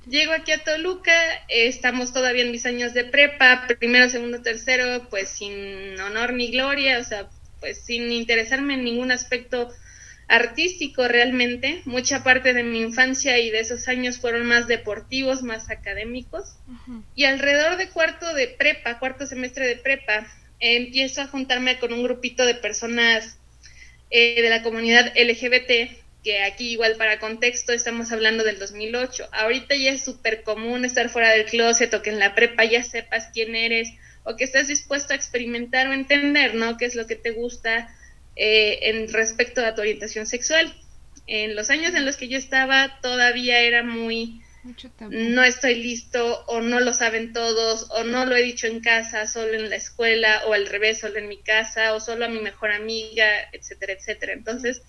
Llego 0.06 0.32
aquí 0.32 0.52
a 0.52 0.62
Toluca, 0.62 1.12
estamos 1.49 2.12
todavía 2.12 2.42
en 2.42 2.52
mis 2.52 2.66
años 2.66 2.92
de 2.92 3.04
prepa, 3.04 3.66
primero, 3.78 4.11
segundo, 4.11 4.42
tercero, 4.42 5.09
pues 5.09 5.30
sin 5.30 5.99
honor 5.99 6.35
ni 6.35 6.50
gloria, 6.50 6.99
o 6.99 7.04
sea, 7.04 7.30
pues 7.61 7.85
sin 7.85 8.11
interesarme 8.11 8.75
en 8.75 8.85
ningún 8.85 9.12
aspecto 9.12 9.71
artístico 10.31 11.09
realmente. 11.09 11.83
Mucha 11.85 12.23
parte 12.23 12.55
de 12.55 12.62
mi 12.62 12.81
infancia 12.81 13.38
y 13.38 13.50
de 13.50 13.61
esos 13.61 13.88
años 13.88 14.19
fueron 14.19 14.47
más 14.47 14.69
deportivos, 14.69 15.43
más 15.43 15.71
académicos. 15.71 16.57
Y 17.14 17.25
alrededor 17.25 17.76
de 17.76 17.88
cuarto 17.88 18.33
de 18.35 18.47
prepa, 18.49 18.99
cuarto 18.99 19.26
semestre 19.26 19.67
de 19.67 19.76
prepa, 19.76 20.26
empiezo 20.61 21.23
a 21.23 21.26
juntarme 21.26 21.79
con 21.79 21.93
un 21.93 22.02
grupito 22.02 22.47
de 22.47 22.55
personas 22.55 23.38
eh, 24.11 24.40
de 24.40 24.50
la 24.50 24.62
comunidad 24.62 25.12
LGBT, 25.17 25.99
que 26.23 26.43
aquí 26.43 26.73
igual 26.73 26.97
para 26.97 27.19
contexto 27.19 27.73
estamos 27.73 28.12
hablando 28.12 28.45
del 28.45 28.59
2008. 28.59 29.29
Ahorita 29.33 29.75
ya 29.75 29.90
es 29.90 30.05
súper 30.05 30.43
común 30.43 30.85
estar 30.85 31.09
fuera 31.09 31.31
del 31.31 31.47
closet 31.47 31.93
o 31.95 32.02
que 32.02 32.11
en 32.11 32.19
la 32.19 32.35
prepa 32.35 32.64
ya 32.64 32.83
sepas 32.83 33.31
quién 33.33 33.57
eres 33.57 33.88
o 34.30 34.37
que 34.37 34.44
estás 34.44 34.68
dispuesto 34.68 35.12
a 35.12 35.16
experimentar 35.16 35.88
o 35.88 35.92
entender, 35.92 36.54
¿no? 36.54 36.76
¿Qué 36.76 36.87
es 36.87 36.94
lo 36.94 37.06
que 37.06 37.16
te 37.16 37.32
gusta 37.32 37.94
eh, 38.37 38.78
en 38.82 39.12
respecto 39.12 39.64
a 39.64 39.75
tu 39.75 39.80
orientación 39.80 40.26
sexual? 40.26 40.75
En 41.26 41.56
los 41.56 41.70
años 41.70 41.94
en 41.94 42.04
los 42.04 42.16
que 42.16 42.28
yo 42.28 42.38
estaba 42.38 43.00
todavía 43.02 43.60
era 43.60 43.82
muy 43.82 44.42
no 45.08 45.42
estoy 45.42 45.76
listo 45.76 46.44
o 46.46 46.60
no 46.60 46.80
lo 46.80 46.92
saben 46.92 47.32
todos 47.32 47.87
o 47.92 48.04
no 48.04 48.26
lo 48.26 48.37
he 48.37 48.42
dicho 48.42 48.66
en 48.66 48.80
casa, 48.80 49.26
solo 49.26 49.54
en 49.54 49.70
la 49.70 49.76
escuela 49.76 50.42
o 50.46 50.52
al 50.52 50.66
revés, 50.66 51.00
solo 51.00 51.18
en 51.18 51.28
mi 51.28 51.38
casa 51.38 51.94
o 51.94 52.00
solo 52.00 52.26
a 52.26 52.28
mi 52.28 52.40
mejor 52.40 52.70
amiga, 52.70 53.26
etcétera, 53.52 53.94
etcétera. 53.94 54.34
Entonces, 54.34 54.82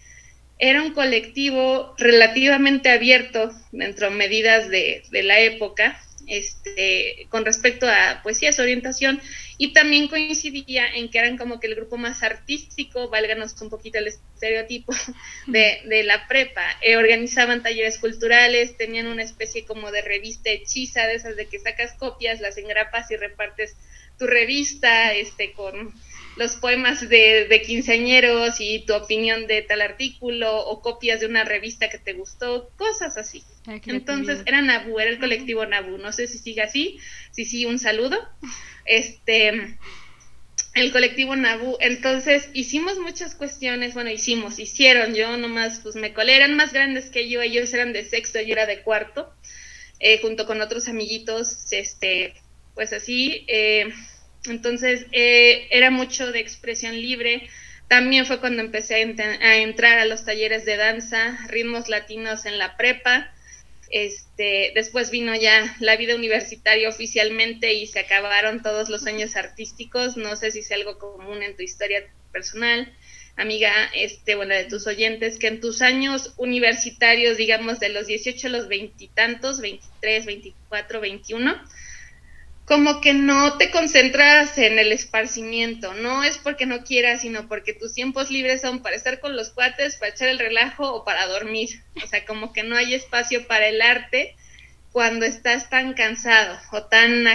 era 0.59 0.83
un 0.83 0.93
colectivo 0.93 1.95
relativamente 1.97 2.89
abierto 2.89 3.51
dentro 3.71 4.09
de 4.09 4.15
medidas 4.15 4.69
de, 4.69 5.03
de 5.09 5.23
la 5.23 5.39
época 5.39 5.97
este, 6.31 7.27
con 7.29 7.43
respecto 7.43 7.85
a 7.87 8.21
poesía, 8.23 8.53
su 8.53 8.61
orientación, 8.61 9.21
y 9.57 9.73
también 9.73 10.07
coincidía 10.07 10.87
en 10.87 11.09
que 11.09 11.19
eran 11.19 11.37
como 11.37 11.59
que 11.59 11.67
el 11.67 11.75
grupo 11.75 11.97
más 11.97 12.23
artístico, 12.23 13.09
válganos 13.09 13.61
un 13.61 13.69
poquito 13.69 13.99
el 13.99 14.07
estereotipo 14.07 14.93
de, 15.47 16.03
la 16.03 16.27
prepa. 16.27 16.63
Eh, 16.81 16.95
organizaban 16.95 17.61
talleres 17.61 17.99
culturales, 17.99 18.77
tenían 18.77 19.07
una 19.07 19.23
especie 19.23 19.65
como 19.65 19.91
de 19.91 20.01
revista 20.01 20.49
hechiza, 20.49 21.05
de 21.05 21.15
esas 21.15 21.35
de 21.35 21.47
que 21.47 21.59
sacas 21.59 21.93
copias, 21.93 22.39
las 22.39 22.57
engrapas 22.57 23.11
y 23.11 23.17
repartes 23.17 23.75
tu 24.17 24.25
revista, 24.25 25.13
este, 25.13 25.51
con 25.51 25.93
los 26.37 26.55
poemas 26.55 27.07
de, 27.09 27.45
de, 27.49 27.61
quinceañeros 27.61 28.59
y 28.59 28.85
tu 28.85 28.93
opinión 28.93 29.47
de 29.47 29.61
tal 29.61 29.81
artículo 29.81 30.65
o 30.65 30.81
copias 30.81 31.19
de 31.19 31.27
una 31.27 31.43
revista 31.43 31.89
que 31.89 31.97
te 31.97 32.13
gustó, 32.13 32.69
cosas 32.77 33.17
así. 33.17 33.43
Entonces 33.85 34.41
era 34.45 34.61
Nabu, 34.61 34.99
era 34.99 35.09
el 35.09 35.19
colectivo 35.19 35.65
Nabu. 35.65 35.97
No 35.97 36.11
sé 36.13 36.27
si 36.27 36.37
sigue 36.37 36.61
así, 36.61 36.99
si 37.31 37.45
sí, 37.45 37.65
un 37.65 37.79
saludo. 37.79 38.17
Este, 38.85 39.77
el 40.73 40.91
colectivo 40.91 41.35
Nabu. 41.35 41.77
Entonces 41.79 42.49
hicimos 42.53 42.97
muchas 42.99 43.35
cuestiones, 43.35 43.93
bueno, 43.93 44.09
hicimos, 44.09 44.57
hicieron, 44.59 45.13
yo 45.13 45.35
nomás 45.37 45.79
pues 45.83 45.95
me 45.95 46.13
colé, 46.13 46.35
eran 46.35 46.55
más 46.55 46.73
grandes 46.73 47.09
que 47.09 47.29
yo, 47.29 47.41
ellos 47.41 47.73
eran 47.73 47.93
de 47.93 48.05
sexto, 48.05 48.39
yo 48.41 48.53
era 48.53 48.65
de 48.65 48.81
cuarto, 48.81 49.33
eh, 49.99 50.19
junto 50.21 50.45
con 50.45 50.61
otros 50.61 50.87
amiguitos, 50.87 51.71
este, 51.71 52.33
pues 52.73 52.93
así. 52.93 53.45
Eh, 53.47 53.93
entonces, 54.45 55.05
eh, 55.11 55.67
era 55.71 55.91
mucho 55.91 56.31
de 56.31 56.39
expresión 56.39 56.99
libre. 56.99 57.47
También 57.87 58.25
fue 58.25 58.39
cuando 58.39 58.61
empecé 58.61 58.95
a, 58.95 59.57
entrar 59.57 59.99
a 59.99 60.05
los 60.05 60.25
talleres 60.25 60.65
de 60.65 60.77
danza, 60.77 61.37
ritmos 61.49 61.89
latinos 61.89 62.45
en 62.45 62.57
la 62.57 62.77
prepa. 62.77 63.33
Este, 63.89 64.71
después 64.73 65.11
vino 65.11 65.35
ya 65.35 65.75
la 65.81 65.97
vida 65.97 66.15
universitaria 66.15 66.87
oficialmente 66.87 67.73
y 67.73 67.87
se 67.87 67.99
acabaron 67.99 68.63
todos 68.63 68.89
los 68.89 69.01
sueños 69.01 69.35
artísticos. 69.35 70.17
No 70.17 70.35
sé 70.35 70.51
si 70.51 70.59
es 70.59 70.71
algo 70.71 70.97
común 70.97 71.43
en 71.43 71.55
tu 71.55 71.63
historia 71.63 72.03
personal, 72.31 72.91
amiga, 73.35 73.73
este, 73.93 74.35
bueno, 74.35 74.55
de 74.55 74.63
tus 74.63 74.87
oyentes, 74.87 75.37
que 75.37 75.47
en 75.47 75.59
tus 75.59 75.81
años 75.81 76.33
universitarios, 76.37 77.37
digamos 77.37 77.79
de 77.79 77.89
los 77.89 78.07
18 78.07 78.47
a 78.47 78.49
los 78.51 78.67
veintitantos, 78.69 79.59
23, 79.59 80.25
24, 80.25 81.01
21, 81.01 81.61
como 82.65 83.01
que 83.01 83.13
no 83.13 83.57
te 83.57 83.71
concentras 83.71 84.57
en 84.57 84.79
el 84.79 84.91
esparcimiento, 84.91 85.93
no 85.93 86.23
es 86.23 86.37
porque 86.37 86.65
no 86.65 86.83
quieras, 86.83 87.21
sino 87.21 87.47
porque 87.47 87.73
tus 87.73 87.93
tiempos 87.93 88.29
libres 88.29 88.61
son 88.61 88.81
para 88.81 88.95
estar 88.95 89.19
con 89.19 89.35
los 89.35 89.49
cuates, 89.49 89.97
para 89.97 90.11
echar 90.11 90.29
el 90.29 90.39
relajo 90.39 90.93
o 90.93 91.03
para 91.03 91.27
dormir. 91.27 91.83
O 92.03 92.07
sea, 92.07 92.25
como 92.25 92.53
que 92.53 92.63
no 92.63 92.75
hay 92.75 92.93
espacio 92.93 93.47
para 93.47 93.67
el 93.67 93.81
arte 93.81 94.35
cuando 94.91 95.25
estás 95.25 95.69
tan 95.69 95.93
cansado 95.93 96.59
o 96.71 96.83
tan 96.83 97.25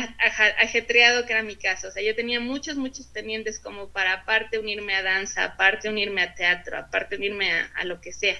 ajetreado 0.58 1.26
que 1.26 1.32
era 1.32 1.42
mi 1.42 1.56
caso. 1.56 1.88
O 1.88 1.90
sea, 1.90 2.02
yo 2.02 2.14
tenía 2.14 2.40
muchos, 2.40 2.76
muchos 2.76 3.06
pendientes 3.06 3.58
como 3.58 3.88
para 3.88 4.12
aparte 4.12 4.58
unirme 4.58 4.94
a 4.94 5.02
danza, 5.02 5.44
aparte 5.44 5.88
unirme 5.88 6.22
a 6.22 6.34
teatro, 6.34 6.78
aparte 6.78 7.16
unirme 7.16 7.50
a 7.50 7.84
lo 7.84 8.00
que 8.00 8.12
sea. 8.12 8.36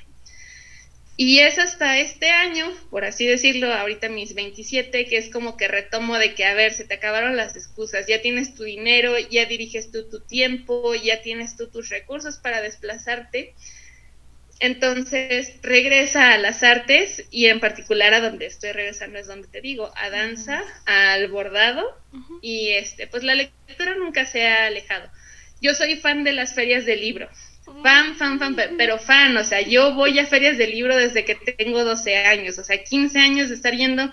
Y 1.18 1.38
es 1.38 1.58
hasta 1.58 1.98
este 1.98 2.28
año, 2.28 2.70
por 2.90 3.06
así 3.06 3.26
decirlo, 3.26 3.72
ahorita 3.72 4.10
mis 4.10 4.34
27, 4.34 5.06
que 5.06 5.16
es 5.16 5.30
como 5.30 5.56
que 5.56 5.66
retomo 5.66 6.18
de 6.18 6.34
que, 6.34 6.44
a 6.44 6.52
ver, 6.52 6.74
se 6.74 6.84
te 6.84 6.94
acabaron 6.94 7.38
las 7.38 7.56
excusas, 7.56 8.06
ya 8.06 8.20
tienes 8.20 8.54
tu 8.54 8.64
dinero, 8.64 9.18
ya 9.18 9.46
diriges 9.46 9.90
tú 9.90 10.08
tu 10.10 10.20
tiempo, 10.20 10.94
ya 10.94 11.22
tienes 11.22 11.56
tú 11.56 11.68
tus 11.68 11.88
recursos 11.88 12.36
para 12.36 12.60
desplazarte. 12.60 13.54
Entonces 14.58 15.54
regresa 15.62 16.32
a 16.32 16.38
las 16.38 16.62
artes 16.62 17.24
y 17.30 17.46
en 17.46 17.60
particular 17.60 18.14
a 18.14 18.20
donde 18.20 18.46
estoy 18.46 18.72
regresando 18.72 19.18
es 19.18 19.26
donde 19.26 19.48
te 19.48 19.60
digo, 19.60 19.92
a 19.96 20.10
danza, 20.10 20.62
al 20.86 21.28
bordado 21.28 21.82
y 22.40 22.70
este, 22.70 23.06
pues 23.06 23.22
la 23.22 23.34
lectura 23.34 23.94
nunca 23.96 24.24
se 24.24 24.46
ha 24.46 24.66
alejado. 24.66 25.10
Yo 25.60 25.74
soy 25.74 25.96
fan 25.96 26.24
de 26.24 26.32
las 26.32 26.54
ferias 26.54 26.86
de 26.86 26.96
libro, 26.96 27.28
Fan, 27.82 28.14
fan, 28.14 28.38
fan, 28.38 28.56
pero 28.78 28.96
fan, 28.98 29.36
o 29.36 29.42
sea, 29.42 29.60
yo 29.60 29.94
voy 29.94 30.18
a 30.20 30.26
ferias 30.26 30.56
de 30.56 30.68
libro 30.68 30.96
desde 30.96 31.24
que 31.24 31.34
tengo 31.34 31.84
12 31.84 32.16
años, 32.16 32.58
o 32.58 32.64
sea, 32.64 32.82
15 32.82 33.18
años 33.18 33.48
de 33.48 33.56
estar 33.56 33.74
yendo 33.74 34.10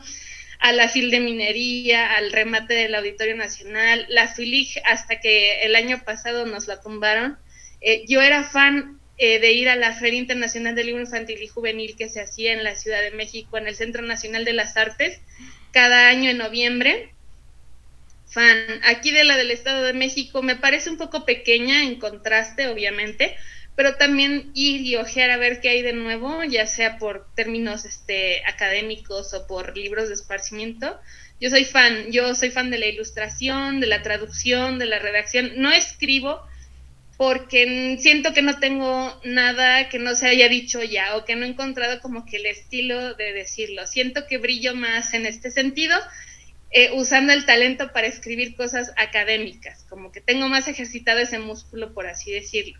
a 0.60 0.72
la 0.72 0.88
FIL 0.88 1.12
de 1.12 1.20
Minería, 1.20 2.16
al 2.16 2.32
remate 2.32 2.74
del 2.74 2.96
Auditorio 2.96 3.36
Nacional, 3.36 4.06
la 4.10 4.28
FILIG 4.28 4.82
hasta 4.86 5.20
que 5.20 5.64
el 5.64 5.76
año 5.76 6.02
pasado 6.04 6.46
nos 6.46 6.68
la 6.68 6.82
tumbaron. 6.82 7.38
Eh, 7.82 8.06
yo 8.08 8.22
era 8.22 8.44
fan 8.44 9.00
eh, 9.18 9.40
de 9.40 9.52
ir 9.52 9.70
a 9.70 9.76
la 9.76 9.94
Feria 9.94 10.20
Internacional 10.20 10.74
del 10.74 10.88
Libro 10.88 11.02
Infantil 11.02 11.44
y 11.44 11.48
Juvenil 11.48 11.96
que 11.96 12.10
se 12.10 12.22
hacía 12.22 12.54
en 12.54 12.64
la 12.64 12.76
Ciudad 12.76 13.02
de 13.02 13.12
México, 13.12 13.58
en 13.58 13.68
el 13.68 13.76
Centro 13.76 14.02
Nacional 14.02 14.46
de 14.46 14.54
las 14.54 14.78
Artes, 14.78 15.20
cada 15.72 16.08
año 16.08 16.30
en 16.30 16.38
noviembre 16.38 17.13
fan. 18.34 18.58
Aquí 18.84 19.12
de 19.12 19.24
la 19.24 19.38
del 19.38 19.52
Estado 19.52 19.84
de 19.84 19.94
México 19.94 20.42
me 20.42 20.56
parece 20.56 20.90
un 20.90 20.98
poco 20.98 21.26
pequeña 21.26 21.84
en 21.84 22.00
contraste, 22.00 22.68
obviamente, 22.68 23.36
pero 23.76 23.96
también 23.96 24.52
ir 24.54 24.82
y 24.82 24.96
ojear 24.96 25.30
a 25.30 25.38
ver 25.38 25.62
qué 25.62 25.70
hay 25.70 25.82
de 25.82 25.94
nuevo, 25.94 26.44
ya 26.44 26.68
sea 26.68 26.98
por 26.98 27.28
términos 27.36 27.86
este, 27.86 28.44
académicos 28.46 29.34
o 29.34 29.48
por 29.48 29.78
libros 29.78 30.10
de 30.10 30.16
esparcimiento. 30.16 31.00
Yo 31.40 31.50
soy 31.50 31.66
fan, 31.66 32.12
yo 32.12 32.36
soy 32.36 32.52
fan 32.52 32.70
de 32.70 32.80
la 32.80 32.88
ilustración, 32.88 33.80
de 33.80 33.88
la 33.88 34.02
traducción, 34.02 34.80
de 34.80 34.86
la 34.86 35.00
redacción. 35.00 35.54
No 35.58 35.72
escribo, 35.72 36.42
porque 37.18 37.98
siento 38.00 38.34
que 38.34 38.42
no 38.42 38.60
tengo 38.60 39.20
nada 39.24 39.90
que 39.90 40.00
no 40.00 40.16
se 40.16 40.28
haya 40.28 40.50
dicho 40.50 40.84
ya 40.84 41.16
o 41.16 41.26
que 41.26 41.36
no 41.36 41.46
he 41.46 41.50
encontrado 41.50 42.00
como 42.00 42.26
que 42.26 42.38
el 42.38 42.46
estilo 42.46 43.14
de 43.16 43.34
decirlo. 43.34 43.86
Siento 43.88 44.26
que 44.28 44.38
brillo 44.38 44.76
más 44.76 45.14
en 45.14 45.26
este 45.26 45.52
sentido, 45.52 45.98
eh, 46.74 46.92
usando 46.94 47.34
el 47.34 47.46
talento 47.46 47.92
para 47.94 48.08
escribir 48.08 48.56
cosas 48.56 48.92
académicas, 48.98 49.86
como 49.90 50.12
que 50.12 50.22
tengo 50.22 50.50
más 50.50 50.68
ejercitado 50.68 51.20
ese 51.20 51.40
músculo, 51.40 51.94
por 51.94 52.08
así 52.08 52.32
decirlo. 52.32 52.80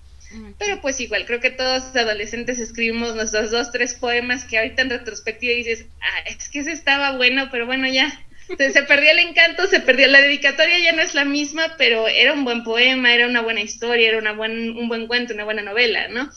Pero 0.58 0.82
pues 0.82 1.00
igual, 1.00 1.28
creo 1.28 1.40
que 1.40 1.52
todos 1.52 1.84
los 1.84 1.96
adolescentes 1.96 2.58
escribimos 2.58 3.16
nuestros 3.16 3.52
dos, 3.52 3.72
tres 3.72 3.94
poemas 3.94 4.46
que 4.46 4.58
ahorita 4.58 4.82
en 4.82 4.90
retrospectiva 4.90 5.54
dices, 5.54 5.86
ah, 6.02 6.20
es 6.26 6.50
que 6.50 6.60
ese 6.60 6.72
estaba 6.72 7.16
bueno, 7.18 7.50
pero 7.52 7.68
bueno, 7.68 7.88
ya, 7.88 8.20
se, 8.48 8.84
perdió 8.84 9.12
el 9.12 9.20
encanto, 9.20 9.68
se 9.68 9.80
perdió 9.80 10.08
la 10.08 10.22
dedicatoria, 10.22 10.80
ya 10.80 10.92
no 10.92 11.04
es 11.04 11.14
la 11.14 11.26
misma, 11.26 11.76
pero 11.78 12.08
era 12.08 12.34
un 12.34 12.46
buen 12.46 12.64
poema, 12.64 13.14
era 13.14 13.28
una 13.28 13.42
buena 13.42 13.62
historia, 13.62 14.10
era 14.10 14.18
una 14.18 14.34
buen, 14.34 14.76
un 14.76 14.88
buen 14.88 15.06
cuento, 15.06 15.36
una 15.36 15.44
buena 15.44 15.62
novela, 15.62 16.08
¿no? 16.08 16.32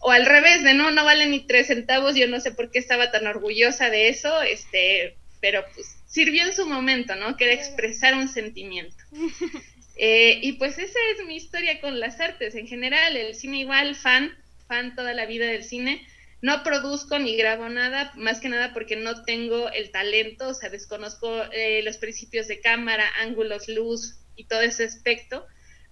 O 0.00 0.10
al 0.10 0.26
revés, 0.26 0.64
de 0.64 0.74
no, 0.74 0.90
no 0.90 1.04
vale 1.04 1.26
ni 1.26 1.40
tres 1.40 1.68
centavos, 1.68 2.16
yo 2.16 2.26
no 2.26 2.40
sé 2.40 2.50
por 2.50 2.72
qué 2.72 2.80
estaba 2.80 3.12
tan 3.12 3.28
orgullosa 3.28 3.90
de 3.90 4.08
eso, 4.08 4.42
este, 4.42 5.14
pero 5.40 5.64
pues 5.74 5.99
sirvió 6.10 6.44
en 6.44 6.52
su 6.52 6.66
momento, 6.66 7.14
¿no? 7.16 7.38
Que 7.38 7.44
era 7.44 7.54
expresar 7.54 8.14
un 8.14 8.28
sentimiento. 8.28 9.02
Eh, 10.02 10.40
y 10.40 10.52
pues 10.52 10.78
esa 10.78 10.98
es 11.12 11.26
mi 11.26 11.36
historia 11.36 11.78
con 11.82 12.00
las 12.00 12.20
artes 12.20 12.54
en 12.54 12.66
general, 12.66 13.18
el 13.18 13.34
cine 13.34 13.58
igual, 13.58 13.94
fan, 13.94 14.34
fan 14.66 14.94
toda 14.94 15.12
la 15.12 15.26
vida 15.26 15.44
del 15.44 15.62
cine 15.62 16.06
no 16.42 16.62
produzco 16.62 17.18
ni 17.18 17.36
grabo 17.36 17.68
nada, 17.68 18.12
más 18.16 18.40
que 18.40 18.48
nada 18.48 18.72
porque 18.72 18.96
no 18.96 19.24
tengo 19.24 19.70
el 19.70 19.90
talento, 19.90 20.48
o 20.48 20.54
sea, 20.54 20.70
desconozco 20.70 21.30
eh, 21.52 21.82
los 21.82 21.98
principios 21.98 22.48
de 22.48 22.60
cámara, 22.60 23.04
ángulos, 23.20 23.68
luz 23.68 24.16
y 24.36 24.44
todo 24.44 24.62
ese 24.62 24.84
aspecto, 24.84 25.46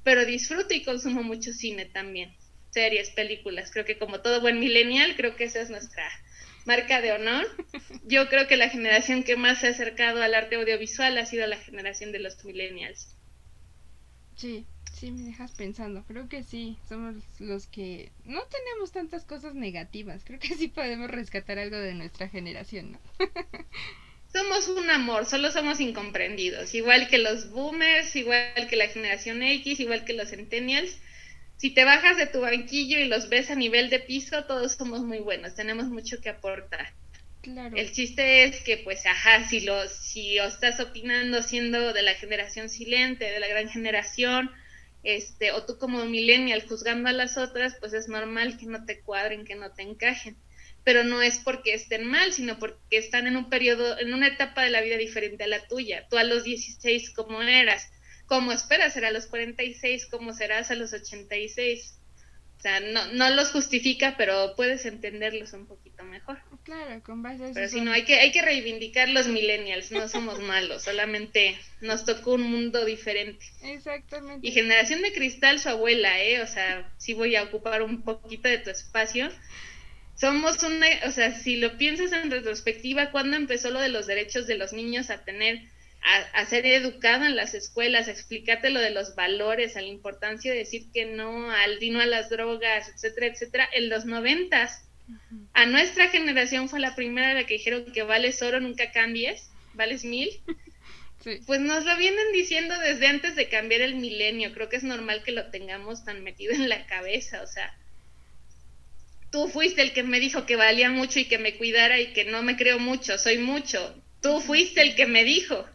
pero 0.04 0.24
disfruto 0.24 0.72
y 0.72 0.84
consumo 0.84 1.22
mucho 1.22 1.52
cine 1.52 1.84
también, 1.84 2.34
series, 2.70 3.10
películas. 3.10 3.70
Creo 3.70 3.84
que 3.84 3.98
como 3.98 4.20
todo 4.20 4.40
buen 4.40 4.58
millennial, 4.58 5.16
creo 5.16 5.36
que 5.36 5.44
esa 5.44 5.60
es 5.60 5.68
nuestra 5.68 6.08
marca 6.68 7.00
de 7.00 7.12
honor. 7.12 7.44
Yo 8.04 8.28
creo 8.28 8.46
que 8.46 8.56
la 8.56 8.68
generación 8.68 9.24
que 9.24 9.36
más 9.36 9.58
se 9.58 9.66
ha 9.66 9.70
acercado 9.70 10.22
al 10.22 10.34
arte 10.34 10.54
audiovisual 10.54 11.18
ha 11.18 11.26
sido 11.26 11.46
la 11.48 11.56
generación 11.56 12.12
de 12.12 12.20
los 12.20 12.44
millennials. 12.44 13.16
Sí, 14.36 14.64
Sí, 14.98 15.12
me 15.12 15.22
dejas 15.22 15.52
pensando. 15.52 16.02
Creo 16.08 16.28
que 16.28 16.42
sí, 16.42 16.76
somos 16.88 17.14
los 17.38 17.68
que 17.68 18.10
no 18.24 18.42
tenemos 18.46 18.90
tantas 18.90 19.24
cosas 19.24 19.54
negativas. 19.54 20.24
Creo 20.24 20.40
que 20.40 20.56
sí 20.56 20.66
podemos 20.66 21.08
rescatar 21.08 21.56
algo 21.58 21.76
de 21.76 21.94
nuestra 21.94 22.28
generación, 22.28 22.92
¿no? 22.92 22.98
somos 24.32 24.66
un 24.66 24.90
amor, 24.90 25.24
solo 25.24 25.52
somos 25.52 25.78
incomprendidos. 25.78 26.74
Igual 26.74 27.08
que 27.08 27.18
los 27.18 27.50
boomers, 27.50 28.16
igual 28.16 28.66
que 28.68 28.74
la 28.74 28.88
generación 28.88 29.40
X, 29.42 29.78
igual 29.78 30.04
que 30.04 30.14
los 30.14 30.30
centennials. 30.30 30.98
Si 31.58 31.70
te 31.70 31.84
bajas 31.84 32.16
de 32.16 32.26
tu 32.26 32.40
banquillo 32.40 32.98
y 32.98 33.06
los 33.06 33.28
ves 33.28 33.50
a 33.50 33.56
nivel 33.56 33.90
de 33.90 33.98
piso, 33.98 34.44
todos 34.44 34.72
somos 34.72 35.00
muy 35.02 35.18
buenos, 35.18 35.56
tenemos 35.56 35.86
mucho 35.88 36.20
que 36.20 36.28
aportar. 36.28 36.94
Claro. 37.42 37.76
El 37.76 37.90
chiste 37.90 38.44
es 38.44 38.60
que, 38.62 38.78
pues, 38.78 39.04
ajá, 39.06 39.48
si 39.48 39.60
lo, 39.60 39.88
si 39.88 40.38
estás 40.38 40.78
opinando 40.78 41.42
siendo 41.42 41.92
de 41.92 42.02
la 42.02 42.14
generación 42.14 42.68
silente, 42.68 43.24
de 43.24 43.40
la 43.40 43.48
gran 43.48 43.68
generación, 43.68 44.50
este, 45.02 45.50
o 45.52 45.64
tú 45.64 45.78
como 45.78 46.04
millennial 46.04 46.64
juzgando 46.68 47.08
a 47.08 47.12
las 47.12 47.36
otras, 47.36 47.76
pues 47.80 47.92
es 47.92 48.08
normal 48.08 48.56
que 48.56 48.66
no 48.66 48.84
te 48.84 49.00
cuadren, 49.00 49.44
que 49.44 49.56
no 49.56 49.72
te 49.72 49.82
encajen. 49.82 50.36
Pero 50.84 51.02
no 51.02 51.22
es 51.22 51.38
porque 51.38 51.74
estén 51.74 52.04
mal, 52.04 52.32
sino 52.32 52.58
porque 52.58 52.78
están 52.90 53.26
en 53.26 53.36
un 53.36 53.50
periodo, 53.50 53.98
en 53.98 54.14
una 54.14 54.28
etapa 54.28 54.62
de 54.62 54.70
la 54.70 54.80
vida 54.80 54.96
diferente 54.96 55.44
a 55.44 55.48
la 55.48 55.66
tuya. 55.66 56.06
Tú 56.08 56.18
a 56.18 56.24
los 56.24 56.44
16, 56.44 57.10
¿cómo 57.10 57.42
eras? 57.42 57.90
¿Cómo 58.28 58.52
esperas 58.52 58.92
ser 58.92 59.06
a 59.06 59.10
los 59.10 59.26
46? 59.26 60.06
¿Cómo 60.06 60.34
serás 60.34 60.70
a 60.70 60.74
los 60.74 60.92
86? 60.92 61.98
O 62.58 62.60
sea, 62.60 62.80
no, 62.80 63.12
no 63.12 63.30
los 63.30 63.52
justifica, 63.52 64.16
pero 64.18 64.54
puedes 64.56 64.84
entenderlos 64.84 65.52
un 65.52 65.66
poquito 65.66 66.02
mejor. 66.02 66.38
Claro, 66.64 67.00
con 67.04 67.22
base 67.22 67.44
a 67.44 67.46
eso. 67.46 67.54
Pero 67.54 67.68
si 67.68 67.80
no, 67.80 67.92
hay 67.92 68.04
que, 68.04 68.16
hay 68.16 68.32
que 68.32 68.42
reivindicar 68.42 69.08
los 69.08 69.28
millennials, 69.28 69.92
no 69.92 70.08
somos 70.08 70.40
malos, 70.40 70.82
solamente 70.82 71.56
nos 71.80 72.04
tocó 72.04 72.34
un 72.34 72.42
mundo 72.42 72.84
diferente. 72.84 73.46
Exactamente. 73.62 74.46
Y 74.46 74.50
generación 74.50 75.02
de 75.02 75.12
cristal, 75.12 75.60
su 75.60 75.68
abuela, 75.68 76.20
¿eh? 76.20 76.42
O 76.42 76.46
sea, 76.48 76.92
sí 76.98 77.14
voy 77.14 77.36
a 77.36 77.44
ocupar 77.44 77.82
un 77.82 78.02
poquito 78.02 78.48
de 78.48 78.58
tu 78.58 78.70
espacio. 78.70 79.30
Somos 80.16 80.60
una, 80.64 80.88
o 81.06 81.12
sea, 81.12 81.32
si 81.34 81.56
lo 81.56 81.78
piensas 81.78 82.12
en 82.12 82.30
retrospectiva, 82.30 83.12
¿cuándo 83.12 83.36
empezó 83.36 83.70
lo 83.70 83.80
de 83.80 83.88
los 83.88 84.08
derechos 84.08 84.48
de 84.48 84.56
los 84.56 84.72
niños 84.72 85.10
a 85.10 85.24
tener 85.24 85.62
a, 86.32 86.46
ser 86.46 86.64
educado 86.66 87.26
en 87.26 87.36
las 87.36 87.54
escuelas, 87.54 88.08
a 88.08 88.12
explicarte 88.12 88.70
lo 88.70 88.80
de 88.80 88.90
los 88.90 89.14
valores, 89.14 89.76
a 89.76 89.82
la 89.82 89.88
importancia 89.88 90.50
de 90.50 90.58
decir 90.58 90.86
que 90.92 91.04
no 91.04 91.50
al 91.50 91.78
dino 91.78 92.00
a 92.00 92.06
las 92.06 92.30
drogas, 92.30 92.88
etcétera, 92.88 93.26
etcétera, 93.26 93.68
en 93.72 93.88
los 93.88 94.06
noventas. 94.06 94.84
A 95.52 95.66
nuestra 95.66 96.08
generación 96.08 96.68
fue 96.68 96.80
la 96.80 96.94
primera 96.94 97.34
la 97.34 97.44
que 97.44 97.54
dijeron 97.54 97.92
que 97.92 98.02
vales 98.02 98.42
oro, 98.42 98.60
nunca 98.60 98.90
cambies, 98.90 99.50
vales 99.74 100.04
mil. 100.04 100.30
Pues 101.46 101.60
nos 101.60 101.84
lo 101.84 101.96
vienen 101.98 102.32
diciendo 102.32 102.78
desde 102.78 103.08
antes 103.08 103.34
de 103.34 103.48
cambiar 103.48 103.82
el 103.82 103.96
milenio. 103.96 104.54
Creo 104.54 104.68
que 104.68 104.76
es 104.76 104.84
normal 104.84 105.24
que 105.24 105.32
lo 105.32 105.50
tengamos 105.50 106.04
tan 106.04 106.22
metido 106.22 106.54
en 106.54 106.68
la 106.68 106.86
cabeza. 106.86 107.42
O 107.42 107.46
sea, 107.46 107.76
tú 109.30 109.48
fuiste 109.48 109.82
el 109.82 109.92
que 109.92 110.04
me 110.04 110.20
dijo 110.20 110.46
que 110.46 110.56
valía 110.56 110.90
mucho 110.90 111.18
y 111.18 111.26
que 111.26 111.36
me 111.36 111.56
cuidara 111.56 112.00
y 112.00 112.12
que 112.12 112.24
no 112.24 112.42
me 112.44 112.56
creo 112.56 112.78
mucho, 112.78 113.18
soy 113.18 113.38
mucho. 113.38 114.00
Tú 114.22 114.40
fuiste 114.40 114.80
el 114.80 114.94
que 114.94 115.06
me 115.06 115.24
dijo. 115.24 115.68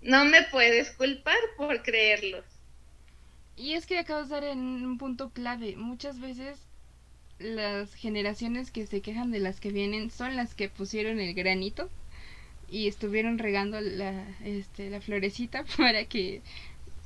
No 0.00 0.24
me 0.24 0.42
puedes 0.44 0.90
culpar 0.92 1.38
por 1.56 1.82
creerlo. 1.82 2.42
Y 3.56 3.72
es 3.72 3.86
que 3.86 3.98
acabas 3.98 4.28
de 4.28 4.34
dar 4.34 4.44
en 4.44 4.58
un 4.58 4.98
punto 4.98 5.30
clave. 5.30 5.76
Muchas 5.76 6.20
veces 6.20 6.58
las 7.38 7.94
generaciones 7.94 8.70
que 8.70 8.86
se 8.86 9.00
quejan 9.00 9.30
de 9.30 9.40
las 9.40 9.60
que 9.60 9.70
vienen 9.70 10.10
son 10.10 10.36
las 10.36 10.54
que 10.54 10.68
pusieron 10.68 11.20
el 11.20 11.34
granito 11.34 11.90
y 12.70 12.88
estuvieron 12.88 13.38
regando 13.38 13.80
la, 13.80 14.24
este, 14.44 14.90
la 14.90 15.00
florecita 15.00 15.64
para 15.76 16.04
que 16.04 16.42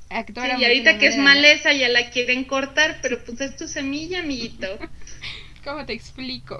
actuara. 0.08 0.56
Sí, 0.56 0.62
y 0.62 0.64
ahorita 0.64 0.98
que 0.98 1.06
es 1.06 1.16
maleza 1.16 1.72
ya 1.72 1.88
la 1.88 2.10
quieren 2.10 2.44
cortar, 2.44 2.98
pero 3.00 3.22
pues 3.24 3.40
es 3.40 3.56
tu 3.56 3.68
semilla, 3.68 4.20
amiguito. 4.20 4.66
¿Cómo 5.64 5.86
te 5.86 5.92
explico? 5.92 6.58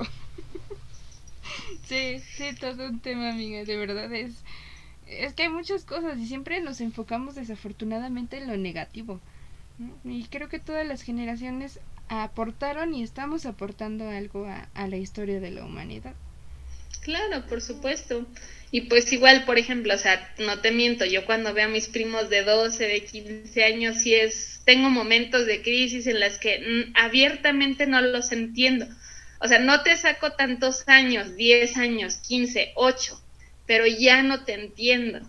sí, 1.85 2.21
sí, 2.21 2.55
todo 2.59 2.89
un 2.89 3.01
tema, 3.01 3.31
amiga, 3.31 3.65
de 3.65 3.77
verdad 3.77 4.13
es 4.13 4.35
es 5.11 5.35
que 5.35 5.44
hay 5.44 5.49
muchas 5.49 5.85
cosas 5.85 6.18
y 6.18 6.27
siempre 6.27 6.61
nos 6.61 6.81
enfocamos 6.81 7.35
desafortunadamente 7.35 8.38
en 8.38 8.46
lo 8.46 8.57
negativo. 8.57 9.20
Y 10.05 10.25
creo 10.25 10.49
que 10.49 10.59
todas 10.59 10.87
las 10.87 11.03
generaciones 11.03 11.81
aportaron 12.09 12.94
y 12.94 13.03
estamos 13.03 13.46
aportando 13.46 14.09
algo 14.09 14.46
a, 14.46 14.87
la 14.87 14.96
historia 14.96 15.40
de 15.40 15.51
la 15.51 15.64
humanidad. 15.64 16.14
Claro, 17.03 17.46
por 17.46 17.62
supuesto. 17.62 18.27
Y 18.70 18.83
pues 18.83 19.12
igual, 19.12 19.44
por 19.46 19.59
ejemplo, 19.59 19.94
o 19.94 19.99
sea, 19.99 20.33
no 20.38 20.61
te 20.61 20.70
miento, 20.70 21.05
yo 21.05 21.25
cuando 21.25 21.55
veo 21.55 21.64
a 21.64 21.68
mis 21.70 21.88
primos 21.88 22.29
de 22.29 22.42
12, 22.42 22.85
de 22.87 23.05
15 23.05 23.64
años, 23.64 23.96
sí 23.96 24.14
es, 24.14 24.61
tengo 24.64 24.90
momentos 24.90 25.46
de 25.46 25.62
crisis 25.62 26.07
en 26.07 26.20
las 26.20 26.38
que 26.38 26.59
mm, 26.59 26.96
abiertamente 26.96 27.87
no 27.87 28.01
los 28.01 28.33
entiendo. 28.33 28.87
O 29.40 29.49
sea, 29.49 29.59
no 29.59 29.83
te 29.83 29.96
saco 29.96 30.33
tantos 30.33 30.87
años, 30.87 31.35
10 31.37 31.77
años, 31.79 32.16
15, 32.16 32.73
8, 32.77 33.20
pero 33.71 33.87
ya 33.87 34.25
no 34.25 34.43
te 34.43 34.55
entiendo. 34.55 35.21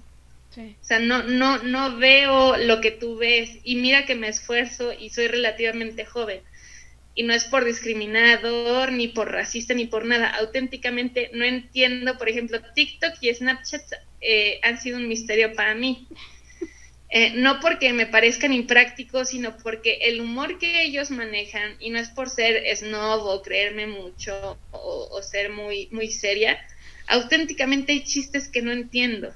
O 0.57 0.83
sea, 0.83 0.97
no, 0.97 1.21
no, 1.21 1.61
no 1.61 1.97
veo 1.97 2.57
lo 2.57 2.81
que 2.81 2.89
tú 2.89 3.15
ves 3.15 3.59
y 3.63 3.75
mira 3.75 4.07
que 4.07 4.15
me 4.15 4.29
esfuerzo 4.29 4.93
y 4.93 5.11
soy 5.11 5.27
relativamente 5.27 6.05
joven. 6.05 6.41
Y 7.13 7.21
no 7.21 7.35
es 7.35 7.45
por 7.45 7.65
discriminador, 7.65 8.93
ni 8.93 9.09
por 9.09 9.31
racista, 9.31 9.75
ni 9.75 9.85
por 9.85 10.05
nada. 10.05 10.27
Auténticamente 10.27 11.29
no 11.35 11.45
entiendo, 11.45 12.17
por 12.17 12.29
ejemplo, 12.29 12.59
TikTok 12.73 13.13
y 13.21 13.31
Snapchat 13.31 13.83
eh, 14.21 14.59
han 14.63 14.81
sido 14.81 14.97
un 14.97 15.07
misterio 15.07 15.53
para 15.53 15.75
mí. 15.75 16.07
Eh, 17.13 17.33
no 17.35 17.59
porque 17.59 17.91
me 17.91 18.05
parezcan 18.05 18.53
imprácticos, 18.53 19.31
sino 19.31 19.57
porque 19.57 19.99
el 20.03 20.21
humor 20.21 20.59
que 20.59 20.83
ellos 20.83 21.11
manejan, 21.11 21.75
y 21.81 21.89
no 21.89 21.99
es 21.99 22.07
por 22.07 22.29
ser 22.29 22.63
snob 22.77 23.25
o 23.25 23.41
creerme 23.41 23.85
mucho 23.85 24.57
o, 24.71 25.09
o 25.11 25.21
ser 25.21 25.49
muy, 25.51 25.89
muy 25.91 26.09
seria, 26.09 26.57
auténticamente 27.07 27.91
hay 27.91 28.03
chistes 28.03 28.47
que 28.47 28.61
no 28.61 28.71
entiendo. 28.71 29.33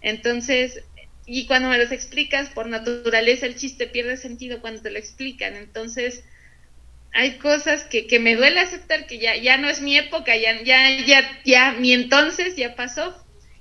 Entonces, 0.00 0.84
y 1.26 1.46
cuando 1.46 1.68
me 1.68 1.78
los 1.78 1.92
explicas, 1.92 2.50
por 2.50 2.66
naturaleza 2.66 3.46
el 3.46 3.56
chiste 3.56 3.86
pierde 3.86 4.16
sentido 4.16 4.60
cuando 4.60 4.82
te 4.82 4.90
lo 4.90 4.98
explican. 4.98 5.54
Entonces, 5.54 6.24
hay 7.12 7.38
cosas 7.38 7.84
que, 7.84 8.06
que 8.06 8.18
me 8.18 8.34
duele 8.34 8.60
aceptar 8.60 9.06
que 9.06 9.18
ya, 9.18 9.36
ya 9.36 9.56
no 9.56 9.68
es 9.68 9.80
mi 9.80 9.96
época, 9.96 10.36
ya, 10.36 10.60
ya, 10.62 10.90
ya, 11.06 11.40
ya, 11.44 11.72
mi 11.72 11.92
entonces 11.92 12.56
ya 12.56 12.74
pasó. 12.74 13.14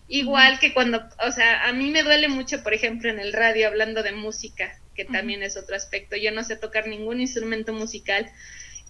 Igual 0.08 0.60
que 0.60 0.74
cuando, 0.74 1.02
o 1.26 1.32
sea, 1.32 1.68
a 1.68 1.74
mí 1.74 1.90
me 1.90 2.04
duele 2.04 2.28
mucho, 2.28 2.62
por 2.62 2.74
ejemplo, 2.74 3.10
en 3.10 3.20
el 3.20 3.32
radio 3.32 3.68
hablando 3.68 4.04
de 4.04 4.12
música, 4.12 4.78
que 4.96 5.06
también 5.06 5.44
es 5.44 5.56
otro 5.56 5.76
aspecto. 5.76 6.18
Yo 6.18 6.32
no 6.32 6.44
sé 6.44 6.58
tocar 6.58 6.88
ningún 6.88 7.22
instrumento 7.22 7.74
musical, 7.74 8.30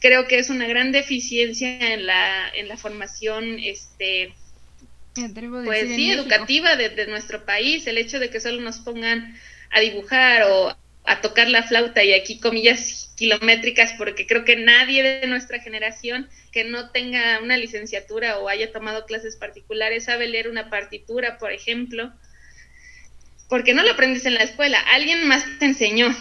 creo 0.04 0.28
que 0.28 0.38
es 0.38 0.50
una 0.50 0.68
gran 0.68 0.92
deficiencia 0.92 1.94
en 1.94 2.06
la, 2.06 2.50
en 2.50 2.68
la 2.68 2.76
formación, 2.76 3.58
este, 3.58 4.34
pues 5.64 5.96
sí, 5.96 6.12
educativa 6.12 6.76
de, 6.76 7.08
nuestro 7.08 7.46
país, 7.46 7.88
el 7.88 7.98
hecho 7.98 8.20
de 8.20 8.30
que 8.30 8.42
solo 8.42 8.60
nos 8.60 8.80
pongan 8.80 9.34
a 9.72 9.80
dibujar 9.80 10.44
o 10.44 10.76
a 11.06 11.22
tocar 11.22 11.48
la 11.48 11.64
flauta 11.64 12.04
y 12.04 12.14
aquí 12.14 12.38
comillas 12.38 13.14
kilométricas 13.16 13.94
porque 13.98 14.28
creo 14.28 14.44
que 14.44 14.58
nadie 14.58 15.04
de 15.04 15.28
nuestra 15.28 15.60
generación 15.60 16.30
que 16.52 16.66
no 16.66 16.90
tenga 16.92 17.40
una 17.42 17.56
licenciatura 17.56 18.40
o 18.40 18.50
haya 18.50 18.74
tomado 18.74 19.06
clases 19.06 19.38
particulares 19.38 20.06
sabe 20.06 20.28
leer 20.28 20.50
una 20.50 20.70
partitura, 20.70 21.38
por 21.38 21.54
ejemplo, 21.54 22.12
porque 23.48 23.74
no 23.74 23.84
lo 23.84 23.92
aprendes 23.92 24.26
en 24.26 24.34
la 24.34 24.44
escuela, 24.44 24.80
alguien 24.80 25.26
más 25.30 25.46
te 25.60 25.66
enseñó. 25.66 26.14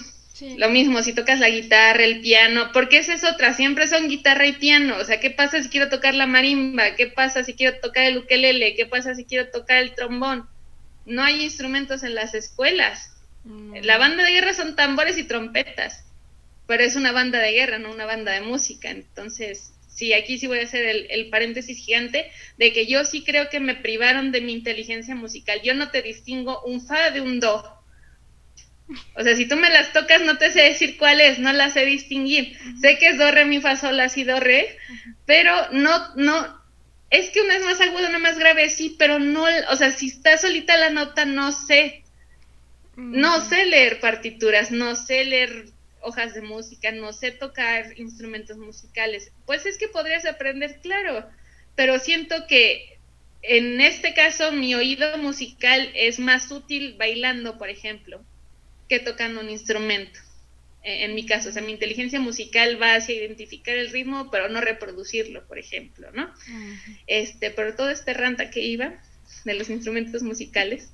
Lo 0.57 0.71
mismo, 0.71 1.03
si 1.03 1.13
tocas 1.13 1.39
la 1.39 1.49
guitarra, 1.49 2.03
el 2.03 2.21
piano, 2.21 2.71
porque 2.73 2.99
esa 2.99 3.15
es 3.15 3.23
otra, 3.23 3.55
siempre 3.55 3.87
son 3.87 4.09
guitarra 4.09 4.47
y 4.47 4.53
piano, 4.53 4.97
o 4.99 5.05
sea, 5.05 5.21
¿qué 5.21 5.31
pasa 5.31 5.63
si 5.63 5.69
quiero 5.69 5.89
tocar 5.89 6.15
la 6.15 6.27
marimba? 6.27 6.97
¿Qué 6.97 7.07
pasa 7.07 7.45
si 7.45 7.55
quiero 7.55 7.79
tocar 7.79 8.05
el 8.05 8.19
ukelele? 8.19 8.75
¿Qué 8.75 8.87
pasa 8.87 9.15
si 9.15 9.25
quiero 9.25 9.51
tocar 9.51 9.79
el 9.79 9.95
trombón? 9.95 10.49
No 11.07 11.23
hay 11.23 11.43
instrumentos 11.43 12.03
en 12.03 12.15
las 12.15 12.35
escuelas. 12.35 13.13
Mm. 13.45 13.77
La 13.83 13.99
banda 13.99 14.25
de 14.25 14.33
guerra 14.33 14.55
son 14.55 14.75
tambores 14.75 15.19
y 15.19 15.25
trompetas, 15.25 16.05
pero 16.67 16.83
es 16.83 16.97
una 16.97 17.13
banda 17.13 17.39
de 17.39 17.53
guerra, 17.53 17.79
no 17.79 17.91
una 17.91 18.07
banda 18.07 18.33
de 18.33 18.41
música. 18.41 18.91
Entonces, 18.91 19.73
sí, 19.89 20.13
aquí 20.13 20.39
sí 20.39 20.47
voy 20.47 20.61
a 20.61 20.65
hacer 20.65 20.85
el, 20.87 21.07
el, 21.11 21.31
paréntesis 21.31 21.79
gigante 21.79 22.31
de 22.59 22.73
que 22.73 22.87
yo 22.87 23.05
sí 23.05 23.23
creo 23.25 23.49
que 23.49 23.61
me 23.61 23.77
privaron 23.77 24.33
de 24.33 24.41
mi 24.41 24.53
inteligencia 24.53 25.15
musical. 25.15 25.61
Yo 25.63 25.75
no 25.75 25.91
te 25.91 26.03
distingo 26.03 26.63
un 26.65 26.85
fa 26.85 27.11
de 27.11 27.21
un 27.21 27.39
do. 27.41 27.82
O 29.17 29.23
sea, 29.23 29.37
si 29.37 29.47
tú 29.47 29.57
me 29.57 29.71
las 29.71 29.93
tocas, 29.93 30.23
no 30.23 30.39
te 30.39 30.51
sé 30.51 30.63
decir 30.63 30.97
cuál 30.99 31.21
es, 31.21 31.39
no 31.39 31.53
las 31.53 31.73
sé 31.73 31.85
distinguir. 31.85 32.59
Sé 32.81 32.99
que 32.99 33.09
es 33.09 33.19
do, 33.19 33.31
re, 33.31 33.45
mi, 33.45 33.61
fa, 33.61 33.77
sol, 33.77 33.97
la, 33.97 34.09
si, 34.09 34.25
do, 34.25 34.39
re, 34.41 34.77
pero 35.25 35.71
no, 35.71 36.15
no, 36.17 36.63
es 37.11 37.31
que 37.31 37.43
una 37.43 37.57
es 37.57 37.65
más 37.65 37.81
aguda, 37.81 38.09
una 38.09 38.19
más 38.19 38.39
grave, 38.39 38.69
sí, 38.71 38.97
pero 38.99 39.19
no, 39.19 39.45
o 39.71 39.77
sea, 39.77 39.93
si 39.93 40.09
está 40.09 40.37
solita 40.39 40.77
la 40.77 40.91
nota, 40.91 41.25
no 41.25 41.53
sé. 41.53 42.03
No 42.97 43.41
sé 43.41 43.65
leer 43.67 44.01
partituras, 44.01 44.71
no 44.71 44.97
sé 44.97 45.25
leer 45.25 45.67
hojas 46.03 46.35
de 46.35 46.43
música, 46.43 46.93
no 46.93 47.13
sé 47.13 47.31
tocar 47.31 47.99
instrumentos 47.99 48.59
musicales. 48.59 49.33
Pues 49.47 49.65
es 49.67 49.79
que 49.79 49.89
podrías 49.89 50.27
aprender, 50.27 50.81
claro, 50.83 51.27
pero 51.75 51.99
siento 51.99 52.47
que 52.47 52.99
en 53.43 53.81
este 53.81 54.15
caso 54.15 54.53
mi 54.53 54.75
oído 54.75 55.17
musical 55.19 55.91
es 55.95 56.19
más 56.19 56.51
útil 56.51 56.97
bailando, 56.99 57.59
por 57.59 57.71
ejemplo, 57.71 58.25
que 58.93 59.01
tocando 59.01 59.41
un 59.41 59.49
instrumento. 59.49 60.21
E, 60.83 61.05
en 61.05 61.15
mi 61.15 61.25
caso, 61.25 61.49
o 61.49 61.53
sea, 61.53 61.63
mi 61.63 61.73
inteligencia 61.73 62.21
musical 62.21 62.81
va 62.81 62.95
hacia 62.95 63.15
identificar 63.15 63.75
el 63.75 63.91
ritmo, 63.91 64.31
pero 64.31 64.49
no 64.49 64.61
reproducirlo, 64.61 65.47
por 65.47 65.59
ejemplo, 65.59 66.11
¿no? 66.13 66.31
Este, 67.07 67.51
pero 67.51 67.75
todo 67.75 67.89
este 67.91 68.13
ranta 68.13 68.51
que 68.51 68.61
iba 68.61 69.01
de 69.45 69.55
los 69.55 69.71
instrumentos 69.71 70.23
musicales 70.23 70.91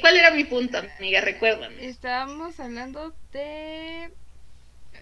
¿Cuál 0.00 0.16
era 0.16 0.32
mi 0.32 0.44
punto, 0.44 0.78
amiga? 0.98 1.20
Recuérdame. 1.20 1.86
Estábamos 1.86 2.58
hablando 2.58 3.14
de... 3.32 4.10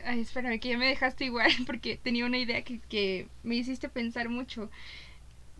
Ay, 0.04 0.20
espérame, 0.20 0.61
que 0.61 0.68
ya 0.68 0.78
me 0.78 0.87
dejaste 0.87 1.24
igual 1.24 1.50
porque 1.66 1.96
tenía 1.96 2.26
una 2.26 2.38
idea 2.38 2.62
que, 2.62 2.81
que 2.90 3.26
me 3.42 3.54
hiciste 3.54 3.88
pensar 3.88 4.28
mucho. 4.28 4.70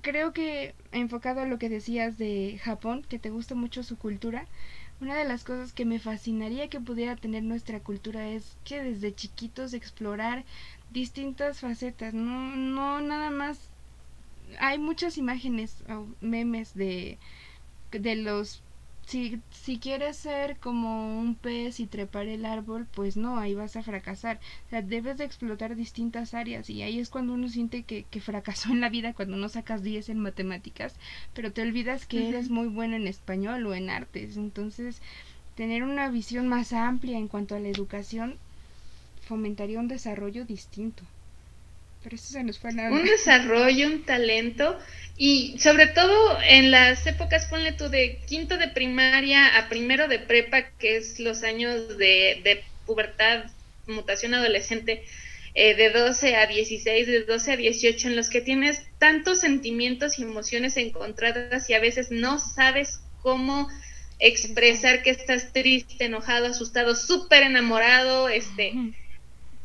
Creo 0.03 0.33
que 0.35 0.75
enfocado 0.93 1.41
a 1.41 1.47
lo 1.47 1.59
que 1.59 1.71
decías 1.71 2.19
de 2.19 2.61
Japón, 2.63 3.03
que 3.09 3.19
te 3.19 3.31
gusta 3.31 3.55
mucho 3.55 3.83
su 3.83 3.97
cultura, 3.97 4.47
una 5.01 5.17
de 5.17 5.25
las 5.25 5.45
cosas 5.45 5.73
que 5.73 5.85
me 5.85 5.99
fascinaría 5.99 6.69
que 6.69 6.81
pudiera 6.81 7.17
tener 7.17 7.43
nuestra 7.43 7.81
cultura 7.81 8.29
es 8.29 8.57
que 8.65 8.83
desde 8.83 9.15
chiquitos 9.15 9.73
explorar 9.75 10.45
distintas 10.91 11.61
facetas, 11.61 12.15
no, 12.15 12.57
no 12.57 13.01
nada 13.01 13.31
más 13.31 13.71
hay 14.59 14.79
muchas 14.79 15.19
imágenes 15.19 15.83
o 15.89 16.07
memes 16.21 16.75
de, 16.75 17.19
de 17.93 18.17
los 18.17 18.63
si, 19.09 19.41
si 19.51 19.79
quieres 19.79 20.19
ser 20.19 20.59
como 20.59 21.19
un 21.19 21.35
pez 21.35 21.81
y 21.81 21.87
trepar 21.87 22.27
el 22.29 22.45
árbol, 22.45 22.87
pues 22.95 23.17
no, 23.17 23.39
ahí 23.39 23.55
vas 23.55 23.75
a 23.75 23.83
fracasar. 23.83 24.39
O 24.67 24.69
sea, 24.69 24.83
debes 24.83 25.17
de 25.17 25.25
explotar 25.25 25.75
distintas 25.77 26.35
áreas 26.35 26.69
y 26.69 26.83
ahí 26.83 26.99
es 26.99 27.09
cuando 27.09 27.33
uno 27.33 27.49
siente 27.49 27.85
que, 27.85 28.05
que 28.05 28.21
fracasó 28.29 28.71
en 28.71 28.83
la 28.83 28.91
vida 28.91 29.15
cuando 29.15 29.39
no 29.39 29.49
sacas 29.49 29.83
10 29.83 30.11
en 30.11 30.19
matemáticas, 30.19 30.95
pero 31.33 31.53
te 31.53 31.63
olvidas 31.63 32.05
que 32.05 32.29
eres 32.29 32.51
muy 32.51 32.69
bueno 32.69 32.97
en 32.97 33.07
español 33.07 33.65
o 33.67 33.75
en 33.75 33.89
artes. 33.89 34.37
Entonces, 34.37 35.01
tener 35.55 35.85
una 35.85 36.11
visión 36.11 36.47
más 36.47 36.75
amplia 36.75 37.17
en 37.17 37.29
cuanto 37.29 37.55
a 37.55 37.61
la 37.61 37.69
educación 37.69 38.37
fomentaría 39.23 39.81
un 39.81 39.89
desarrollo 39.89 40.45
distinto. 40.45 41.03
Pero 42.03 42.17
eso 42.17 42.33
se 42.33 42.45
nos 42.45 42.59
fue 42.59 42.73
nada. 42.73 42.91
Un 42.91 43.05
desarrollo, 43.05 43.87
un 43.87 44.05
talento 44.05 44.79
y 45.17 45.59
sobre 45.59 45.89
todo 45.89 46.39
en 46.43 46.71
las 46.71 47.07
épocas, 47.07 47.47
ponle 47.47 47.73
tú, 47.73 47.89
de 47.89 48.21
quinto 48.27 48.57
de 48.57 48.69
primaria 48.69 49.59
a 49.59 49.69
primero 49.69 50.07
de 50.07 50.21
prepa, 50.21 50.71
que 50.79 50.97
es 50.97 51.19
los 51.19 51.43
años 51.43 51.99
de, 51.99 52.41
de 52.45 52.63
pubertad, 52.87 53.45
mutación 53.87 54.35
adolescente, 54.35 55.03
eh, 55.55 55.75
de 55.75 55.91
12 55.91 56.37
a 56.37 56.47
16, 56.47 57.07
de 57.07 57.25
12 57.25 57.53
a 57.53 57.57
18, 57.57 58.09
en 58.09 58.17
los 58.17 58.31
que 58.31 58.41
tienes 58.41 58.83
tantos 58.99 59.41
sentimientos 59.41 60.21
y 60.21 60.23
emociones 60.23 60.77
encontradas 60.77 61.69
y 61.69 61.75
a 61.75 61.81
veces 61.81 62.13
no 62.13 62.39
sabes 62.39 63.01
cómo 63.23 63.69
expresar 64.21 65.03
que 65.03 65.11
estás 65.11 65.53
triste, 65.53 66.05
enojado, 66.05 66.47
asustado, 66.47 66.95
súper 66.95 67.43
enamorado, 67.43 68.29
este 68.29 68.73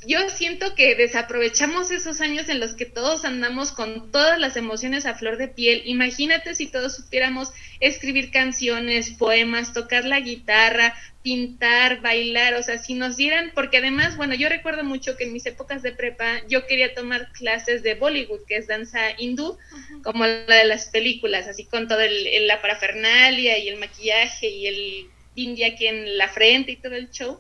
yo 0.08 0.30
siento 0.30 0.76
que 0.76 0.96
desaprovechamos 0.96 1.92
esos 1.92 2.22
años 2.22 2.50
en 2.50 2.60
los 2.60 2.74
que 2.74 2.86
todos 2.86 3.26
andamos 3.26 3.72
con 3.72 4.12
todas 4.12 4.40
las 4.40 4.58
emociones 4.58 5.06
a 5.06 5.16
flor 5.16 5.38
de 5.38 5.48
piel. 5.48 5.82
Imagínate 5.86 6.56
si 6.56 6.68
todos 6.68 6.96
supiéramos 6.96 7.52
escribir 7.80 8.32
canciones, 8.32 9.12
poemas, 9.12 9.74
tocar 9.74 10.06
la 10.06 10.20
guitarra, 10.20 10.96
pintar, 11.22 12.02
bailar, 12.02 12.54
o 12.56 12.64
sea, 12.64 12.78
si 12.78 12.94
nos 12.94 13.16
dieran, 13.16 13.52
porque 13.56 13.78
además, 13.78 14.18
bueno, 14.18 14.36
yo 14.36 14.50
recuerdo 14.50 14.84
mucho 14.84 15.16
que 15.16 15.24
en 15.24 15.34
mis 15.34 15.46
épocas 15.46 15.82
de 15.82 15.94
prepa 15.94 16.42
yo 16.50 16.68
quería 16.68 16.94
tomar 16.94 17.32
clases 17.32 17.82
de 17.84 17.96
Bollywood, 17.96 18.46
que 18.46 18.58
es 18.58 18.68
danza 18.68 19.00
hindú, 19.18 19.58
como 20.04 20.26
la 20.26 20.56
de 20.56 20.66
las 20.66 20.88
películas, 20.88 21.48
así 21.48 21.66
con 21.66 21.88
toda 21.88 22.06
la 22.08 22.62
parafernalia 22.62 23.58
y 23.58 23.70
el 23.70 23.78
maquillaje 23.78 24.50
y 24.50 24.68
el 24.68 25.08
india 25.36 25.68
aquí 25.68 25.88
en 25.88 26.18
la 26.18 26.28
frente 26.28 26.74
y 26.74 26.76
todo 26.76 26.94
el 26.94 27.10
show 27.10 27.40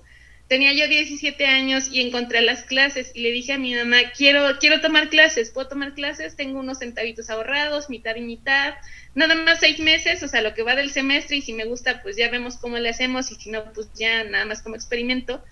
tenía 0.53 0.73
yo 0.73 0.87
17 0.87 1.47
años 1.47 1.89
y 1.91 1.99
encontré 1.99 2.39
las 2.41 2.61
clases 2.61 3.11
y 3.15 3.21
le 3.21 3.31
dije 3.31 3.53
a 3.53 3.57
mi 3.57 3.73
mamá, 3.73 3.97
quiero, 4.15 4.59
quiero 4.59 4.81
tomar 4.81 5.09
clases, 5.09 5.49
¿puedo 5.49 5.67
tomar 5.67 5.95
clases? 5.95 6.35
Tengo 6.35 6.59
unos 6.59 6.77
centavitos 6.77 7.31
ahorrados, 7.31 7.89
mitad 7.89 8.15
y 8.15 8.21
mitad, 8.21 8.75
nada 9.15 9.33
más 9.33 9.61
seis 9.61 9.79
meses, 9.79 10.21
o 10.21 10.27
sea, 10.27 10.43
lo 10.43 10.53
que 10.53 10.61
va 10.61 10.75
del 10.75 10.91
semestre 10.91 11.37
y 11.37 11.41
si 11.41 11.53
me 11.53 11.65
gusta, 11.65 12.03
pues 12.03 12.17
ya 12.17 12.29
vemos 12.29 12.57
cómo 12.57 12.77
le 12.77 12.89
hacemos 12.89 13.31
y 13.31 13.35
si 13.35 13.49
no, 13.49 13.73
pues 13.73 13.89
ya 13.95 14.25
nada 14.25 14.45
más 14.45 14.61
como 14.61 14.75
experimento. 14.75 15.43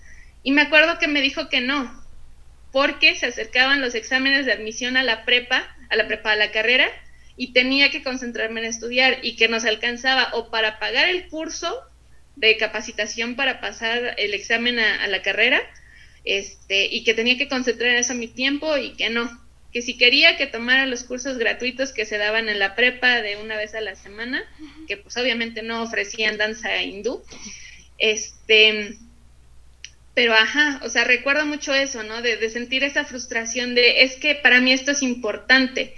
Y 0.44 0.52
me 0.52 0.62
acuerdo 0.62 1.00
que 1.00 1.08
me 1.08 1.20
dijo 1.20 1.48
que 1.48 1.60
no, 1.60 1.92
porque 2.70 3.16
se 3.16 3.26
acercaban 3.26 3.80
los 3.80 3.96
exámenes 3.96 4.46
de 4.46 4.52
admisión 4.52 4.96
a 4.96 5.02
la 5.02 5.24
prepa, 5.24 5.66
a 5.90 5.96
la 5.96 6.06
prepa, 6.06 6.30
a 6.30 6.36
la 6.36 6.52
carrera, 6.52 6.86
y 7.36 7.52
tenía 7.52 7.90
que 7.90 8.04
concentrarme 8.04 8.60
en 8.60 8.66
estudiar 8.66 9.18
y 9.22 9.34
que 9.34 9.48
nos 9.48 9.64
alcanzaba 9.64 10.28
o 10.34 10.48
para 10.48 10.78
pagar 10.78 11.08
el 11.08 11.26
curso 11.26 11.76
de 12.36 12.56
capacitación 12.56 13.36
para 13.36 13.60
pasar 13.60 14.14
el 14.18 14.34
examen 14.34 14.78
a, 14.78 15.06
la 15.06 15.22
carrera, 15.22 15.60
este, 16.24 16.86
y 16.86 17.04
que 17.04 17.14
tenía 17.14 17.36
que 17.36 17.48
concentrar 17.48 17.90
en 17.90 17.96
eso 17.96 18.14
mi 18.14 18.28
tiempo 18.28 18.76
y 18.76 18.94
que 18.94 19.10
no, 19.10 19.30
que 19.72 19.82
si 19.82 19.96
quería 19.96 20.36
que 20.36 20.46
tomara 20.46 20.86
los 20.86 21.04
cursos 21.04 21.38
gratuitos 21.38 21.92
que 21.92 22.04
se 22.04 22.18
daban 22.18 22.48
en 22.48 22.58
la 22.58 22.74
prepa 22.74 23.22
de 23.22 23.36
una 23.36 23.56
vez 23.56 23.74
a 23.74 23.80
la 23.80 23.96
semana, 23.96 24.42
que 24.86 24.96
pues 24.96 25.16
obviamente 25.16 25.62
no 25.62 25.82
ofrecían 25.82 26.36
danza 26.36 26.82
hindú, 26.82 27.22
este, 27.98 28.96
pero 30.14 30.34
ajá, 30.34 30.80
o 30.84 30.90
sea, 30.90 31.04
recuerdo 31.04 31.46
mucho 31.46 31.72
eso, 31.74 32.02
¿no? 32.02 32.20
De, 32.20 32.36
de, 32.36 32.50
sentir 32.50 32.84
esa 32.84 33.04
frustración 33.04 33.74
de, 33.74 34.02
es 34.02 34.16
que 34.16 34.34
para 34.34 34.60
mí 34.60 34.72
esto 34.72 34.90
es 34.90 35.02
importante, 35.02 35.94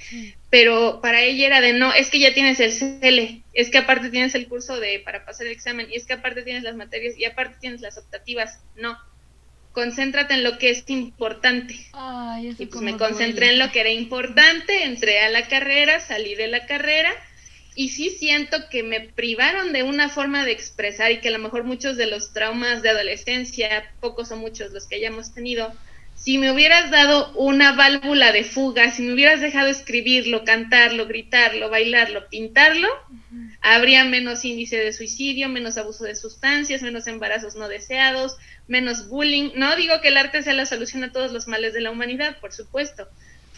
pero 0.55 1.01
para 1.01 1.21
ella 1.21 1.49
era 1.49 1.61
de, 1.61 1.73
no, 1.73 1.93
es 1.93 2.11
que 2.11 2.21
ya 2.21 2.33
tienes 2.33 2.61
el 2.61 2.71
CL, 2.71 3.43
es 3.55 3.71
que 3.71 3.79
aparte 3.79 4.09
tienes 4.11 4.37
el 4.37 4.47
curso 4.47 4.79
de 4.79 5.01
para 5.01 5.25
pasar 5.25 5.49
el 5.49 5.53
examen, 5.53 5.89
y 5.91 5.97
es 5.97 6.07
que 6.07 6.13
aparte 6.13 6.43
tienes 6.43 6.63
las 6.63 6.77
materias, 6.77 7.19
y 7.19 7.25
aparte 7.25 7.57
tienes 7.61 7.81
las 7.81 7.99
optativas, 7.99 8.61
no. 8.77 8.97
Concéntrate 9.73 10.35
en 10.35 10.45
lo 10.45 10.57
que 10.59 10.71
es 10.71 10.85
importante. 10.87 11.75
y 12.57 12.67
pues 12.67 12.83
me 12.83 12.97
concentré 12.97 13.49
en 13.49 13.59
lo 13.59 13.73
que 13.73 13.81
era 13.81 13.91
importante, 13.91 14.85
entré 14.85 15.19
a 15.23 15.29
la 15.29 15.49
carrera, 15.49 15.99
salí 15.99 16.37
de 16.37 16.47
la 16.47 16.67
carrera, 16.67 17.13
y 17.75 17.89
sí 17.89 18.11
siento 18.11 18.69
que 18.71 18.85
me 18.85 19.01
privaron 19.01 19.73
de 19.73 19.83
una 19.83 20.09
forma 20.09 20.45
de 20.45 20.53
expresar 20.53 21.11
y 21.11 21.19
que 21.19 21.31
a 21.31 21.33
lo 21.33 21.41
mejor 21.41 21.65
muchos 21.65 21.97
de 21.97 22.07
los 22.07 22.33
traumas 22.33 22.81
de 22.81 22.91
adolescencia, 22.91 23.93
pocos 23.99 24.31
o 24.31 24.37
muchos 24.37 24.71
los 24.71 24.87
que 24.87 24.95
hayamos 24.95 25.35
tenido, 25.35 25.75
si 26.17 26.39
me 26.39 26.51
hubieras 26.51 26.91
dado 26.91 27.33
una 27.35 27.73
válvula 27.73 28.33
de 28.33 28.45
fuga, 28.45 28.91
si 28.91 29.03
me 29.03 29.13
hubieras 29.13 29.41
dejado 29.41 29.69
escribirlo, 29.69 30.45
cantarlo, 30.45 31.07
gritarlo, 31.07 31.69
bailarlo, 31.69 32.29
pintarlo, 32.29 32.89
habría 33.61 34.05
menos 34.05 34.45
índice 34.45 34.77
de 34.77 34.93
suicidio, 34.93 35.49
menos 35.49 35.77
abuso 35.77 36.05
de 36.05 36.15
sustancias, 36.15 36.83
menos 36.83 37.07
embarazos 37.07 37.57
no 37.57 37.69
deseados, 37.69 38.37
menos 38.69 39.09
bullying. 39.09 39.51
No 39.57 39.77
digo 39.77 40.01
que 40.01 40.09
el 40.09 40.17
arte 40.17 40.43
sea 40.43 40.55
la 40.55 40.67
solución 40.67 41.05
a 41.05 41.13
todos 41.13 41.33
los 41.33 41.47
males 41.47 41.75
de 41.75 41.81
la 41.81 41.91
humanidad, 41.91 42.39
por 42.41 42.53
supuesto, 42.53 43.09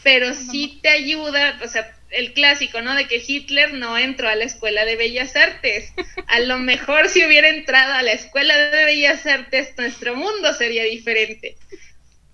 pero 0.03 0.35
sí 0.35 0.79
te 0.83 0.89
ayuda, 0.89 1.61
o 1.65 1.69
sea, 1.69 1.93
el 2.11 2.33
clásico, 2.33 2.81
¿no? 2.81 2.95
De 2.95 3.07
que 3.07 3.23
Hitler 3.25 3.75
no 3.75 3.99
entró 3.99 4.29
a 4.29 4.37
la 4.37 4.45
Escuela 4.45 4.85
de 4.85 4.97
Bellas 4.97 5.35
Artes. 5.37 5.93
A 6.29 6.41
lo 6.41 6.59
mejor 6.59 7.09
si 7.09 7.25
hubiera 7.25 7.49
entrado 7.49 7.93
a 7.93 8.03
la 8.03 8.13
Escuela 8.13 8.57
de 8.57 8.85
Bellas 8.85 9.27
Artes, 9.27 9.75
nuestro 9.77 10.17
mundo 10.17 10.53
sería 10.55 10.85
diferente. 10.85 11.57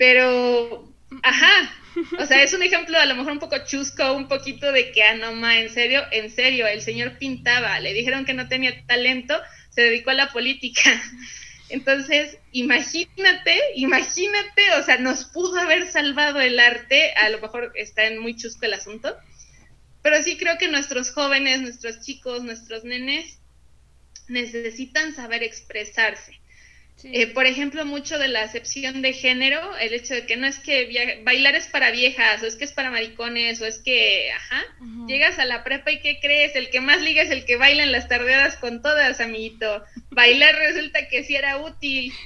Pero, 0.02 0.92
ajá, 1.22 1.72
o 2.18 2.26
sea, 2.26 2.42
es 2.42 2.52
un 2.54 2.64
ejemplo 2.64 2.98
a 2.98 3.06
lo 3.06 3.14
mejor 3.14 3.30
un 3.30 3.38
poco 3.38 3.64
chusco, 3.64 4.14
un 4.14 4.26
poquito 4.26 4.72
de 4.72 4.90
que, 4.90 5.04
ah, 5.04 5.14
no, 5.14 5.32
ma, 5.32 5.60
en 5.60 5.70
serio, 5.70 6.02
en 6.10 6.28
serio, 6.28 6.66
el 6.66 6.82
señor 6.82 7.18
pintaba, 7.18 7.78
le 7.78 7.94
dijeron 7.94 8.24
que 8.24 8.34
no 8.34 8.48
tenía 8.48 8.84
talento, 8.86 9.40
se 9.70 9.82
dedicó 9.82 10.10
a 10.10 10.14
la 10.14 10.32
política. 10.32 10.80
Entonces, 11.68 12.36
imagínate, 12.50 13.56
imagínate, 13.76 14.72
o 14.76 14.82
sea, 14.82 14.98
nos 14.98 15.26
pudo 15.26 15.60
haber 15.60 15.86
salvado 15.86 16.40
el 16.40 16.58
arte, 16.58 17.12
a 17.12 17.28
lo 17.28 17.40
mejor 17.40 17.70
está 17.76 18.06
en 18.06 18.18
muy 18.18 18.34
chusco 18.34 18.66
el 18.66 18.74
asunto, 18.74 19.16
pero 20.02 20.20
sí 20.24 20.36
creo 20.36 20.58
que 20.58 20.66
nuestros 20.66 21.12
jóvenes, 21.12 21.60
nuestros 21.60 22.00
chicos, 22.00 22.42
nuestros 22.42 22.82
nenes 22.82 23.38
necesitan 24.26 25.14
saber 25.14 25.44
expresarse. 25.44 26.41
Eh, 27.04 27.26
por 27.28 27.46
ejemplo, 27.46 27.84
mucho 27.84 28.18
de 28.18 28.28
la 28.28 28.42
acepción 28.42 29.02
de 29.02 29.12
género, 29.12 29.76
el 29.78 29.92
hecho 29.92 30.14
de 30.14 30.26
que 30.26 30.36
no 30.36 30.46
es 30.46 30.58
que 30.58 31.20
bailar 31.24 31.54
es 31.54 31.66
para 31.66 31.90
viejas, 31.90 32.42
o 32.42 32.46
es 32.46 32.56
que 32.56 32.64
es 32.64 32.72
para 32.72 32.90
maricones, 32.90 33.60
o 33.60 33.66
es 33.66 33.78
que, 33.78 34.30
ajá, 34.32 34.62
llegas 35.06 35.38
a 35.38 35.44
la 35.44 35.64
prepa 35.64 35.90
y 35.90 36.00
¿qué 36.00 36.18
crees? 36.20 36.54
El 36.54 36.70
que 36.70 36.80
más 36.80 37.02
liga 37.02 37.22
es 37.22 37.30
el 37.30 37.44
que 37.44 37.56
baila 37.56 37.82
en 37.82 37.92
las 37.92 38.08
tardeadas 38.08 38.56
con 38.56 38.82
todas, 38.82 39.20
amiguito. 39.20 39.84
Bailar 40.10 40.54
resulta 40.54 41.08
que 41.08 41.24
sí 41.24 41.34
era 41.34 41.58
útil. 41.58 42.12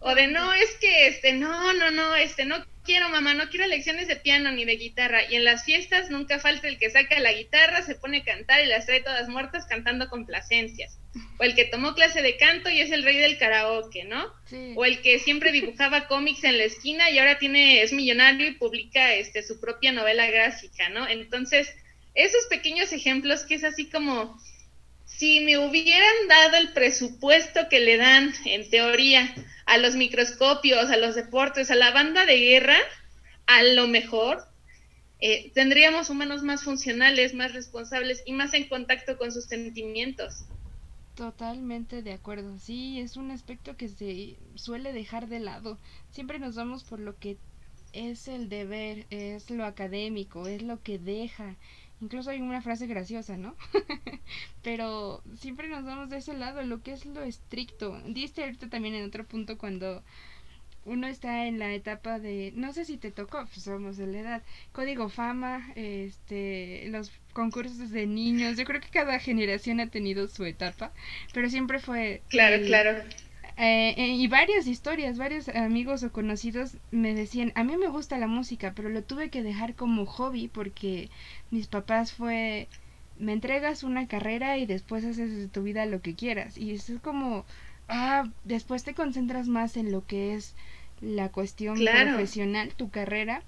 O 0.00 0.14
de 0.14 0.26
no, 0.26 0.52
es 0.52 0.76
que 0.80 1.06
este, 1.06 1.32
no, 1.32 1.72
no, 1.72 1.90
no, 1.92 2.16
este, 2.16 2.44
no 2.44 2.64
quiero 2.84 3.08
mamá, 3.08 3.34
no 3.34 3.48
quiero 3.48 3.66
lecciones 3.66 4.08
de 4.08 4.16
piano 4.16 4.50
ni 4.52 4.64
de 4.64 4.76
guitarra. 4.76 5.20
Y 5.30 5.36
en 5.36 5.44
las 5.44 5.64
fiestas 5.64 6.10
nunca 6.10 6.38
falta 6.38 6.68
el 6.68 6.78
que 6.78 6.90
saca 6.90 7.18
la 7.20 7.32
guitarra, 7.32 7.82
se 7.82 7.94
pone 7.94 8.18
a 8.18 8.24
cantar 8.24 8.64
y 8.64 8.68
las 8.68 8.86
trae 8.86 9.02
todas 9.02 9.28
muertas 9.28 9.66
cantando 9.66 10.08
complacencias. 10.08 10.98
O 11.38 11.44
el 11.44 11.54
que 11.54 11.66
tomó 11.66 11.94
clase 11.94 12.22
de 12.22 12.36
canto 12.36 12.70
y 12.70 12.80
es 12.80 12.90
el 12.90 13.02
rey 13.02 13.18
del 13.18 13.38
karaoke, 13.38 14.04
¿no? 14.04 14.32
O 14.76 14.84
el 14.84 15.02
que 15.02 15.18
siempre 15.18 15.52
dibujaba 15.52 16.06
cómics 16.08 16.44
en 16.44 16.58
la 16.58 16.64
esquina 16.64 17.10
y 17.10 17.18
ahora 17.18 17.38
tiene, 17.38 17.82
es 17.82 17.92
millonario 17.92 18.46
y 18.46 18.52
publica 18.52 19.14
este 19.14 19.42
su 19.42 19.60
propia 19.60 19.92
novela 19.92 20.26
gráfica, 20.26 20.88
¿no? 20.88 21.06
Entonces, 21.08 21.74
esos 22.14 22.46
pequeños 22.46 22.92
ejemplos 22.92 23.44
que 23.44 23.54
es 23.54 23.64
así 23.64 23.88
como 23.88 24.38
si 25.16 25.40
me 25.40 25.58
hubieran 25.58 26.28
dado 26.28 26.56
el 26.56 26.72
presupuesto 26.72 27.68
que 27.68 27.80
le 27.80 27.96
dan, 27.96 28.32
en 28.44 28.68
teoría, 28.68 29.34
a 29.66 29.78
los 29.78 29.94
microscopios, 29.94 30.90
a 30.90 30.96
los 30.96 31.14
deportes, 31.14 31.70
a 31.70 31.74
la 31.74 31.92
banda 31.92 32.26
de 32.26 32.38
guerra, 32.38 32.76
a 33.46 33.62
lo 33.62 33.88
mejor 33.88 34.46
eh, 35.20 35.52
tendríamos 35.54 36.10
humanos 36.10 36.42
más 36.42 36.64
funcionales, 36.64 37.34
más 37.34 37.52
responsables 37.52 38.22
y 38.26 38.32
más 38.32 38.54
en 38.54 38.68
contacto 38.68 39.16
con 39.18 39.30
sus 39.30 39.44
sentimientos. 39.44 40.44
Totalmente 41.14 42.02
de 42.02 42.12
acuerdo. 42.12 42.58
Sí, 42.58 42.98
es 42.98 43.16
un 43.16 43.30
aspecto 43.30 43.76
que 43.76 43.88
se 43.88 44.36
suele 44.56 44.92
dejar 44.92 45.28
de 45.28 45.40
lado. 45.40 45.78
Siempre 46.10 46.38
nos 46.38 46.56
vamos 46.56 46.84
por 46.84 46.98
lo 46.98 47.18
que 47.18 47.36
es 47.92 48.28
el 48.28 48.48
deber, 48.48 49.06
es 49.10 49.50
lo 49.50 49.64
académico, 49.64 50.48
es 50.48 50.62
lo 50.62 50.82
que 50.82 50.98
deja 50.98 51.56
Incluso 52.02 52.30
hay 52.30 52.40
una 52.40 52.60
frase 52.60 52.88
graciosa, 52.88 53.36
¿no? 53.36 53.54
Pero 54.62 55.22
siempre 55.36 55.68
nos 55.68 55.84
vamos 55.84 56.10
de 56.10 56.16
ese 56.16 56.34
lado, 56.34 56.62
lo 56.64 56.82
que 56.82 56.92
es 56.92 57.06
lo 57.06 57.22
estricto. 57.22 57.96
Diste 58.06 58.42
ahorita 58.42 58.68
también 58.68 58.96
en 58.96 59.06
otro 59.06 59.24
punto 59.24 59.56
cuando 59.56 60.02
uno 60.84 61.06
está 61.06 61.46
en 61.46 61.60
la 61.60 61.72
etapa 61.72 62.18
de, 62.18 62.52
no 62.56 62.72
sé 62.72 62.84
si 62.84 62.96
te 62.96 63.12
tocó, 63.12 63.46
pues 63.46 63.62
somos 63.62 63.96
de 63.96 64.08
la 64.08 64.18
edad, 64.18 64.42
código 64.72 65.08
fama, 65.08 65.70
este, 65.76 66.88
los 66.88 67.12
concursos 67.32 67.90
de 67.90 68.08
niños, 68.08 68.56
yo 68.56 68.64
creo 68.64 68.80
que 68.80 68.88
cada 68.88 69.20
generación 69.20 69.78
ha 69.78 69.86
tenido 69.86 70.28
su 70.28 70.44
etapa, 70.44 70.92
pero 71.32 71.48
siempre 71.48 71.78
fue... 71.78 72.22
Claro, 72.28 72.64
claro. 72.66 73.04
Eh, 73.56 73.94
eh, 73.96 74.08
y 74.08 74.26
varias 74.28 74.66
historias, 74.66 75.18
varios 75.18 75.48
amigos 75.48 76.02
o 76.02 76.12
conocidos 76.12 76.78
me 76.90 77.14
decían, 77.14 77.52
a 77.54 77.64
mí 77.64 77.76
me 77.76 77.88
gusta 77.88 78.18
la 78.18 78.26
música, 78.26 78.72
pero 78.74 78.88
lo 78.88 79.02
tuve 79.02 79.30
que 79.30 79.42
dejar 79.42 79.74
como 79.74 80.06
hobby 80.06 80.48
porque 80.48 81.10
mis 81.50 81.66
papás 81.66 82.12
fue, 82.12 82.68
me 83.18 83.32
entregas 83.32 83.82
una 83.82 84.06
carrera 84.08 84.58
y 84.58 84.66
después 84.66 85.04
haces 85.04 85.36
de 85.36 85.48
tu 85.48 85.62
vida 85.62 85.86
lo 85.86 86.00
que 86.00 86.14
quieras. 86.14 86.56
Y 86.56 86.72
eso 86.72 86.94
es 86.94 87.00
como, 87.00 87.44
ah, 87.88 88.24
después 88.44 88.84
te 88.84 88.94
concentras 88.94 89.48
más 89.48 89.76
en 89.76 89.92
lo 89.92 90.06
que 90.06 90.34
es 90.34 90.54
la 91.00 91.28
cuestión 91.30 91.76
profesional, 91.76 92.72
tu 92.74 92.90
carrera, 92.90 93.42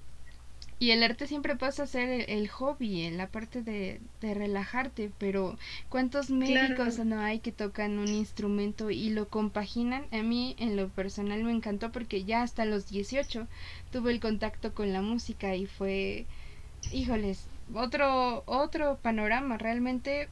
y 0.77 0.91
el 0.91 1.03
arte 1.03 1.25
siempre 1.25 1.55
pasa 1.55 1.83
a 1.83 1.87
ser 1.87 2.29
el, 2.29 2.49
hobby, 2.49 3.03
en 3.03 3.17
la 3.17 3.27
parte 3.27 3.61
de, 3.61 4.01
de, 4.19 4.33
relajarte, 4.33 5.09
pero 5.17 5.57
¿cuántos 5.89 6.29
médicos 6.29 6.99
no 6.99 7.19
hay 7.21 7.39
que 7.39 7.53
tocan 7.53 7.97
un 7.97 8.09
instrumento 8.09 8.89
y 8.89 9.09
lo 9.09 9.29
compaginan? 9.29 10.05
A 10.11 10.21
mí 10.21 10.55
en 10.59 10.75
lo 10.75 10.89
personal 10.89 11.43
me 11.43 11.53
encantó 11.53 11.91
porque 11.91 12.25
ya 12.25 12.41
hasta 12.41 12.65
los 12.65 12.89
18 12.89 13.47
tuve 13.91 14.11
el 14.11 14.19
contacto 14.19 14.73
con 14.73 14.91
la 14.91 15.01
música 15.01 15.55
y 15.55 15.65
fue, 15.65 16.25
híjoles, 16.91 17.47
otro, 17.73 18.43
otro 18.45 18.97
panorama, 19.01 19.57
realmente 19.57 20.27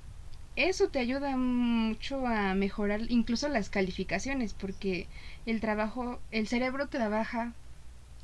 eso 0.57 0.89
te 0.89 0.99
ayuda 0.99 1.37
mucho 1.37 2.27
a 2.27 2.53
mejorar 2.53 3.01
incluso 3.09 3.47
las 3.47 3.69
calificaciones 3.69 4.53
porque 4.53 5.07
el 5.45 5.61
trabajo, 5.61 6.19
el 6.31 6.47
cerebro 6.47 6.87
trabaja 6.87 7.53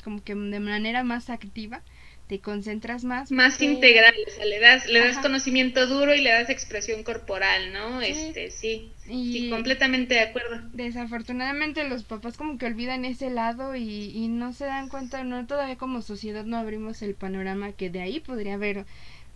como 0.03 0.23
que 0.23 0.35
de 0.35 0.59
manera 0.59 1.03
más 1.03 1.29
activa 1.29 1.81
te 2.29 2.39
concentras 2.39 3.03
más. 3.03 3.31
Más 3.31 3.59
integral, 3.59 4.13
o 4.27 4.29
sea, 4.29 4.45
le 4.45 4.59
das, 4.59 4.85
le 4.85 4.99
das 4.99 5.17
conocimiento 5.17 5.87
duro 5.87 6.13
y 6.13 6.21
le 6.21 6.29
das 6.29 6.51
expresión 6.51 7.01
corporal, 7.01 7.73
¿no? 7.73 8.01
Este, 8.01 8.51
sí, 8.51 8.91
y 9.07 9.49
completamente 9.49 10.13
de 10.13 10.19
acuerdo. 10.19 10.61
Desafortunadamente 10.71 11.89
los 11.89 12.03
papás 12.03 12.37
como 12.37 12.59
que 12.59 12.67
olvidan 12.67 13.03
ese 13.03 13.31
lado 13.31 13.75
y, 13.75 14.11
y 14.15 14.27
no 14.27 14.53
se 14.53 14.65
dan 14.65 14.89
cuenta, 14.89 15.23
no 15.23 15.47
todavía 15.47 15.77
como 15.77 16.03
sociedad 16.03 16.45
no 16.45 16.57
abrimos 16.57 17.01
el 17.01 17.15
panorama 17.15 17.71
que 17.71 17.89
de 17.89 18.01
ahí 18.01 18.19
podría 18.19 18.53
haber 18.53 18.85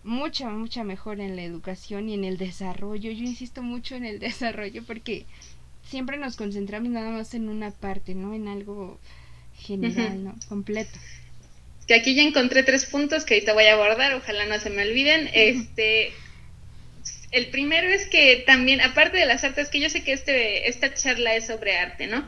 mucha, 0.04 0.48
mucha 0.50 0.84
mejor 0.84 1.18
en 1.18 1.34
la 1.34 1.42
educación 1.42 2.08
y 2.08 2.14
en 2.14 2.22
el 2.22 2.36
desarrollo. 2.38 3.10
Yo 3.10 3.24
insisto 3.24 3.60
mucho 3.60 3.96
en 3.96 4.04
el 4.04 4.18
desarrollo 4.20 4.84
porque 4.84 5.26
siempre 5.82 6.16
nos 6.16 6.36
concentramos 6.36 6.90
nada 6.90 7.10
más 7.10 7.34
en 7.34 7.48
una 7.48 7.72
parte, 7.72 8.14
¿no? 8.14 8.34
En 8.34 8.46
algo 8.46 9.00
general, 9.56 10.22
¿no? 10.22 10.36
Completo 10.48 10.96
que 11.86 11.94
aquí 11.94 12.14
ya 12.14 12.22
encontré 12.22 12.62
tres 12.62 12.86
puntos 12.86 13.24
que 13.24 13.34
ahorita 13.34 13.52
voy 13.52 13.64
a 13.64 13.74
abordar, 13.74 14.14
ojalá 14.14 14.46
no 14.46 14.58
se 14.58 14.70
me 14.70 14.82
olviden. 14.82 15.28
Este, 15.32 16.12
el 17.30 17.48
primero 17.48 17.88
es 17.88 18.06
que 18.06 18.44
también, 18.46 18.80
aparte 18.80 19.18
de 19.18 19.26
las 19.26 19.44
artes, 19.44 19.68
que 19.68 19.80
yo 19.80 19.90
sé 19.90 20.04
que 20.04 20.12
este, 20.12 20.68
esta 20.68 20.94
charla 20.94 21.34
es 21.34 21.46
sobre 21.46 21.76
arte, 21.76 22.06
¿no? 22.06 22.26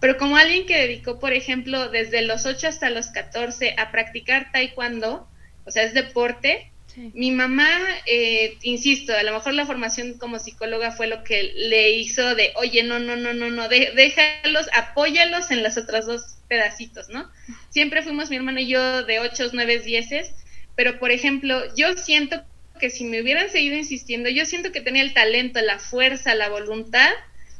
Pero 0.00 0.16
como 0.16 0.36
alguien 0.36 0.66
que 0.66 0.78
dedicó, 0.78 1.18
por 1.18 1.32
ejemplo, 1.32 1.90
desde 1.90 2.22
los 2.22 2.46
8 2.46 2.68
hasta 2.68 2.90
los 2.90 3.08
14 3.08 3.74
a 3.76 3.90
practicar 3.92 4.50
taekwondo, 4.52 5.28
o 5.64 5.70
sea, 5.70 5.82
es 5.82 5.94
deporte, 5.94 6.72
mi 6.96 7.30
mamá, 7.30 7.68
eh, 8.06 8.56
insisto, 8.62 9.12
a 9.14 9.22
lo 9.22 9.32
mejor 9.32 9.54
la 9.54 9.66
formación 9.66 10.18
como 10.18 10.38
psicóloga 10.38 10.92
fue 10.92 11.06
lo 11.06 11.24
que 11.24 11.52
le 11.54 11.90
hizo 11.90 12.34
de, 12.34 12.52
oye, 12.56 12.82
no, 12.82 12.98
no, 12.98 13.16
no, 13.16 13.34
no, 13.34 13.50
no, 13.50 13.68
déjalos, 13.68 14.68
apóyalos 14.72 15.50
en 15.50 15.62
las 15.62 15.76
otras 15.76 16.06
dos 16.06 16.36
pedacitos, 16.48 17.08
¿no? 17.10 17.30
Siempre 17.70 18.02
fuimos 18.02 18.30
mi 18.30 18.36
hermano 18.36 18.60
y 18.60 18.68
yo 18.68 19.02
de 19.04 19.20
8, 19.20 19.50
9, 19.52 19.80
10, 19.80 20.32
pero 20.74 20.98
por 20.98 21.10
ejemplo, 21.10 21.62
yo 21.76 21.96
siento 21.96 22.42
que 22.80 22.90
si 22.90 23.04
me 23.04 23.20
hubieran 23.20 23.50
seguido 23.50 23.76
insistiendo, 23.76 24.28
yo 24.28 24.46
siento 24.46 24.72
que 24.72 24.80
tenía 24.80 25.02
el 25.02 25.14
talento, 25.14 25.60
la 25.60 25.78
fuerza, 25.78 26.34
la 26.34 26.48
voluntad 26.48 27.10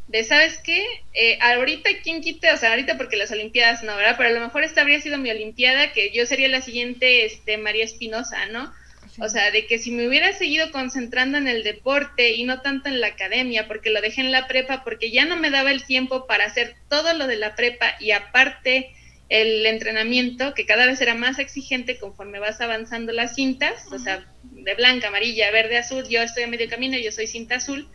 de, 0.09 0.23
¿sabes 0.25 0.59
qué? 0.59 0.85
Eh, 1.15 1.39
ahorita, 1.41 1.91
¿quién 2.03 2.21
quite? 2.21 2.53
O 2.53 2.57
sea, 2.57 2.71
ahorita 2.71 2.97
porque 2.97 3.17
las 3.17 3.33
Olimpiadas 3.33 3.83
no, 3.83 3.97
¿verdad? 3.97 4.15
Pero 4.17 4.31
a 4.31 4.33
lo 4.33 4.41
mejor 4.41 4.63
esta 4.63 4.83
habría 4.83 5.01
sido 5.01 5.19
mi 5.19 5.31
Olimpiada, 5.31 5.93
que 5.93 6.13
yo 6.13 6.27
sería 6.27 6.49
la 6.49 6.63
siguiente 6.63 7.25
este, 7.25 7.59
María 7.59 7.85
Espinosa, 7.85 8.47
¿no? 8.47 8.73
O 9.19 9.29
sea, 9.29 9.51
de 9.51 9.67
que 9.67 9.79
si 9.79 9.91
me 9.91 10.07
hubiera 10.07 10.33
seguido 10.35 10.71
concentrando 10.71 11.39
en 11.39 11.49
el 11.49 11.63
deporte 11.63 12.33
y 12.33 12.45
no 12.45 12.61
tanto 12.61 12.89
en 12.89 13.01
la 13.01 13.09
academia, 13.09 13.67
porque 13.67 13.91
lo 13.91 14.03
dejé 14.03 14.21
en 14.21 14.33
la 14.33 14.47
prepa, 14.47 14.85
porque 14.85 15.11
ya 15.11 15.25
no 15.25 15.37
me 15.37 15.51
daba 15.51 15.71
el 15.71 15.85
tiempo 15.85 16.27
para 16.27 16.45
hacer 16.45 16.77
todo 16.89 17.15
lo 17.15 17.27
de 17.27 17.37
la 17.37 17.55
prepa 17.55 17.97
y 17.99 18.11
aparte 18.11 18.91
el 19.29 19.67
entrenamiento, 19.67 20.55
que 20.55 20.67
cada 20.67 20.87
vez 20.87 21.01
era 21.01 21.15
más 21.15 21.39
exigente 21.39 21.99
conforme 21.99 22.39
vas 22.39 22.61
avanzando 22.61 23.13
las 23.13 23.35
cintas, 23.35 23.87
o 23.91 23.99
sea, 23.99 24.25
de 24.45 24.75
blanca, 24.75 25.09
amarilla, 25.09 25.51
verde, 25.51 25.79
azul, 25.79 26.07
yo 26.09 26.23
estoy 26.23 26.45
a 26.45 26.49
medio 26.49 26.69
camino, 26.69 26.97
yo 26.99 27.11
soy 27.11 27.27
cinta 27.27 27.57
azul. 27.57 27.89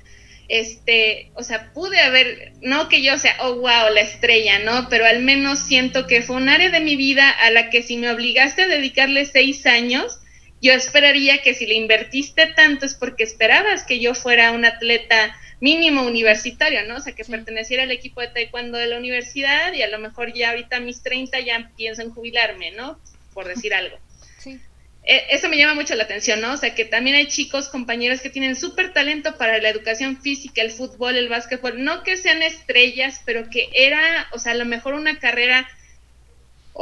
Este, 0.49 1.31
o 1.35 1.43
sea, 1.43 1.71
pude 1.71 2.01
haber, 2.01 2.51
no 2.61 2.89
que 2.89 3.01
yo 3.01 3.17
sea, 3.17 3.37
oh 3.39 3.55
wow, 3.55 3.93
la 3.93 4.01
estrella, 4.01 4.59
¿no? 4.59 4.89
Pero 4.89 5.05
al 5.05 5.21
menos 5.21 5.59
siento 5.59 6.07
que 6.07 6.21
fue 6.21 6.35
un 6.35 6.49
área 6.49 6.69
de 6.69 6.81
mi 6.81 6.97
vida 6.97 7.29
a 7.29 7.51
la 7.51 7.69
que 7.69 7.81
si 7.83 7.95
me 7.95 8.11
obligaste 8.11 8.63
a 8.63 8.67
dedicarle 8.67 9.25
seis 9.25 9.65
años, 9.65 10.19
yo 10.61 10.73
esperaría 10.73 11.41
que 11.41 11.53
si 11.53 11.65
le 11.65 11.73
invertiste 11.73 12.47
tanto 12.47 12.85
es 12.85 12.93
porque 12.93 13.23
esperabas 13.23 13.83
que 13.83 13.99
yo 13.99 14.13
fuera 14.13 14.51
un 14.51 14.63
atleta 14.63 15.35
mínimo 15.59 16.03
universitario, 16.03 16.85
¿no? 16.87 16.97
O 16.97 16.99
sea, 16.99 17.13
que 17.13 17.25
perteneciera 17.25 17.83
al 17.83 17.91
equipo 17.91 18.21
de 18.21 18.27
taekwondo 18.27 18.77
de 18.77 18.87
la 18.87 18.97
universidad 18.97 19.73
y 19.73 19.81
a 19.81 19.89
lo 19.89 19.99
mejor 19.99 20.33
ya 20.33 20.49
ahorita 20.49 20.77
a 20.77 20.79
mis 20.79 21.01
30 21.03 21.39
ya 21.39 21.71
pienso 21.75 22.01
en 22.01 22.11
jubilarme, 22.11 22.71
¿no? 22.71 22.99
Por 23.33 23.47
decir 23.47 23.73
algo. 23.73 23.97
Sí. 24.37 24.59
eh, 25.03 25.23
eso 25.29 25.49
me 25.49 25.57
llama 25.57 25.75
mucho 25.75 25.95
la 25.95 26.03
atención, 26.03 26.41
¿no? 26.41 26.53
O 26.53 26.57
sea, 26.57 26.75
que 26.75 26.85
también 26.85 27.15
hay 27.15 27.27
chicos, 27.27 27.67
compañeros 27.67 28.21
que 28.21 28.29
tienen 28.29 28.55
súper 28.55 28.93
talento 28.93 29.37
para 29.37 29.59
la 29.59 29.69
educación 29.69 30.21
física, 30.21 30.61
el 30.61 30.71
fútbol, 30.71 31.15
el 31.15 31.29
básquetbol, 31.29 31.83
no 31.83 32.03
que 32.03 32.17
sean 32.17 32.41
estrellas, 32.41 33.21
pero 33.25 33.49
que 33.49 33.69
era, 33.73 34.27
o 34.31 34.39
sea, 34.39 34.53
a 34.53 34.55
lo 34.55 34.65
mejor 34.65 34.93
una 34.93 35.19
carrera 35.19 35.67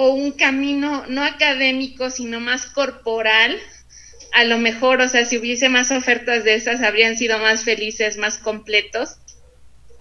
o 0.02 0.14
un 0.14 0.32
camino 0.32 1.04
no 1.10 1.26
académico, 1.26 2.10
sino 2.10 2.39
más 2.39 2.68
corporal, 2.68 3.60
a 4.32 4.45
lo 4.45 4.58
mejor, 4.58 5.02
o 5.02 5.10
sea, 5.10 5.26
si 5.26 5.38
hubiese 5.38 5.68
más 5.68 5.91
ofertas 5.91 6.45
de 6.45 6.54
esas, 6.54 6.82
habrían 6.82 7.18
sido 7.18 7.38
más 7.38 7.66
felices, 7.66 8.16
más 8.16 8.38
completos. 8.38 9.18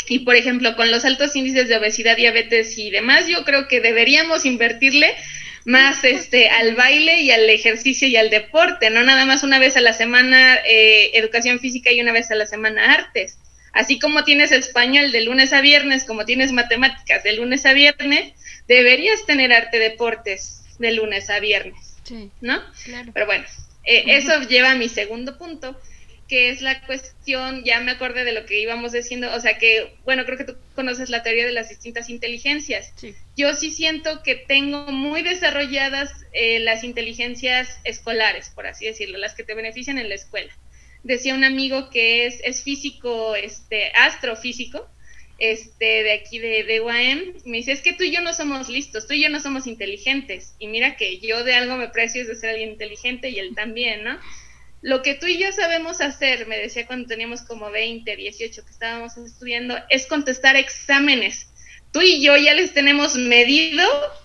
Y 0.09 0.21
por 0.21 0.37
ejemplo, 0.37 0.77
con 0.77 0.93
los 0.93 1.05
altos 1.05 1.35
índices 1.35 1.69
de 1.69 1.79
obesidad, 1.79 2.17
diabetes 2.17 2.79
y 2.79 2.91
demás, 2.91 3.27
yo 3.27 3.45
creo 3.45 3.67
que 3.67 3.81
deberíamos 3.81 4.45
invertirle 4.45 5.17
más 5.65 6.05
este 6.05 6.49
al 6.49 6.77
baile 6.77 7.23
y 7.23 7.33
al 7.33 7.51
ejercicio 7.51 8.07
y 8.07 8.15
al 8.15 8.31
deporte, 8.31 8.91
no 8.91 9.03
nada 9.03 9.27
más 9.27 9.43
una 9.43 9.59
vez 9.59 9.77
a 9.77 9.81
la 9.81 9.95
semana 9.95 10.59
eh, 10.65 11.11
educación 11.15 11.59
física 11.59 11.91
y 11.91 12.01
una 12.01 12.13
vez 12.13 12.31
a 12.31 12.37
la 12.37 12.47
semana 12.47 12.95
artes. 12.95 13.39
Así 13.79 14.01
como 14.01 14.25
tienes 14.25 14.51
español 14.51 15.13
de 15.13 15.21
lunes 15.21 15.53
a 15.53 15.61
viernes, 15.61 16.03
como 16.03 16.25
tienes 16.25 16.51
matemáticas 16.51 17.23
de 17.23 17.35
lunes 17.35 17.65
a 17.65 17.75
viernes, 17.75 18.33
deberías 18.67 19.25
tener 19.25 19.53
arte 19.53 19.79
deportes 19.79 20.65
de 20.81 20.91
lunes 20.91 21.31
a 21.31 21.39
viernes, 21.39 21.97
¿no? 22.41 22.61
Pero 23.15 23.27
bueno, 23.27 23.45
eh, 23.85 24.03
eso 24.09 24.43
lleva 24.49 24.73
a 24.73 24.75
mi 24.75 24.89
segundo 24.89 25.39
punto, 25.39 25.81
que 26.27 26.51
es 26.51 26.61
la 26.61 26.85
cuestión, 26.87 27.63
ya 27.63 27.79
me 27.79 27.93
acordé 27.93 28.25
de 28.25 28.33
lo 28.33 28.47
que 28.47 28.59
íbamos 28.59 28.91
diciendo, 28.91 29.33
o 29.33 29.39
sea 29.39 29.59
que, 29.59 29.95
bueno, 30.05 30.25
creo 30.25 30.39
que 30.39 30.45
tú 30.45 30.57
conoces 30.75 31.09
la 31.09 31.23
teoría 31.23 31.47
de 31.47 31.53
las 31.53 31.69
distintas 31.69 32.11
inteligencias. 32.11 32.93
Yo 33.37 33.55
sí 33.55 33.71
siento 33.71 34.25
que 34.25 34.35
tengo 34.35 34.87
muy 34.91 35.23
desarrolladas 35.23 36.11
eh, 36.33 36.59
las 36.59 36.83
inteligencias 36.83 37.79
escolares, 37.85 38.51
por 38.51 38.67
así 38.67 38.87
decirlo, 38.87 39.19
las 39.19 39.35
que 39.35 39.45
te 39.45 39.55
benefician 39.55 39.99
en 39.99 40.09
la 40.09 40.17
escuela. 40.17 40.53
Decía 41.03 41.35
un 41.35 41.45
amigo 41.45 41.91
que 41.91 42.27
es, 42.27 42.41
es 42.45 42.63
físico, 42.63 43.35
este, 43.35 43.93
astrofísico, 43.93 44.89
este, 45.39 46.03
de 46.03 46.13
aquí 46.13 46.39
de, 46.39 46.65
de 46.65 46.81
UAM, 46.81 47.35
me 47.45 47.59
dice, 47.59 47.73
es 47.73 47.81
que 47.81 47.93
tú 47.93 48.03
y 48.03 48.11
yo 48.11 48.21
no 48.21 48.35
somos 48.35 48.69
listos, 48.69 49.07
tú 49.07 49.15
y 49.15 49.23
yo 49.23 49.29
no 49.29 49.41
somos 49.41 49.67
inteligentes. 49.67 50.55
Y 50.59 50.67
mira 50.67 50.97
que 50.97 51.19
yo 51.19 51.45
de 51.45 51.55
algo 51.55 51.77
me 51.77 51.89
precio 51.89 52.23
es 52.23 52.29
de 52.29 52.35
ser 52.35 52.51
alguien 52.51 52.71
inteligente 52.71 53.31
y 53.31 53.39
él 53.39 53.55
también, 53.55 54.03
¿no? 54.03 54.19
Lo 54.81 55.03
que 55.03 55.15
tú 55.15 55.27
y 55.27 55.39
yo 55.39 55.51
sabemos 55.53 56.01
hacer, 56.01 56.47
me 56.47 56.57
decía 56.57 56.87
cuando 56.87 57.09
teníamos 57.09 57.43
como 57.43 57.71
20, 57.71 58.17
18 58.17 58.65
que 58.65 58.71
estábamos 58.71 59.17
estudiando, 59.17 59.77
es 59.89 60.07
contestar 60.07 60.57
exámenes. 60.57 61.49
Tú 61.93 62.01
y 62.01 62.23
yo 62.23 62.37
ya 62.37 62.55
les 62.55 62.75
tenemos 62.75 63.17
medido 63.17 63.83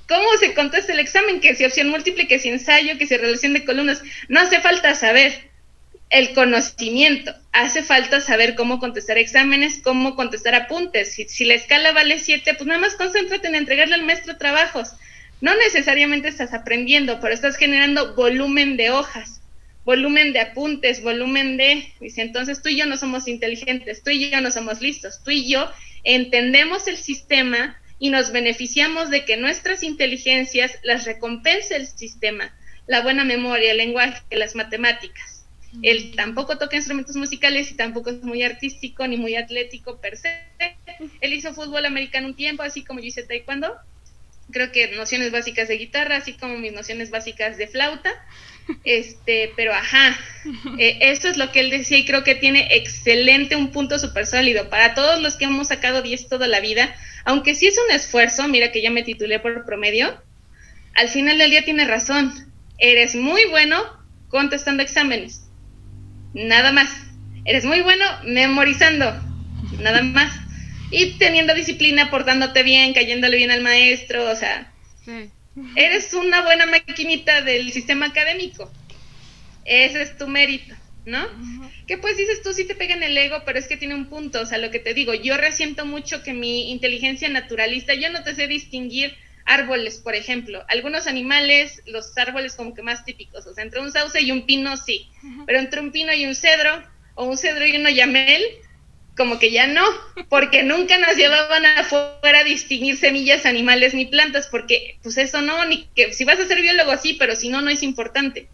cómo 0.08 0.28
se 0.40 0.54
contesta 0.54 0.94
el 0.94 1.00
examen, 1.00 1.40
que 1.40 1.56
si 1.56 1.66
opción 1.66 1.90
múltiple, 1.90 2.28
que 2.28 2.40
si 2.40 2.50
ensayo, 2.50 2.98
que 2.98 3.08
si 3.08 3.18
relación 3.18 3.54
de 3.54 3.66
columnas. 3.66 4.04
No 4.28 4.42
hace 4.42 4.60
falta 4.60 4.94
saber 4.96 5.53
el 6.14 6.34
conocimiento, 6.36 7.34
hace 7.52 7.82
falta 7.82 8.22
saber 8.22 8.54
cómo 8.54 8.80
contestar 8.80 9.18
exámenes, 9.18 9.82
cómo 9.84 10.16
contestar 10.16 10.54
apuntes. 10.54 11.16
Si, 11.16 11.44
la 11.44 11.56
escala 11.56 11.92
vale 11.92 12.20
7, 12.20 12.54
pues 12.54 12.68
nada 12.68 12.80
más 12.80 12.94
concéntrate 12.94 13.48
en 13.48 13.56
entregarle 13.56 13.96
al 13.96 14.06
maestro 14.06 14.38
trabajos. 14.38 14.92
No 15.42 15.56
necesariamente 15.56 16.28
estás 16.28 16.54
aprendiendo, 16.54 17.20
pero 17.20 17.34
estás 17.34 17.58
generando 17.58 18.14
volumen 18.16 18.78
de 18.78 18.92
hojas 18.92 19.42
volumen 19.86 20.32
de 20.32 20.40
apuntes, 20.40 21.04
volumen 21.04 21.58
de, 21.58 21.92
dice, 22.00 22.22
entonces 22.22 22.62
tú 22.62 22.70
y 22.70 22.78
yo 22.78 22.86
no 22.86 22.96
somos 22.96 23.28
inteligentes, 23.28 24.02
tú 24.02 24.12
y 24.12 24.30
yo 24.30 24.40
no 24.40 24.50
somos 24.50 24.82
listos, 24.82 25.22
tú 25.26 25.32
y 25.32 25.52
yo 25.52 25.70
entendemos 26.06 26.88
el 26.88 26.96
sistema 26.96 27.78
y 28.00 28.10
nos 28.10 28.32
beneficiamos 28.32 29.10
de 29.10 29.26
que 29.26 29.36
nuestras 29.36 29.84
inteligencias 29.84 30.80
las 30.84 31.04
recompense 31.04 31.76
el 31.76 31.86
sistema, 31.86 32.56
la 32.88 33.02
buena 33.02 33.26
memoria, 33.26 33.72
el 33.72 33.78
lenguaje, 33.78 34.22
las 34.32 34.56
matemáticas. 34.56 35.33
Él 35.82 36.14
tampoco 36.16 36.58
toca 36.58 36.76
instrumentos 36.76 37.16
musicales 37.16 37.72
y 37.72 37.76
tampoco 37.76 38.12
es 38.12 38.22
muy 38.22 38.44
artístico 38.44 39.08
ni 39.08 39.18
muy 39.18 39.36
atlético 39.36 40.00
per 40.00 40.18
se. 40.18 40.30
Él 41.22 41.34
hizo 41.34 41.54
fútbol 41.54 41.86
americano 41.86 42.28
un 42.28 42.36
tiempo, 42.36 42.64
así 42.64 42.84
como 42.84 43.00
yo 43.00 43.08
hice 43.08 43.24
taekwondo. 43.24 43.76
Creo 44.52 44.72
que 44.72 44.90
nociones 44.96 45.32
básicas 45.32 45.68
de 45.68 45.78
guitarra, 45.78 46.18
así 46.18 46.34
como 46.34 46.58
mis 46.58 46.74
nociones 46.74 47.10
básicas 47.10 47.58
de 47.58 47.68
flauta. 47.68 48.12
Este, 48.84 49.52
pero 49.56 49.74
ajá, 49.74 50.18
eh, 50.78 50.98
eso 51.02 51.28
es 51.28 51.38
lo 51.38 51.52
que 51.52 51.60
él 51.60 51.70
decía 51.70 51.98
y 51.98 52.06
creo 52.06 52.24
que 52.24 52.36
tiene 52.36 52.68
excelente, 52.72 53.56
un 53.56 53.72
punto 53.72 54.00
súper 54.00 54.26
sólido. 54.26 54.70
Para 54.70 54.94
todos 54.94 55.22
los 55.22 55.36
que 55.36 55.46
hemos 55.46 55.70
sacado 55.70 56.02
10 56.02 56.30
toda 56.30 56.48
la 56.48 56.60
vida, 56.60 56.96
aunque 57.26 57.56
sí 57.56 57.68
es 57.68 57.78
un 57.78 57.94
esfuerzo, 57.94 58.48
mira 58.48 58.72
que 58.72 58.82
ya 58.82 58.92
me 58.92 59.04
titulé 59.04 59.40
por 59.40 59.66
promedio, 59.66 60.22
al 60.96 61.10
final 61.10 61.38
del 61.38 61.52
día 61.52 61.66
tiene 61.66 61.86
razón. 61.86 62.32
Eres 62.78 63.16
muy 63.16 63.46
bueno 63.46 63.84
contestando 64.30 64.84
exámenes. 64.84 65.43
Nada 66.34 66.72
más. 66.72 66.90
Eres 67.46 67.66
muy 67.66 67.82
bueno 67.82 68.06
memorizando. 68.26 69.14
Nada 69.80 70.02
más. 70.02 70.34
Y 70.92 71.18
teniendo 71.18 71.54
disciplina, 71.54 72.10
portándote 72.10 72.64
bien, 72.64 72.94
cayéndole 72.94 73.38
bien 73.38 73.52
al 73.52 73.62
maestro, 73.62 74.30
o 74.30 74.36
sea. 74.36 74.72
Sí 75.04 75.30
eres 75.76 76.14
una 76.14 76.42
buena 76.42 76.66
maquinita 76.66 77.42
del 77.42 77.72
sistema 77.72 78.08
académico. 78.08 78.72
Ese 79.66 80.02
es 80.02 80.18
tu 80.18 80.28
mérito, 80.28 80.76
¿no? 81.06 81.26
Que 81.88 81.98
pues 81.98 82.18
dices 82.18 82.42
tú 82.42 82.54
sí 82.54 82.66
te 82.66 82.76
pega 82.76 82.96
en 82.96 83.04
el 83.04 83.18
ego, 83.18 83.44
pero 83.46 83.60
es 83.60 83.68
que 83.68 83.78
tiene 83.78 83.96
un 83.96 84.08
punto, 84.08 84.42
o 84.42 84.46
sea, 84.46 84.58
lo 84.58 84.72
que 84.72 84.80
te 84.80 84.94
digo, 84.94 85.14
yo 85.14 85.38
resiento 85.38 85.86
mucho 85.86 86.24
que 86.24 86.34
mi 86.34 86.72
inteligencia 86.72 87.30
naturalista, 87.30 87.94
yo 87.94 88.10
no 88.10 88.24
te 88.24 88.36
sé 88.36 88.48
distinguir 88.48 89.16
árboles, 89.46 89.98
por 89.98 90.16
ejemplo, 90.16 90.64
algunos 90.68 91.08
animales, 91.08 91.82
los 91.86 92.18
árboles 92.18 92.56
como 92.56 92.74
que 92.74 92.82
más 92.82 93.06
típicos, 93.06 93.46
o 93.46 93.54
sea, 93.54 93.64
entre 93.64 93.82
un 93.82 93.92
sauce 93.92 94.22
y 94.22 94.32
un 94.32 94.46
pino 94.46 94.78
sí, 94.78 95.10
pero 95.46 95.60
entre 95.60 95.82
un 95.82 95.92
pino 95.92 96.14
y 96.14 96.26
un 96.26 96.36
cedro, 96.36 96.84
o 97.16 97.26
un 97.26 97.38
cedro 97.38 97.66
y 97.66 97.76
un 97.76 97.88
yamel, 97.88 98.44
como 99.16 99.38
que 99.38 99.52
ya 99.52 99.68
no, 99.68 99.84
porque 100.30 100.64
nunca 100.64 100.98
nos 100.98 101.16
llevaban 101.16 101.66
afuera 101.66 102.40
a 102.40 102.44
distinguir 102.44 102.98
semillas, 102.98 103.46
animales 103.46 103.94
ni 103.94 104.06
plantas, 104.06 104.48
porque 104.48 104.98
pues 105.04 105.18
eso 105.18 105.42
no, 105.42 105.66
ni 105.66 105.86
que 105.96 106.14
si 106.14 106.26
vas 106.26 106.40
a 106.40 106.48
ser 106.48 106.62
biólogo 106.62 106.92
así, 106.92 107.14
pero 107.14 107.36
si 107.36 107.50
no, 107.50 107.62
no 107.62 107.70
es 107.70 107.84
importante. 107.84 108.50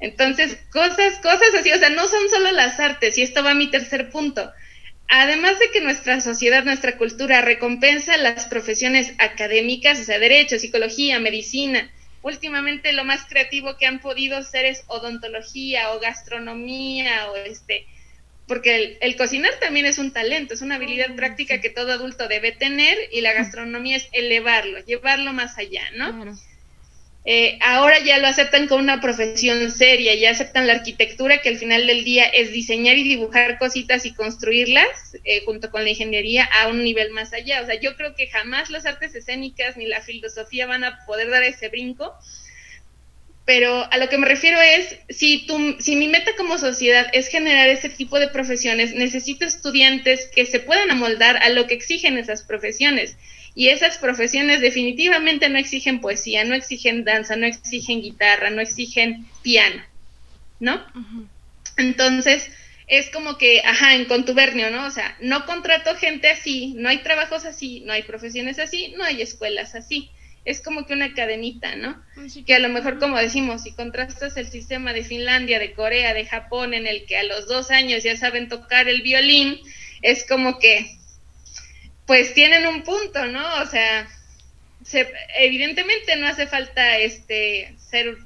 Entonces, 0.00 0.58
cosas, 0.72 1.18
cosas 1.22 1.54
así, 1.58 1.70
o 1.70 1.78
sea, 1.78 1.90
no 1.90 2.08
son 2.08 2.28
solo 2.30 2.50
las 2.52 2.80
artes, 2.80 3.18
y 3.18 3.22
esto 3.22 3.44
va 3.44 3.50
a 3.50 3.54
mi 3.54 3.70
tercer 3.70 4.10
punto. 4.10 4.50
Además 5.08 5.58
de 5.58 5.70
que 5.70 5.80
nuestra 5.80 6.20
sociedad, 6.20 6.64
nuestra 6.64 6.96
cultura 6.96 7.42
recompensa 7.42 8.16
las 8.16 8.46
profesiones 8.46 9.14
académicas, 9.18 10.00
o 10.00 10.04
sea, 10.04 10.18
derecho, 10.18 10.58
psicología, 10.58 11.20
medicina, 11.20 11.90
últimamente 12.22 12.92
lo 12.92 13.04
más 13.04 13.26
creativo 13.26 13.76
que 13.76 13.86
han 13.86 14.00
podido 14.00 14.42
ser 14.42 14.64
es 14.64 14.84
odontología 14.86 15.92
o 15.92 16.00
gastronomía 16.00 17.30
o 17.30 17.36
este 17.36 17.86
porque 18.46 18.98
el, 19.00 19.16
cocinar 19.16 19.52
también 19.60 19.86
es 19.86 19.98
un 19.98 20.12
talento, 20.12 20.54
es 20.54 20.62
una 20.62 20.74
habilidad 20.74 21.14
práctica 21.14 21.60
que 21.60 21.70
todo 21.70 21.92
adulto 21.92 22.28
debe 22.28 22.52
tener 22.52 22.98
y 23.12 23.20
la 23.20 23.32
gastronomía 23.32 23.96
es 23.96 24.08
elevarlo, 24.12 24.78
llevarlo 24.80 25.32
más 25.32 25.56
allá, 25.58 25.82
¿no? 25.94 26.36
Eh, 27.24 27.56
ahora 27.60 28.00
ya 28.00 28.18
lo 28.18 28.26
aceptan 28.26 28.66
como 28.66 28.82
una 28.82 29.00
profesión 29.00 29.70
seria, 29.70 30.12
ya 30.16 30.30
aceptan 30.30 30.66
la 30.66 30.72
arquitectura 30.72 31.40
que 31.40 31.50
al 31.50 31.56
final 31.56 31.86
del 31.86 32.04
día 32.04 32.24
es 32.24 32.50
diseñar 32.52 32.98
y 32.98 33.04
dibujar 33.04 33.58
cositas 33.58 34.04
y 34.06 34.12
construirlas 34.12 35.16
eh, 35.22 35.42
junto 35.44 35.70
con 35.70 35.84
la 35.84 35.90
ingeniería 35.90 36.44
a 36.44 36.66
un 36.66 36.82
nivel 36.82 37.10
más 37.12 37.32
allá. 37.32 37.62
O 37.62 37.66
sea, 37.66 37.78
yo 37.78 37.96
creo 37.96 38.16
que 38.16 38.26
jamás 38.26 38.70
las 38.70 38.86
artes 38.86 39.14
escénicas 39.14 39.76
ni 39.76 39.86
la 39.86 40.00
filosofía 40.00 40.66
van 40.66 40.82
a 40.82 41.04
poder 41.06 41.30
dar 41.30 41.44
ese 41.44 41.68
brinco, 41.68 42.12
pero 43.44 43.86
a 43.92 43.98
lo 43.98 44.08
que 44.08 44.18
me 44.18 44.26
refiero 44.26 44.60
es, 44.60 44.96
si, 45.08 45.46
tu, 45.46 45.76
si 45.78 45.94
mi 45.94 46.08
meta 46.08 46.32
como 46.36 46.58
sociedad 46.58 47.06
es 47.12 47.28
generar 47.28 47.68
ese 47.68 47.88
tipo 47.88 48.18
de 48.18 48.28
profesiones, 48.28 48.94
necesito 48.94 49.44
estudiantes 49.44 50.28
que 50.34 50.44
se 50.44 50.58
puedan 50.58 50.90
amoldar 50.90 51.36
a 51.36 51.50
lo 51.50 51.68
que 51.68 51.74
exigen 51.74 52.18
esas 52.18 52.42
profesiones. 52.42 53.16
Y 53.54 53.68
esas 53.68 53.98
profesiones 53.98 54.60
definitivamente 54.60 55.48
no 55.48 55.58
exigen 55.58 56.00
poesía, 56.00 56.44
no 56.44 56.54
exigen 56.54 57.04
danza, 57.04 57.36
no 57.36 57.46
exigen 57.46 58.00
guitarra, 58.00 58.50
no 58.50 58.62
exigen 58.62 59.26
piano, 59.42 59.82
¿no? 60.58 60.82
Entonces, 61.76 62.50
es 62.86 63.10
como 63.10 63.36
que, 63.36 63.60
ajá, 63.64 63.94
en 63.94 64.06
contubernio, 64.06 64.70
¿no? 64.70 64.86
O 64.86 64.90
sea, 64.90 65.16
no 65.20 65.44
contrato 65.44 65.94
gente 65.96 66.30
así, 66.30 66.74
no 66.76 66.88
hay 66.88 66.98
trabajos 66.98 67.44
así, 67.44 67.80
no 67.80 67.92
hay 67.92 68.02
profesiones 68.02 68.58
así, 68.58 68.94
no 68.96 69.04
hay 69.04 69.20
escuelas 69.20 69.74
así 69.74 70.10
es 70.44 70.60
como 70.60 70.86
que 70.86 70.94
una 70.94 71.14
cadenita, 71.14 71.76
¿no? 71.76 72.02
Que 72.46 72.54
a 72.54 72.58
lo 72.58 72.68
mejor, 72.68 72.98
como 72.98 73.16
decimos, 73.16 73.62
si 73.62 73.72
contrastas 73.72 74.36
el 74.36 74.50
sistema 74.50 74.92
de 74.92 75.04
Finlandia, 75.04 75.58
de 75.58 75.72
Corea, 75.72 76.14
de 76.14 76.26
Japón, 76.26 76.74
en 76.74 76.86
el 76.86 77.06
que 77.06 77.16
a 77.16 77.22
los 77.22 77.46
dos 77.46 77.70
años 77.70 78.02
ya 78.02 78.16
saben 78.16 78.48
tocar 78.48 78.88
el 78.88 79.02
violín, 79.02 79.58
es 80.02 80.26
como 80.26 80.58
que, 80.58 80.98
pues 82.06 82.34
tienen 82.34 82.66
un 82.66 82.82
punto, 82.82 83.26
¿no? 83.26 83.62
O 83.62 83.66
sea, 83.66 84.08
evidentemente 85.38 86.16
no 86.16 86.26
hace 86.26 86.46
falta 86.46 86.98
este 86.98 87.74
ser, 87.78 88.16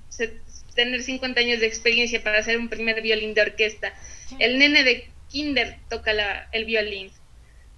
tener 0.74 1.02
50 1.02 1.40
años 1.40 1.60
de 1.60 1.66
experiencia 1.66 2.22
para 2.22 2.38
hacer 2.38 2.58
un 2.58 2.68
primer 2.68 3.02
violín 3.02 3.34
de 3.34 3.42
orquesta. 3.42 3.92
El 4.38 4.58
nene 4.58 4.84
de 4.84 5.08
kinder 5.28 5.78
toca 5.88 6.12
la, 6.12 6.48
el 6.52 6.64
violín 6.64 7.10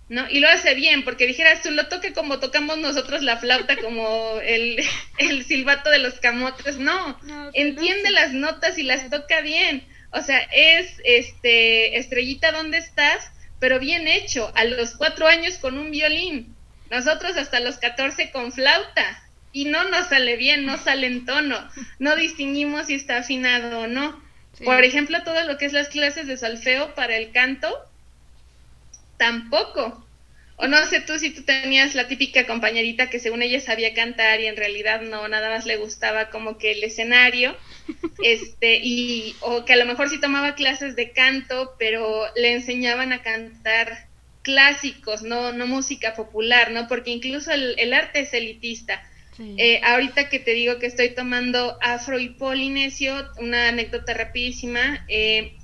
¿no? 0.09 0.29
Y 0.31 0.41
lo 0.41 0.49
hace 0.49 0.75
bien, 0.75 1.05
porque 1.05 1.27
dijeras, 1.27 1.63
tú 1.63 1.71
lo 1.71 1.89
toque 1.89 2.13
como 2.13 2.41
tocamos 2.41 2.79
nosotros 2.79 3.23
la 3.23 3.37
flauta, 3.37 3.77
como 3.83 4.39
el, 4.43 4.83
el 5.19 5.45
silbato 5.45 5.91
de 5.91 5.99
los 5.99 6.15
camotes, 6.15 6.79
no, 6.79 7.19
entiende 7.53 8.11
las 8.11 8.33
notas 8.33 8.79
y 8.79 8.83
las 8.83 9.09
toca 9.11 9.41
bien, 9.41 9.87
o 10.11 10.23
sea, 10.23 10.39
es, 10.53 11.01
este, 11.05 11.99
estrellita, 11.99 12.53
¿dónde 12.53 12.79
estás? 12.79 13.31
Pero 13.59 13.81
bien 13.81 14.07
hecho, 14.07 14.53
a 14.55 14.65
los 14.65 14.97
cuatro 14.97 15.27
años 15.27 15.59
con 15.59 15.79
un 15.79 15.91
violín, 15.91 16.55
nosotros 16.91 17.37
hasta 17.37 17.61
los 17.61 17.79
catorce 17.79 18.31
con 18.31 18.53
flauta, 18.53 19.23
y 19.53 19.65
no 19.65 19.85
nos 19.89 20.09
sale 20.09 20.37
bien, 20.37 20.67
no 20.67 20.79
sale 20.79 21.07
en 21.07 21.25
tono, 21.25 21.69
no 21.99 22.17
distinguimos 22.17 22.87
si 22.87 22.95
está 22.95 23.19
afinado 23.19 23.81
o 23.81 23.87
no. 23.87 24.23
Por 24.65 24.85
ejemplo, 24.85 25.23
todo 25.25 25.45
lo 25.45 25.57
que 25.57 25.67
es 25.67 25.73
las 25.73 25.89
clases 25.89 26.27
de 26.27 26.37
solfeo 26.37 26.95
para 26.95 27.17
el 27.17 27.33
canto, 27.33 27.69
tampoco. 29.17 30.05
O 30.57 30.67
no 30.67 30.85
sé 30.87 31.01
tú 31.01 31.19
si 31.19 31.31
tú 31.31 31.43
tenías 31.43 31.95
la 31.95 32.09
típica 32.09 32.47
compañerita 32.47 33.11
que 33.11 33.21
según 33.21 33.43
ella 33.43 33.61
sabía 33.61 33.95
cantar 33.95 34.41
y 34.41 34.47
en 34.47 34.57
realidad 34.57 35.03
no, 35.03 35.29
nada 35.29 35.51
más 35.51 35.67
le 35.67 35.77
gustaba 35.77 36.31
como 36.31 36.59
que 36.59 36.73
el 36.73 36.83
escenario, 36.83 37.57
este, 38.23 38.81
y, 38.83 39.37
o 39.41 39.65
que 39.65 39.73
a 39.73 39.77
lo 39.77 39.87
mejor 39.87 40.09
sí 40.09 40.21
tomaba 40.21 40.55
clases 40.55 40.97
de 40.97 41.13
canto, 41.13 41.75
pero 41.79 42.27
le 42.37 42.55
enseñaban 42.55 43.13
a 43.13 43.23
cantar 43.23 44.09
clásicos, 44.43 45.23
no, 45.23 45.53
no 45.53 45.67
música 45.67 46.15
popular, 46.15 46.71
¿no? 46.71 46.89
Porque 46.89 47.11
incluso 47.11 47.53
el, 47.53 47.93
arte 47.93 48.21
es 48.21 48.33
elitista. 48.33 49.03
Eh, 49.57 49.81
ahorita 49.85 50.29
que 50.29 50.41
te 50.41 50.51
digo 50.51 50.81
que 50.81 50.87
estoy 50.87 51.11
tomando 51.11 51.79
afro 51.81 52.19
y 52.19 52.31
polinesio, 52.31 53.15
una 53.39 53.69
anécdota 53.69 54.13
rapidísima. 54.15 55.05
Eh, 55.07 55.57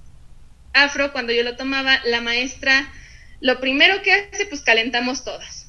afro, 0.73 1.13
cuando 1.13 1.33
yo 1.33 1.43
lo 1.43 1.57
tomaba, 1.57 2.01
la 2.05 2.21
maestra 2.21 2.89
lo 3.45 3.61
primero 3.61 4.01
que 4.03 4.11
hace, 4.11 4.47
pues 4.47 4.63
calentamos 4.63 5.23
todas. 5.23 5.64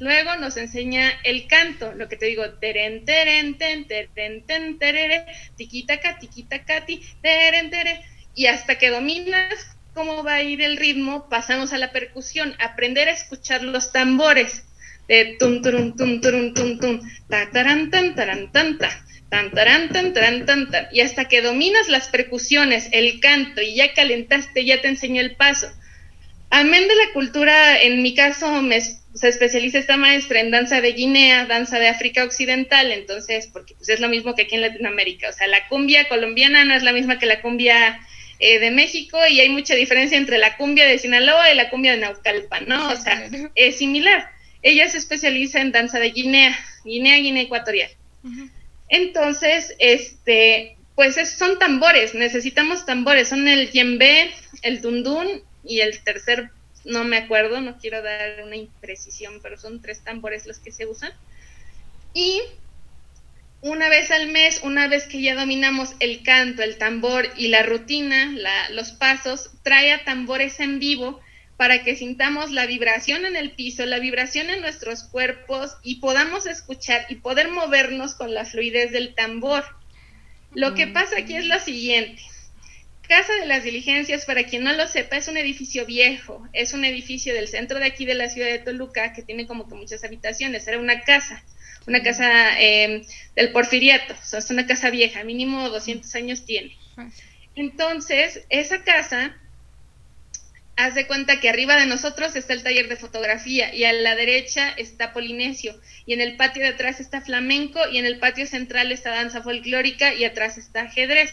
Luego 0.00 0.36
nos 0.36 0.56
enseña 0.56 1.10
el 1.24 1.48
canto, 1.48 1.92
lo 1.94 2.08
que 2.08 2.16
te 2.16 2.26
digo, 2.26 2.44
teren, 2.60 3.04
teren, 3.04 3.58
ten, 3.58 3.86
teren, 3.86 4.46
ten, 4.46 4.78
terere, 4.78 5.26
tiquitaca, 5.56 6.18
tiquitaca, 6.18 6.86
ti, 6.86 7.02
teren, 7.20 7.70
tere, 7.70 8.00
y 8.34 8.46
hasta 8.46 8.78
que 8.78 8.90
dominas 8.90 9.76
cómo 9.94 10.22
va 10.22 10.34
a 10.34 10.42
ir 10.42 10.62
el 10.62 10.76
ritmo, 10.76 11.28
pasamos 11.28 11.72
a 11.72 11.78
la 11.78 11.90
percusión, 11.90 12.54
aprender 12.60 13.08
a 13.08 13.12
escuchar 13.12 13.64
los 13.64 13.90
tambores, 13.90 14.64
de 15.08 15.36
tum, 15.40 15.62
tum, 15.62 15.96
tum, 15.96 16.20
tum, 16.20 16.54
tum, 16.54 16.78
tum, 16.78 17.00
ta, 17.28 17.50
taran, 17.50 17.90
tan, 17.90 18.14
taran, 18.14 18.52
tan, 18.52 18.78
ta, 18.78 18.90
tan, 19.30 19.50
taran, 19.50 19.88
tan, 19.88 20.12
taran, 20.12 20.46
tan, 20.46 20.70
tan, 20.70 20.86
y 20.92 21.00
hasta 21.00 21.24
que 21.24 21.42
dominas 21.42 21.88
las 21.88 22.08
percusiones, 22.08 22.88
el 22.92 23.18
canto, 23.18 23.62
y 23.62 23.74
ya 23.74 23.92
calentaste, 23.94 24.64
ya 24.64 24.80
te 24.80 24.88
enseñó 24.88 25.20
el 25.20 25.34
paso, 25.34 25.66
Amén 26.50 26.88
de 26.88 26.96
la 26.96 27.12
cultura, 27.12 27.80
en 27.82 28.02
mi 28.02 28.14
caso 28.14 28.62
me, 28.62 28.80
se 28.80 29.28
especializa 29.28 29.78
esta 29.78 29.96
maestra 29.96 30.40
en 30.40 30.50
danza 30.50 30.80
de 30.80 30.92
Guinea, 30.92 31.46
danza 31.46 31.78
de 31.78 31.88
África 31.88 32.24
Occidental, 32.24 32.90
entonces, 32.90 33.48
porque 33.52 33.74
pues, 33.74 33.88
es 33.90 34.00
lo 34.00 34.08
mismo 34.08 34.34
que 34.34 34.42
aquí 34.42 34.54
en 34.54 34.62
Latinoamérica, 34.62 35.28
o 35.28 35.32
sea, 35.32 35.46
la 35.46 35.68
cumbia 35.68 36.08
colombiana 36.08 36.64
no 36.64 36.74
es 36.74 36.82
la 36.82 36.92
misma 36.92 37.18
que 37.18 37.26
la 37.26 37.42
cumbia 37.42 38.00
eh, 38.38 38.60
de 38.60 38.70
México 38.70 39.18
y 39.28 39.40
hay 39.40 39.48
mucha 39.48 39.74
diferencia 39.74 40.16
entre 40.16 40.38
la 40.38 40.56
cumbia 40.56 40.86
de 40.86 40.98
Sinaloa 40.98 41.52
y 41.52 41.56
la 41.56 41.68
cumbia 41.70 41.92
de 41.92 41.98
Naucalpan, 41.98 42.66
¿no? 42.66 42.88
O 42.88 42.96
sea, 42.96 43.28
es 43.54 43.76
similar. 43.76 44.30
Ella 44.62 44.88
se 44.88 44.98
especializa 44.98 45.60
en 45.60 45.72
danza 45.72 45.98
de 45.98 46.10
Guinea, 46.10 46.58
Guinea, 46.84 47.16
Guinea 47.16 47.42
Ecuatorial. 47.42 47.90
Entonces, 48.88 49.74
este, 49.78 50.76
pues 50.94 51.16
son 51.36 51.58
tambores, 51.58 52.14
necesitamos 52.14 52.86
tambores, 52.86 53.28
son 53.28 53.48
el 53.48 53.70
yembe, 53.70 54.30
el 54.62 54.80
dundún 54.80 55.42
y 55.68 55.80
el 55.80 56.02
tercer 56.02 56.50
no 56.84 57.04
me 57.04 57.18
acuerdo, 57.18 57.60
no 57.60 57.78
quiero 57.78 58.02
dar 58.02 58.42
una 58.44 58.56
imprecisión, 58.56 59.40
pero 59.42 59.58
son 59.58 59.80
tres 59.82 60.02
tambores 60.02 60.46
los 60.46 60.58
que 60.58 60.72
se 60.72 60.86
usan. 60.86 61.12
Y 62.14 62.40
una 63.60 63.88
vez 63.88 64.10
al 64.10 64.28
mes, 64.28 64.60
una 64.62 64.88
vez 64.88 65.06
que 65.06 65.20
ya 65.20 65.34
dominamos 65.34 65.94
el 66.00 66.22
canto, 66.22 66.62
el 66.62 66.78
tambor 66.78 67.28
y 67.36 67.48
la 67.48 67.62
rutina, 67.62 68.34
los 68.70 68.92
pasos, 68.92 69.50
trae 69.62 69.92
a 69.92 70.04
tambores 70.04 70.60
en 70.60 70.78
vivo 70.78 71.20
para 71.56 71.82
que 71.82 71.96
sintamos 71.96 72.52
la 72.52 72.66
vibración 72.66 73.26
en 73.26 73.34
el 73.34 73.50
piso, 73.50 73.84
la 73.84 73.98
vibración 73.98 74.48
en 74.48 74.60
nuestros 74.60 75.02
cuerpos 75.02 75.76
y 75.82 75.96
podamos 75.96 76.46
escuchar 76.46 77.04
y 77.08 77.16
poder 77.16 77.50
movernos 77.50 78.14
con 78.14 78.32
la 78.32 78.44
fluidez 78.44 78.92
del 78.92 79.14
tambor. 79.14 79.64
Lo 80.54 80.74
que 80.74 80.86
pasa 80.86 81.18
aquí 81.18 81.34
es 81.34 81.46
lo 81.46 81.58
siguiente. 81.58 82.22
Casa 83.08 83.32
de 83.36 83.46
las 83.46 83.64
Diligencias, 83.64 84.26
para 84.26 84.44
quien 84.44 84.64
no 84.64 84.72
lo 84.74 84.86
sepa, 84.86 85.16
es 85.16 85.28
un 85.28 85.38
edificio 85.38 85.86
viejo, 85.86 86.46
es 86.52 86.74
un 86.74 86.84
edificio 86.84 87.32
del 87.32 87.48
centro 87.48 87.78
de 87.78 87.86
aquí 87.86 88.04
de 88.04 88.14
la 88.14 88.28
ciudad 88.28 88.48
de 88.48 88.58
Toluca 88.58 89.14
que 89.14 89.22
tiene 89.22 89.46
como 89.46 89.66
que 89.66 89.74
muchas 89.76 90.04
habitaciones, 90.04 90.68
era 90.68 90.78
una 90.78 91.00
casa, 91.00 91.42
una 91.86 92.02
casa 92.02 92.60
em, 92.60 93.02
del 93.34 93.50
porfiriato, 93.52 94.12
o 94.12 94.26
sea, 94.26 94.40
es 94.40 94.50
una 94.50 94.66
casa 94.66 94.90
vieja, 94.90 95.24
mínimo 95.24 95.70
200 95.70 96.14
años 96.16 96.44
tiene. 96.44 96.76
Entonces, 97.54 98.44
esa 98.50 98.84
casa, 98.84 99.34
haz 100.76 100.94
de 100.94 101.06
cuenta 101.06 101.40
que 101.40 101.48
arriba 101.48 101.76
de 101.76 101.86
nosotros 101.86 102.36
está 102.36 102.52
el 102.52 102.62
taller 102.62 102.88
de 102.88 102.96
fotografía 102.96 103.74
y 103.74 103.84
a 103.84 103.92
la 103.94 104.16
derecha 104.16 104.68
está 104.76 105.14
Polinesio. 105.14 105.80
Y 106.04 106.12
en 106.12 106.20
el 106.20 106.36
patio 106.36 106.62
de 106.62 106.68
atrás 106.68 107.00
está 107.00 107.22
flamenco 107.22 107.80
y 107.90 107.96
en 107.98 108.04
el 108.04 108.18
patio 108.18 108.46
central 108.46 108.92
está 108.92 109.10
danza 109.10 109.42
folclórica 109.42 110.12
y 110.12 110.24
atrás 110.24 110.58
está 110.58 110.82
ajedrez. 110.82 111.32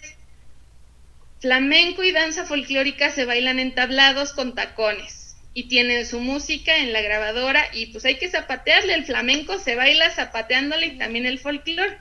Flamenco 1.39 2.03
y 2.03 2.11
danza 2.11 2.45
folclórica 2.45 3.11
se 3.11 3.25
bailan 3.25 3.59
en 3.59 3.75
tablados 3.75 4.33
con 4.33 4.55
tacones 4.55 5.35
y 5.53 5.69
tienen 5.69 6.05
su 6.05 6.19
música 6.19 6.77
en 6.77 6.91
la 6.91 7.01
grabadora 7.01 7.65
y 7.73 7.87
pues 7.87 8.05
hay 8.05 8.15
que 8.15 8.29
zapatearle. 8.29 8.93
El 8.93 9.05
flamenco 9.05 9.57
se 9.57 9.75
baila 9.75 10.09
zapateándole 10.11 10.87
y 10.87 10.97
también 10.97 11.25
el 11.25 11.39
folclore. 11.39 11.97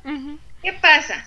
¿Qué 0.63 0.73
pasa? 0.73 1.25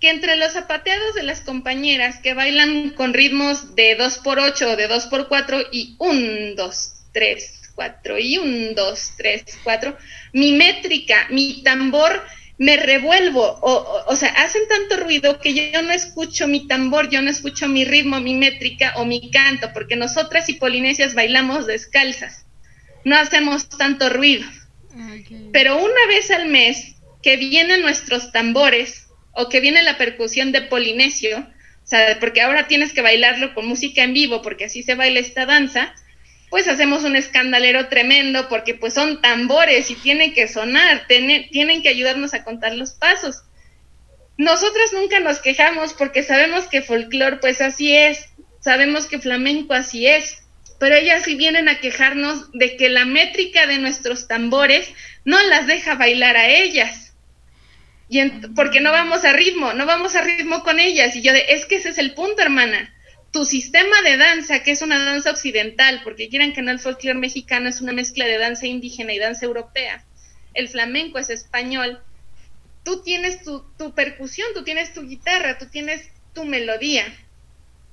Que 0.00 0.10
entre 0.10 0.36
los 0.36 0.52
zapateados 0.52 1.14
de 1.14 1.22
las 1.22 1.40
compañeras 1.40 2.18
que 2.18 2.34
bailan 2.34 2.90
con 2.90 3.14
ritmos 3.14 3.74
de 3.74 3.96
2x8 3.98 4.62
o 4.66 4.76
de 4.76 4.90
2x4 4.90 5.68
y 5.72 5.96
1, 5.98 6.54
2, 6.56 6.92
3, 7.12 7.60
4 7.74 8.18
y 8.18 8.38
1, 8.38 8.74
2, 8.74 9.12
3, 9.16 9.44
4, 9.64 9.96
mi 10.32 10.52
métrica, 10.52 11.26
mi 11.30 11.62
tambor 11.62 12.22
me 12.58 12.76
revuelvo, 12.76 13.42
o, 13.42 14.04
o, 14.06 14.16
sea, 14.16 14.28
hacen 14.28 14.62
tanto 14.68 15.02
ruido 15.02 15.40
que 15.40 15.54
yo, 15.54 15.82
no 15.82 15.92
escucho 15.92 16.46
mi 16.46 16.66
tambor, 16.66 17.08
yo 17.10 17.22
no 17.22 17.30
escucho 17.30 17.68
mi 17.68 17.84
ritmo, 17.84 18.20
mi 18.20 18.34
métrica 18.34 18.94
o 18.96 19.04
mi 19.04 19.30
canto, 19.30 19.72
porque 19.72 19.96
nosotras 19.96 20.48
y 20.48 20.54
polinesias 20.54 21.14
bailamos 21.14 21.66
descalzas, 21.66 22.46
no 23.04 23.16
hacemos 23.16 23.68
tanto 23.68 24.08
ruido. 24.10 24.44
Pero 25.52 25.76
una 25.76 26.06
vez 26.08 26.30
al 26.30 26.48
mes 26.48 26.96
que 27.22 27.36
vienen 27.36 27.82
nuestros 27.82 28.30
tambores 28.32 29.06
o 29.32 29.48
que 29.48 29.60
viene 29.60 29.82
la 29.82 29.96
percusión 29.96 30.52
de 30.52 30.62
polinesio, 30.62 31.38
o 31.38 31.86
sea, 31.86 32.18
porque 32.20 32.42
ahora 32.42 32.68
tienes 32.68 32.92
que 32.92 33.00
bailarlo 33.00 33.54
con 33.54 33.66
música 33.66 34.02
en 34.02 34.12
vivo, 34.12 34.42
porque 34.42 34.66
así 34.66 34.82
se 34.82 34.94
baila 34.94 35.20
esta 35.20 35.46
danza, 35.46 35.94
pues 36.52 36.68
hacemos 36.68 37.02
un 37.04 37.16
escandalero 37.16 37.88
tremendo 37.88 38.46
porque 38.50 38.74
pues 38.74 38.92
son 38.92 39.22
tambores 39.22 39.90
y 39.90 39.94
tienen 39.94 40.34
que 40.34 40.46
sonar, 40.46 41.06
tienen 41.06 41.82
que 41.82 41.88
ayudarnos 41.88 42.34
a 42.34 42.44
contar 42.44 42.74
los 42.74 42.92
pasos. 42.92 43.42
Nosotras 44.36 44.92
nunca 44.92 45.18
nos 45.18 45.38
quejamos 45.38 45.94
porque 45.94 46.22
sabemos 46.22 46.66
que 46.66 46.82
folclore 46.82 47.38
pues 47.38 47.62
así 47.62 47.96
es, 47.96 48.28
sabemos 48.60 49.06
que 49.06 49.18
flamenco 49.18 49.72
así 49.72 50.06
es, 50.06 50.42
pero 50.78 50.94
ellas 50.94 51.22
sí 51.24 51.36
vienen 51.36 51.70
a 51.70 51.80
quejarnos 51.80 52.52
de 52.52 52.76
que 52.76 52.90
la 52.90 53.06
métrica 53.06 53.66
de 53.66 53.78
nuestros 53.78 54.28
tambores 54.28 54.92
no 55.24 55.42
las 55.44 55.66
deja 55.66 55.94
bailar 55.94 56.36
a 56.36 56.50
ellas. 56.50 57.14
Y 58.10 58.28
porque 58.54 58.82
no 58.82 58.92
vamos 58.92 59.24
a 59.24 59.32
ritmo, 59.32 59.72
no 59.72 59.86
vamos 59.86 60.16
a 60.16 60.20
ritmo 60.20 60.62
con 60.64 60.80
ellas. 60.80 61.16
Y 61.16 61.22
yo 61.22 61.32
de, 61.32 61.46
es 61.48 61.64
que 61.64 61.76
ese 61.76 61.88
es 61.88 61.96
el 61.96 62.12
punto, 62.12 62.42
hermana 62.42 62.91
tu 63.32 63.46
sistema 63.46 64.02
de 64.02 64.18
danza, 64.18 64.62
que 64.62 64.72
es 64.72 64.82
una 64.82 65.02
danza 65.04 65.30
occidental, 65.30 66.02
porque 66.04 66.28
quieran 66.28 66.52
que 66.52 66.60
no 66.60 66.70
el 66.70 66.78
folclore 66.78 67.18
mexicano 67.18 67.68
es 67.68 67.80
una 67.80 67.92
mezcla 67.92 68.26
de 68.26 68.36
danza 68.36 68.66
indígena 68.66 69.14
y 69.14 69.18
danza 69.18 69.46
europea, 69.46 70.04
el 70.52 70.68
flamenco 70.68 71.18
es 71.18 71.30
español, 71.30 72.02
tú 72.84 73.02
tienes 73.02 73.42
tu, 73.42 73.64
tu 73.78 73.94
percusión, 73.94 74.48
tú 74.54 74.64
tienes 74.64 74.92
tu 74.92 75.02
guitarra, 75.02 75.58
tú 75.58 75.66
tienes 75.66 76.10
tu 76.34 76.44
melodía 76.44 77.06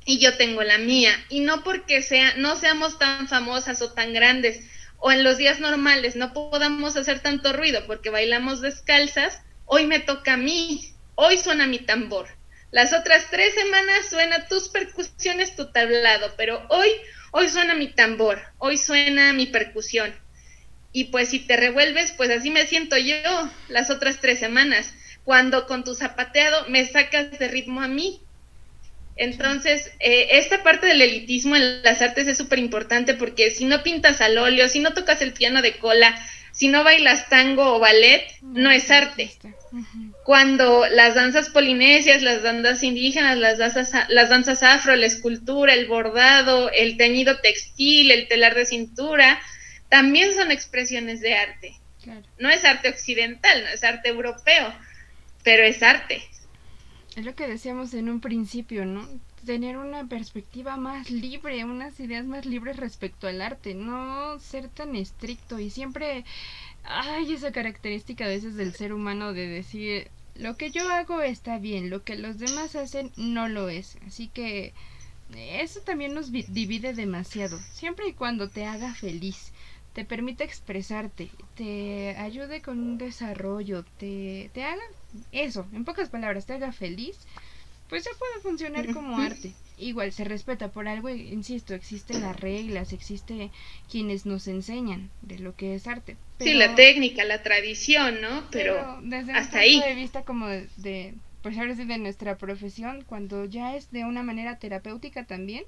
y 0.05 0.19
yo 0.19 0.35
tengo 0.35 0.61
la 0.63 0.77
mía 0.77 1.11
y 1.29 1.39
no 1.39 1.63
porque 1.63 2.01
sea 2.01 2.33
no 2.35 2.55
seamos 2.55 2.97
tan 2.99 3.27
famosas 3.27 3.81
o 3.81 3.93
tan 3.93 4.13
grandes 4.13 4.65
o 4.97 5.11
en 5.11 5.23
los 5.23 5.37
días 5.37 5.59
normales 5.59 6.15
no 6.15 6.33
podamos 6.33 6.97
hacer 6.97 7.19
tanto 7.19 7.53
ruido 7.53 7.85
porque 7.85 8.09
bailamos 8.09 8.61
descalzas, 8.61 9.41
hoy 9.65 9.85
me 9.85 9.99
toca 9.99 10.33
a 10.33 10.37
mí, 10.37 10.93
hoy 11.15 11.37
suena 11.37 11.67
mi 11.67 11.79
tambor 11.79 12.38
las 12.72 12.93
otras 12.93 13.28
tres 13.32 13.53
semanas 13.55 14.09
suena 14.09 14.47
tus 14.47 14.70
percusiones, 14.70 15.55
tu 15.55 15.72
tablado, 15.72 16.34
pero 16.38 16.65
hoy, 16.70 16.89
hoy 17.32 17.49
suena 17.49 17.74
mi 17.74 17.88
tambor, 17.88 18.41
hoy 18.59 18.78
suena 18.78 19.34
mi 19.34 19.47
percusión. 19.47 20.13
Y 20.91 21.05
pues 21.05 21.30
si 21.30 21.39
te 21.39 21.57
revuelves, 21.57 22.11
pues 22.11 22.30
así 22.30 22.49
me 22.49 22.67
siento 22.67 22.97
yo 22.97 23.15
las 23.67 23.89
otras 23.89 24.20
tres 24.20 24.39
semanas, 24.39 24.93
cuando 25.24 25.67
con 25.67 25.84
tu 25.84 25.95
zapateado 25.95 26.67
me 26.70 26.86
sacas 26.86 27.38
de 27.38 27.47
ritmo 27.47 27.82
a 27.82 27.88
mí. 27.88 28.22
Entonces, 29.15 29.91
eh, 29.99 30.30
esta 30.32 30.63
parte 30.63 30.88
del 30.88 31.01
elitismo 31.01 31.55
en 31.55 31.84
las 31.84 32.01
artes 32.01 32.28
es 32.28 32.38
súper 32.38 32.59
importante 32.59 33.15
porque 33.15 33.51
si 33.51 33.65
no 33.65 33.84
pintas 33.84 34.22
al 34.22 34.38
óleo, 34.38 34.70
si 34.70 34.80
no 34.80 34.93
tocas 34.93 35.22
el 35.22 35.34
piano 35.34 35.61
de 35.61 35.78
cola, 35.78 36.15
si 36.52 36.68
no 36.68 36.84
bailas 36.84 37.30
tango 37.30 37.76
o 37.76 37.80
ballet, 37.80 38.26
no, 38.41 38.72
es 38.72 38.89
arte. 38.91 39.32
Cuando 40.24 40.88
las 40.88 41.16
danzas 41.16 41.50
polinesias, 41.50 42.22
las 42.22 42.43
danzas 42.43 42.84
indígenas, 42.84 43.38
las 43.38 43.58
danzas, 43.58 43.91
las 44.10 44.30
danzas 44.30 44.64
afro, 44.64 44.95
la 44.95 45.06
escultura, 45.06 45.74
el 45.74 45.88
bordado, 45.88 46.72
el 46.72 46.97
teñido 46.97 47.39
textil, 47.39 48.12
el 48.12 48.28
telar 48.28 48.56
de 48.56 48.66
cintura, 48.66 49.39
también 49.89 50.34
son 50.34 50.52
expresiones 50.52 51.22
de 51.22 51.36
arte. 51.36 51.76
No 52.38 52.50
es 52.50 52.66
arte 52.66 52.89
occidental, 52.89 53.64
no 53.64 53.70
es 53.70 53.84
arte 53.84 54.10
europeo, 54.10 54.74
pero 55.43 55.64
es 55.64 55.84
arte. 55.84 56.24
Es 57.16 57.26
lo 57.26 57.36
que 57.36 57.47
decíamos 57.47 57.93
en 57.93 58.10
un 58.10 58.22
principio, 58.22 58.86
¿no? 58.86 59.08
Tener 59.45 59.77
una 59.77 60.05
perspectiva 60.05 60.77
más 60.77 61.09
libre, 61.09 61.63
unas 61.63 61.99
ideas 61.99 62.25
más 62.25 62.45
libres 62.45 62.77
respecto 62.77 63.27
al 63.27 63.41
arte, 63.41 63.73
no 63.73 64.37
ser 64.39 64.67
tan 64.69 64.95
estricto 64.95 65.59
y 65.59 65.69
siempre 65.69 66.25
hay 66.83 67.33
esa 67.33 67.51
característica 67.51 68.25
a 68.25 68.29
veces 68.29 68.55
del 68.55 68.73
ser 68.73 68.93
humano 68.93 69.33
de 69.33 69.47
decir 69.47 70.09
lo 70.35 70.55
que 70.55 70.71
yo 70.71 70.89
hago 70.91 71.21
está 71.21 71.57
bien, 71.57 71.89
lo 71.89 72.03
que 72.03 72.15
los 72.15 72.37
demás 72.37 72.75
hacen 72.75 73.11
no 73.17 73.47
lo 73.47 73.69
es. 73.69 73.97
Así 74.07 74.27
que 74.27 74.73
eso 75.35 75.81
también 75.81 76.13
nos 76.13 76.31
divide 76.31 76.93
demasiado, 76.93 77.59
siempre 77.71 78.07
y 78.07 78.13
cuando 78.13 78.49
te 78.49 78.65
haga 78.65 78.93
feliz 78.93 79.51
te 79.93 80.05
permite 80.05 80.43
expresarte, 80.43 81.29
te 81.55 82.15
ayude 82.17 82.61
con 82.61 82.79
un 82.79 82.97
desarrollo, 82.97 83.83
te, 83.97 84.49
te 84.53 84.63
haga 84.63 84.81
eso, 85.31 85.67
en 85.73 85.83
pocas 85.83 86.09
palabras, 86.09 86.45
te 86.45 86.53
haga 86.53 86.71
feliz, 86.71 87.17
pues 87.89 88.05
ya 88.05 88.11
puede 88.17 88.39
funcionar 88.41 88.93
como 88.93 89.17
arte. 89.19 89.51
Igual 89.77 90.11
se 90.11 90.23
respeta 90.23 90.69
por 90.69 90.87
algo, 90.87 91.09
insisto, 91.09 91.73
existen 91.73 92.21
las 92.21 92.39
reglas, 92.39 92.93
existe 92.93 93.49
quienes 93.89 94.25
nos 94.25 94.47
enseñan 94.47 95.09
de 95.21 95.39
lo 95.39 95.55
que 95.55 95.73
es 95.73 95.87
arte. 95.87 96.17
sí, 96.39 96.53
la 96.53 96.75
técnica, 96.75 97.23
la 97.23 97.41
tradición, 97.43 98.21
¿no? 98.21 98.43
Pero, 98.51 98.99
desde 99.01 99.33
hasta 99.33 99.59
un 99.59 99.71
punto 99.71 99.87
de 99.87 99.95
vista 99.95 100.23
como 100.23 100.47
de, 100.47 101.15
pues 101.41 101.57
ahora 101.57 101.75
sí 101.75 101.85
de 101.85 101.97
nuestra 101.97 102.37
profesión, 102.37 103.03
cuando 103.07 103.45
ya 103.45 103.75
es 103.75 103.89
de 103.91 104.03
una 104.03 104.21
manera 104.21 104.59
terapéutica 104.59 105.25
también, 105.25 105.63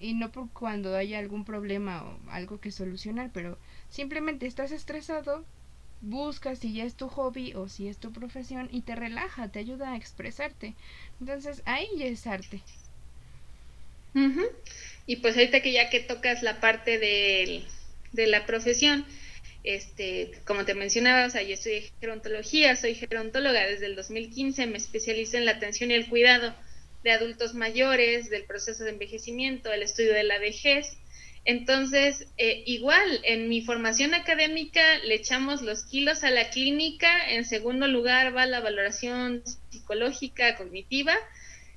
y 0.00 0.14
no 0.14 0.30
por 0.32 0.50
cuando 0.50 0.96
haya 0.96 1.18
algún 1.18 1.44
problema 1.44 2.04
o 2.04 2.30
algo 2.30 2.58
que 2.60 2.70
solucionar, 2.72 3.30
pero 3.32 3.58
simplemente 3.88 4.46
estás 4.46 4.72
estresado, 4.72 5.44
buscas 6.02 6.58
si 6.58 6.74
ya 6.74 6.84
es 6.84 6.94
tu 6.94 7.08
hobby 7.08 7.54
o 7.54 7.68
si 7.68 7.88
es 7.88 7.96
tu 7.96 8.12
profesión 8.12 8.68
y 8.70 8.82
te 8.82 8.94
relaja, 8.94 9.48
te 9.48 9.60
ayuda 9.60 9.92
a 9.92 9.96
expresarte. 9.96 10.74
Entonces 11.20 11.62
ahí 11.64 11.88
ya 11.96 12.06
es 12.06 12.26
arte. 12.26 12.60
Y 15.06 15.16
pues 15.16 15.36
ahorita 15.36 15.62
que 15.62 15.72
ya 15.72 15.88
que 15.88 16.00
tocas 16.00 16.42
la 16.42 16.60
parte 16.60 16.98
de, 16.98 17.64
de 18.12 18.26
la 18.26 18.44
profesión, 18.44 19.06
este, 19.64 20.32
como 20.44 20.64
te 20.64 20.74
mencionaba, 20.74 21.26
o 21.26 21.30
sea, 21.30 21.42
yo 21.42 21.54
estudié 21.54 21.90
gerontología, 22.00 22.76
soy 22.76 22.94
gerontóloga 22.94 23.66
desde 23.66 23.86
el 23.86 23.96
2015, 23.96 24.66
me 24.66 24.76
especializo 24.76 25.36
en 25.36 25.46
la 25.46 25.52
atención 25.52 25.90
y 25.90 25.94
el 25.94 26.08
cuidado 26.08 26.54
de 27.04 27.12
adultos 27.12 27.54
mayores, 27.54 28.28
del 28.28 28.44
proceso 28.44 28.84
de 28.84 28.90
envejecimiento, 28.90 29.72
el 29.72 29.82
estudio 29.82 30.12
de 30.12 30.24
la 30.24 30.38
vejez. 30.38 30.98
Entonces, 31.44 32.28
eh, 32.38 32.62
igual, 32.66 33.20
en 33.24 33.48
mi 33.48 33.62
formación 33.62 34.14
académica 34.14 34.98
le 35.04 35.16
echamos 35.16 35.62
los 35.62 35.84
kilos 35.84 36.22
a 36.22 36.30
la 36.30 36.50
clínica, 36.50 37.30
en 37.30 37.44
segundo 37.44 37.88
lugar 37.88 38.36
va 38.36 38.46
la 38.46 38.60
valoración 38.60 39.42
psicológica, 39.70 40.56
cognitiva, 40.56 41.14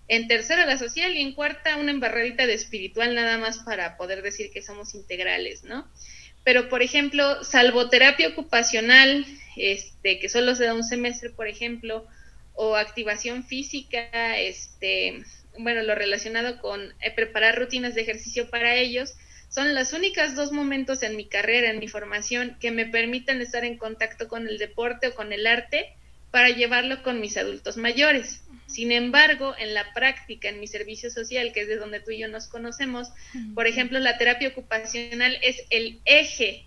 en 0.08 0.28
tercera 0.28 0.68
la 0.68 0.78
social 0.78 1.16
y 1.16 1.22
en 1.22 1.34
cuarta 1.34 1.78
una 1.78 1.90
embarradita 1.90 2.46
de 2.46 2.54
espiritual 2.54 3.16
nada 3.16 3.40
más 3.40 3.58
para 3.60 3.98
poder 3.98 4.22
decir 4.22 4.52
que 4.52 4.62
somos 4.62 4.94
integrales, 4.94 5.64
¿no? 5.64 5.90
Pero, 6.44 6.70
por 6.70 6.84
ejemplo, 6.84 7.44
salvo 7.44 7.90
terapia 7.90 8.28
ocupacional, 8.28 9.26
este, 9.56 10.20
que 10.20 10.30
solo 10.30 10.54
se 10.54 10.66
da 10.66 10.76
un 10.76 10.84
semestre, 10.84 11.32
por 11.32 11.48
ejemplo, 11.48 12.06
o 12.54 12.76
activación 12.76 13.44
física, 13.44 14.38
este, 14.38 15.24
bueno, 15.58 15.82
lo 15.82 15.96
relacionado 15.96 16.62
con 16.62 16.82
eh, 17.02 17.12
preparar 17.16 17.58
rutinas 17.58 17.96
de 17.96 18.02
ejercicio 18.02 18.48
para 18.52 18.76
ellos, 18.76 19.16
son 19.56 19.74
los 19.74 19.94
únicos 19.94 20.36
dos 20.36 20.52
momentos 20.52 21.02
en 21.02 21.16
mi 21.16 21.26
carrera, 21.28 21.70
en 21.70 21.80
mi 21.80 21.88
formación, 21.88 22.58
que 22.60 22.72
me 22.72 22.86
permiten 22.86 23.40
estar 23.40 23.64
en 23.64 23.78
contacto 23.78 24.28
con 24.28 24.50
el 24.50 24.58
deporte 24.58 25.08
o 25.08 25.16
con 25.16 25.32
el 25.32 25.48
arte 25.48 25.94
para 26.30 26.50
llevarlo 26.50 27.02
con 27.04 27.22
mis 27.22 27.38
adultos 27.38 27.78
mayores. 27.78 28.42
Sin 28.68 28.92
embargo, 28.92 29.56
en 29.58 29.74
la 29.74 29.94
práctica, 29.94 30.50
en 30.50 30.60
mi 30.60 30.68
servicio 30.68 31.10
social, 31.10 31.54
que 31.54 31.62
es 31.62 31.70
de 31.70 31.78
donde 31.78 32.02
tú 32.02 32.12
y 32.12 32.18
yo 32.18 32.28
nos 32.28 32.48
conocemos, 32.48 33.14
por 33.54 33.66
ejemplo, 33.66 33.98
la 34.00 34.18
terapia 34.18 34.50
ocupacional 34.50 35.38
es 35.42 35.64
el 35.70 36.02
eje. 36.04 36.66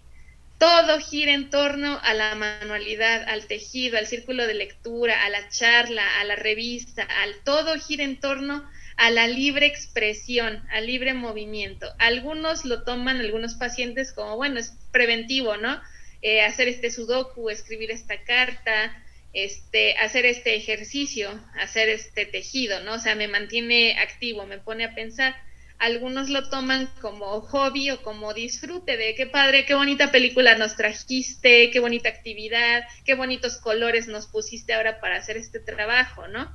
Todo 0.57 0.99
gira 0.99 1.34
en 1.34 1.51
torno 1.51 2.01
a 2.03 2.14
la 2.14 2.34
manualidad, 2.36 3.28
al 3.28 3.47
tejido, 3.47 3.99
al 3.99 4.07
círculo 4.07 4.47
de 4.47 4.55
lectura, 4.55 5.26
a 5.26 5.28
la 5.28 5.47
charla, 5.51 6.20
a 6.20 6.24
la 6.24 6.36
revista, 6.36 7.03
al 7.03 7.34
todo 7.45 7.78
gira 7.78 8.05
en 8.05 8.18
torno 8.18 8.64
a 8.99 9.11
la 9.11 9.28
libre 9.28 9.64
expresión, 9.66 10.61
al 10.70 10.86
libre 10.86 11.14
movimiento. 11.14 11.88
Algunos 11.99 12.64
lo 12.64 12.82
toman, 12.82 13.20
algunos 13.20 13.55
pacientes, 13.55 14.12
como, 14.12 14.36
bueno, 14.36 14.59
es 14.59 14.74
preventivo, 14.90 15.57
¿no? 15.57 15.80
Eh, 16.20 16.42
hacer 16.42 16.66
este 16.66 16.90
sudoku, 16.90 17.49
escribir 17.49 17.92
esta 17.92 18.20
carta, 18.24 18.92
este, 19.32 19.96
hacer 19.99 20.26
este 20.26 20.57
ejercicio, 20.57 21.30
hacer 21.61 21.88
este 21.88 22.26
tejido, 22.26 22.80
¿no? 22.80 22.94
O 22.94 22.99
sea, 22.99 23.14
me 23.14 23.28
mantiene 23.28 23.96
activo, 24.01 24.46
me 24.46 24.59
pone 24.59 24.84
a 24.84 24.96
pensar 24.96 25.36
algunos 25.79 26.29
lo 26.29 26.49
toman 26.49 26.89
como 27.01 27.41
hobby 27.41 27.91
o 27.91 28.03
como 28.03 28.35
disfrute 28.35 28.97
de 28.97 29.14
qué 29.14 29.26
padre, 29.26 29.64
qué 29.64 29.74
bonita 29.74 30.11
película 30.11 30.57
nos 30.57 30.76
trajiste, 30.76 31.70
qué 31.70 31.79
bonita 31.79 32.09
actividad, 32.09 32.85
qué 33.05 33.14
bonitos 33.14 33.59
colores 33.59 34.09
nos 34.09 34.26
pusiste 34.26 34.74
ahora 34.74 35.01
para 35.01 35.16
hacer 35.16 35.37
este 35.37 35.61
trabajo, 35.61 36.26
¿no? 36.26 36.53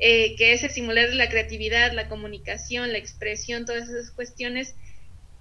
Eh, 0.00 0.34
que 0.36 0.52
es 0.52 0.60
simular 0.72 1.10
la 1.14 1.28
creatividad, 1.28 1.92
la 1.92 2.08
comunicación, 2.08 2.92
la 2.92 2.98
expresión, 2.98 3.66
todas 3.66 3.88
esas 3.88 4.10
cuestiones 4.10 4.74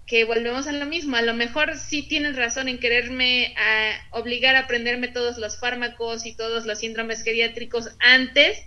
que 0.05 0.23
volvemos 0.23 0.67
a 0.67 0.71
lo 0.71 0.85
mismo. 0.85 1.17
A 1.17 1.23
lo 1.23 1.33
mejor 1.33 1.77
sí 1.77 2.03
tienen 2.03 2.35
razón 2.35 2.69
en 2.69 2.79
quererme 2.79 3.55
a 3.57 4.19
obligar 4.19 4.55
a 4.55 4.59
aprenderme 4.59 5.07
todos 5.07 5.39
los 5.39 5.59
fármacos 5.59 6.27
y 6.27 6.35
todos 6.35 6.67
los 6.67 6.79
síndromes 6.79 7.23
geriátricos 7.23 7.89
antes 7.99 8.59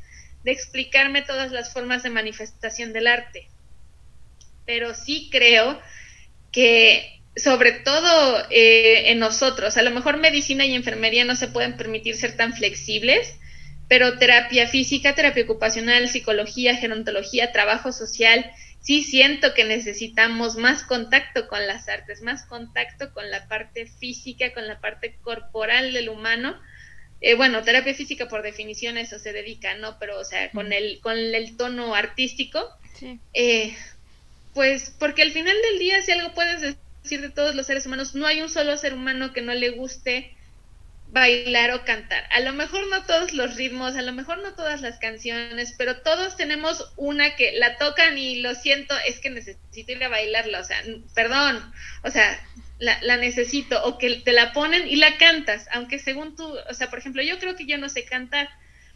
de 0.43 0.51
explicarme 0.51 1.23
todas 1.23 1.53
las 1.53 1.73
formas 1.73 2.03
de 2.03 2.11
manifestación 2.11 2.93
del 2.93 3.07
arte 3.07 3.49
pero 4.69 4.95
sí 4.95 5.31
creo 5.33 5.81
que 6.53 7.23
sobre 7.35 7.73
todo 7.73 8.47
eh, 8.51 9.11
en 9.11 9.19
nosotros, 9.19 9.79
a 9.79 9.83
lo 9.83 9.91
mejor 9.91 10.19
medicina 10.19 10.67
y 10.67 10.75
enfermería 10.75 11.25
no 11.25 11.37
se 11.37 11.49
pueden 11.49 11.79
permitir 11.79 12.17
ser 12.17 12.37
tan 12.37 12.53
flexibles, 12.53 13.39
pero 13.89 14.19
terapia 14.19 14.69
física, 14.69 15.15
terapia 15.15 15.45
ocupacional, 15.45 16.11
psicología, 16.11 16.77
gerontología, 16.77 17.51
trabajo 17.51 17.93
social, 17.93 18.45
sí 18.83 19.03
siento 19.05 19.55
que 19.55 19.65
necesitamos 19.65 20.57
más 20.57 20.83
contacto 20.83 21.49
con 21.49 21.67
las 21.67 21.89
artes, 21.89 22.21
más 22.21 22.45
contacto 22.45 23.15
con 23.15 23.31
la 23.31 23.49
parte 23.49 23.87
física, 23.87 24.53
con 24.53 24.69
la 24.69 24.83
parte 24.83 25.17
corporal 25.23 25.95
del 25.95 26.11
humano. 26.11 26.61
Eh, 27.23 27.37
bueno, 27.37 27.63
terapia 27.63 27.95
física 27.95 28.29
por 28.29 28.43
definición 28.43 28.99
eso 28.99 29.19
se 29.19 29.33
dedica, 29.33 29.77
¿no? 29.77 29.99
Pero, 29.99 30.21
o 30.21 30.25
sea, 30.25 30.51
con 30.51 30.75
el, 30.75 31.01
con 31.01 31.17
el 31.17 31.57
tono 31.57 31.95
artístico. 31.95 32.69
Sí. 32.99 33.19
Eh, 33.33 33.75
pues 34.55 34.95
porque 34.99 35.23
al 35.23 35.33
final 35.33 35.57
del 35.71 35.79
día, 35.79 36.03
si 36.03 36.13
algo 36.13 36.35
puedes 36.35 36.61
decir 36.61 37.21
de 37.21 37.31
todos 37.31 37.55
los 37.55 37.67
seres 37.67 37.87
humanos, 37.87 38.15
no 38.15 38.27
hay 38.27 38.41
un 38.41 38.51
solo 38.51 38.77
ser 38.77 38.95
humano 38.95 39.33
que 39.33 39.43
no 39.43 39.55
le 39.55 39.71
guste 39.71 40.35
bailar 41.11 41.71
o 41.73 41.85
cantar. 41.85 42.25
A 42.31 42.41
lo 42.41 42.53
mejor 42.53 42.87
no 42.89 43.05
todos 43.05 43.33
los 43.33 43.57
ritmos, 43.57 43.97
a 43.97 44.03
lo 44.03 44.13
mejor 44.13 44.39
no 44.39 44.55
todas 44.55 44.83
las 44.83 44.99
canciones, 44.99 45.75
pero 45.79 46.03
todos 46.03 46.37
tenemos 46.37 46.93
una 46.97 47.35
que 47.35 47.53
la 47.53 47.77
tocan 47.79 48.19
y 48.19 48.41
lo 48.41 48.55
siento, 48.55 48.95
es 49.07 49.19
que 49.21 49.31
necesito 49.31 49.93
ir 49.93 50.05
a 50.05 50.09
bailarla, 50.09 50.61
o 50.61 50.65
sea, 50.65 50.83
perdón, 51.15 51.73
o 52.03 52.11
sea, 52.11 52.39
la, 52.79 53.03
la, 53.03 53.17
necesito, 53.17 53.83
o 53.85 53.99
que 53.99 54.17
te 54.17 54.33
la 54.33 54.53
ponen 54.53 54.87
y 54.87 54.97
la 54.97 55.17
cantas, 55.17 55.67
aunque 55.73 55.99
según 55.99 56.37
tú, 56.37 56.45
o 56.69 56.75
sea, 56.75 56.91
por 56.91 56.99
ejemplo, 56.99 57.23
yo 57.23 57.39
creo 57.39 57.57
que 57.57 57.67
yo 57.67 57.79
no 57.79 57.89
sé 57.89 58.05
cantar, 58.05 58.49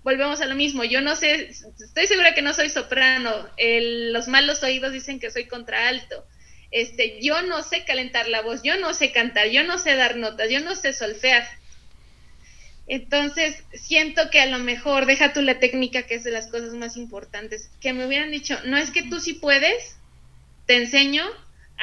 volvemos 0.04 0.40
a 0.40 0.46
lo 0.46 0.54
mismo. 0.54 0.84
Yo 0.84 1.00
no 1.00 1.16
sé, 1.16 1.50
estoy 1.50 2.06
segura 2.06 2.34
que 2.34 2.42
no 2.42 2.54
soy 2.54 2.68
soprano. 2.68 3.30
los 3.58 4.28
malos 4.28 4.62
oídos 4.62 4.92
dicen 4.92 5.20
que 5.20 5.30
soy 5.30 5.46
contraalto. 5.46 6.26
Este, 6.70 7.20
yo 7.20 7.42
no 7.42 7.62
sé 7.62 7.84
calentar 7.84 8.28
la 8.28 8.40
voz, 8.40 8.62
yo 8.62 8.78
no 8.78 8.94
sé 8.94 9.12
cantar, 9.12 9.48
yo 9.48 9.62
no 9.62 9.78
sé 9.78 9.94
dar 9.94 10.16
notas, 10.16 10.48
yo 10.50 10.60
no 10.60 10.74
sé 10.74 10.94
solfear. 10.94 11.46
Entonces, 12.86 13.62
siento 13.74 14.30
que 14.30 14.40
a 14.40 14.46
lo 14.46 14.58
mejor, 14.58 15.06
deja 15.06 15.32
tú 15.32 15.42
la 15.42 15.60
técnica, 15.60 16.04
que 16.04 16.14
es 16.14 16.24
de 16.24 16.30
las 16.30 16.48
cosas 16.48 16.72
más 16.74 16.96
importantes, 16.96 17.70
que 17.80 17.92
me 17.92 18.06
hubieran 18.06 18.30
dicho, 18.30 18.58
no 18.64 18.76
es 18.76 18.90
que 18.90 19.02
tú 19.02 19.20
sí 19.20 19.34
puedes, 19.34 19.96
te 20.66 20.76
enseño, 20.76 21.24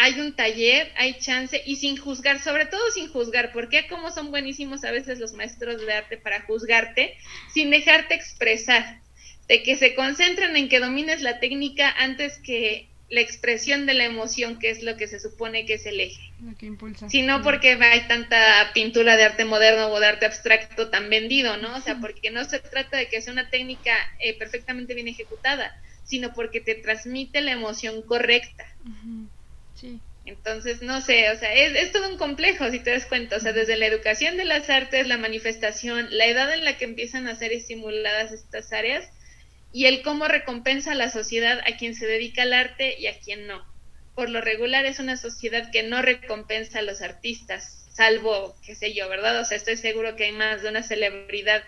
hay 0.01 0.17
un 0.21 0.33
taller, 0.33 0.93
hay 0.95 1.19
chance 1.19 1.61
y 1.65 1.75
sin 1.75 1.97
juzgar, 1.97 2.39
sobre 2.39 2.65
todo 2.65 2.89
sin 2.91 3.09
juzgar, 3.09 3.51
porque 3.51 3.85
como 3.89 4.11
son 4.11 4.31
buenísimos 4.31 4.85
a 4.85 4.91
veces 4.91 5.19
los 5.19 5.33
maestros 5.33 5.85
de 5.85 5.91
arte 5.91 6.17
para 6.17 6.41
juzgarte, 6.43 7.17
sin 7.53 7.69
dejarte 7.69 8.15
expresar, 8.15 9.01
de 9.49 9.61
que 9.61 9.75
se 9.75 9.95
concentran 9.95 10.55
en 10.55 10.69
que 10.69 10.79
domines 10.79 11.21
la 11.21 11.41
técnica 11.41 11.93
antes 11.99 12.39
que 12.39 12.87
la 13.09 13.19
expresión 13.19 13.85
de 13.85 13.93
la 13.93 14.05
emoción, 14.05 14.57
que 14.57 14.69
es 14.69 14.83
lo 14.83 14.95
que 14.95 15.09
se 15.09 15.19
supone 15.19 15.65
que 15.65 15.73
es 15.73 15.85
el 15.85 15.99
eje. 15.99 16.31
Lo 16.41 16.55
que 16.55 16.67
impulsa. 16.67 17.09
Sino 17.09 17.41
porque 17.41 17.71
hay 17.73 18.07
tanta 18.07 18.71
pintura 18.73 19.17
de 19.17 19.23
arte 19.23 19.43
moderno 19.43 19.87
o 19.87 19.99
de 19.99 20.07
arte 20.07 20.25
abstracto 20.25 20.89
tan 20.89 21.09
vendido, 21.09 21.57
¿no? 21.57 21.75
O 21.75 21.81
sea, 21.81 21.99
porque 21.99 22.31
no 22.31 22.45
se 22.45 22.59
trata 22.59 22.95
de 22.95 23.09
que 23.09 23.21
sea 23.21 23.33
una 23.33 23.49
técnica 23.49 23.93
eh, 24.19 24.37
perfectamente 24.37 24.93
bien 24.93 25.09
ejecutada, 25.09 25.75
sino 26.05 26.33
porque 26.33 26.61
te 26.61 26.75
transmite 26.75 27.41
la 27.41 27.51
emoción 27.51 28.01
correcta. 28.03 28.65
Entonces, 30.25 30.81
no 30.81 31.01
sé, 31.01 31.31
o 31.31 31.37
sea, 31.37 31.53
es, 31.53 31.75
es, 31.75 31.91
todo 31.91 32.09
un 32.09 32.17
complejo, 32.17 32.69
si 32.69 32.79
te 32.79 32.91
das 32.91 33.05
cuenta, 33.05 33.37
o 33.37 33.39
sea, 33.39 33.53
desde 33.53 33.77
la 33.77 33.87
educación 33.87 34.37
de 34.37 34.45
las 34.45 34.69
artes, 34.69 35.07
la 35.07 35.17
manifestación, 35.17 36.07
la 36.11 36.27
edad 36.27 36.53
en 36.53 36.65
la 36.65 36.77
que 36.77 36.85
empiezan 36.85 37.27
a 37.27 37.35
ser 37.35 37.51
estimuladas 37.51 38.31
estas 38.31 38.71
áreas, 38.71 39.09
y 39.71 39.85
el 39.85 40.01
cómo 40.01 40.27
recompensa 40.27 40.91
a 40.91 40.95
la 40.95 41.09
sociedad 41.09 41.59
a 41.65 41.77
quien 41.77 41.95
se 41.95 42.05
dedica 42.05 42.43
al 42.43 42.53
arte 42.53 42.95
y 42.99 43.07
a 43.07 43.19
quien 43.19 43.47
no. 43.47 43.63
Por 44.15 44.29
lo 44.29 44.41
regular 44.41 44.85
es 44.85 44.99
una 44.99 45.17
sociedad 45.17 45.71
que 45.71 45.83
no 45.83 46.01
recompensa 46.01 46.79
a 46.79 46.83
los 46.83 47.01
artistas, 47.01 47.87
salvo, 47.93 48.55
qué 48.65 48.75
sé 48.75 48.93
yo, 48.93 49.09
¿verdad? 49.09 49.39
O 49.39 49.45
sea, 49.45 49.57
estoy 49.57 49.77
seguro 49.77 50.15
que 50.15 50.25
hay 50.25 50.31
más 50.31 50.61
de 50.61 50.69
una 50.69 50.83
celebridad 50.83 51.63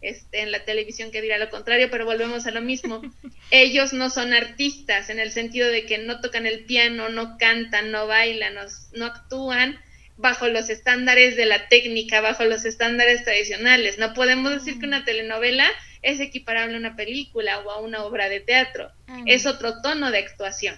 este, 0.00 0.40
en 0.40 0.52
la 0.52 0.64
televisión 0.64 1.10
que 1.10 1.22
dirá 1.22 1.38
lo 1.38 1.50
contrario, 1.50 1.88
pero 1.90 2.04
volvemos 2.04 2.46
a 2.46 2.50
lo 2.50 2.60
mismo. 2.60 3.02
Ellos 3.50 3.92
no 3.92 4.10
son 4.10 4.32
artistas 4.32 5.10
en 5.10 5.20
el 5.20 5.30
sentido 5.30 5.68
de 5.68 5.86
que 5.86 5.98
no 5.98 6.20
tocan 6.20 6.46
el 6.46 6.64
piano, 6.64 7.08
no 7.08 7.38
cantan, 7.38 7.90
no 7.90 8.06
bailan, 8.06 8.54
no, 8.54 8.62
no 8.92 9.06
actúan 9.06 9.78
bajo 10.16 10.48
los 10.48 10.70
estándares 10.70 11.36
de 11.36 11.46
la 11.46 11.68
técnica, 11.68 12.20
bajo 12.20 12.44
los 12.44 12.64
estándares 12.64 13.24
tradicionales. 13.24 13.98
No 13.98 14.14
podemos 14.14 14.52
decir 14.52 14.78
que 14.78 14.86
una 14.86 15.04
telenovela 15.04 15.68
es 16.02 16.20
equiparable 16.20 16.76
a 16.76 16.78
una 16.78 16.96
película 16.96 17.60
o 17.60 17.70
a 17.70 17.80
una 17.80 18.04
obra 18.04 18.28
de 18.28 18.40
teatro. 18.40 18.90
Ah, 19.08 19.22
es 19.26 19.46
otro 19.46 19.82
tono 19.82 20.10
de 20.10 20.18
actuación. 20.18 20.76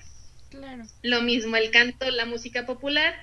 Lo 1.02 1.22
mismo 1.22 1.56
el 1.56 1.70
canto, 1.70 2.10
la 2.10 2.24
música 2.24 2.66
popular 2.66 3.14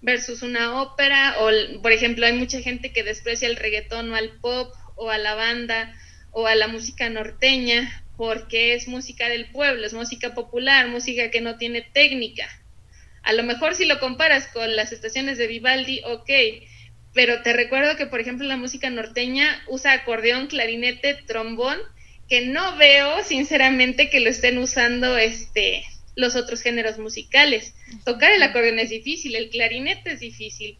versus 0.00 0.42
una 0.42 0.82
ópera 0.82 1.36
o, 1.38 1.80
por 1.80 1.92
ejemplo, 1.92 2.26
hay 2.26 2.32
mucha 2.32 2.60
gente 2.60 2.92
que 2.92 3.04
desprecia 3.04 3.48
el 3.48 3.56
reggaetón 3.56 4.10
o 4.10 4.16
al 4.16 4.40
pop 4.40 4.74
o 5.02 5.10
a 5.10 5.18
la 5.18 5.34
banda 5.34 5.94
o 6.30 6.46
a 6.46 6.54
la 6.54 6.68
música 6.68 7.10
norteña 7.10 8.04
porque 8.16 8.74
es 8.74 8.88
música 8.88 9.28
del 9.28 9.50
pueblo, 9.50 9.86
es 9.86 9.94
música 9.94 10.34
popular, 10.34 10.88
música 10.88 11.30
que 11.30 11.40
no 11.40 11.56
tiene 11.56 11.82
técnica. 11.82 12.48
A 13.22 13.32
lo 13.32 13.42
mejor 13.42 13.74
si 13.74 13.84
lo 13.84 13.98
comparas 14.00 14.48
con 14.48 14.76
las 14.76 14.92
estaciones 14.92 15.38
de 15.38 15.46
Vivaldi, 15.46 16.02
ok, 16.04 16.30
pero 17.14 17.42
te 17.42 17.52
recuerdo 17.52 17.96
que, 17.96 18.06
por 18.06 18.20
ejemplo, 18.20 18.46
la 18.46 18.56
música 18.56 18.90
norteña 18.90 19.62
usa 19.68 19.92
acordeón, 19.92 20.46
clarinete, 20.46 21.14
trombón, 21.26 21.78
que 22.28 22.46
no 22.46 22.76
veo, 22.76 23.22
sinceramente, 23.24 24.08
que 24.08 24.20
lo 24.20 24.30
estén 24.30 24.58
usando 24.58 25.16
este, 25.18 25.84
los 26.16 26.36
otros 26.36 26.62
géneros 26.62 26.98
musicales. 26.98 27.74
Tocar 28.04 28.32
el 28.32 28.42
acordeón 28.42 28.78
es 28.78 28.90
difícil, 28.90 29.36
el 29.36 29.50
clarinete 29.50 30.12
es 30.12 30.20
difícil. 30.20 30.78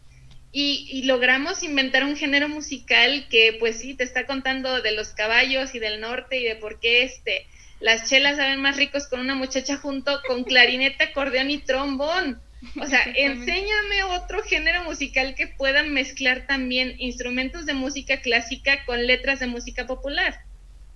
Y, 0.55 0.87
y, 0.91 1.03
logramos 1.03 1.63
inventar 1.63 2.03
un 2.03 2.15
género 2.15 2.47
musical 2.47 3.25
que, 3.27 3.57
pues 3.59 3.79
sí, 3.79 3.95
te 3.95 4.03
está 4.03 4.27
contando 4.27 4.81
de 4.81 4.91
los 4.91 5.09
caballos 5.09 5.73
y 5.73 5.79
del 5.79 5.99
norte 5.99 6.39
y 6.39 6.43
de 6.43 6.55
por 6.55 6.79
qué 6.79 7.03
este, 7.03 7.47
las 7.79 8.07
chelas 8.07 8.37
saben 8.37 8.61
más 8.61 8.77
ricos 8.77 9.07
con 9.07 9.19
una 9.19 9.33
muchacha 9.33 9.77
junto 9.77 10.21
con 10.27 10.43
clarinete, 10.43 11.05
acordeón 11.05 11.49
y 11.49 11.57
trombón. 11.57 12.39
O 12.79 12.85
sea, 12.85 13.03
enséñame 13.15 14.03
otro 14.03 14.41
género 14.43 14.83
musical 14.83 15.35
que 15.35 15.47
pueda 15.47 15.83
mezclar 15.83 16.47
también 16.47 16.95
instrumentos 16.99 17.65
de 17.65 17.73
música 17.73 18.21
clásica 18.21 18.85
con 18.85 19.05
letras 19.05 19.39
de 19.39 19.47
música 19.47 19.85
popular. 19.85 20.39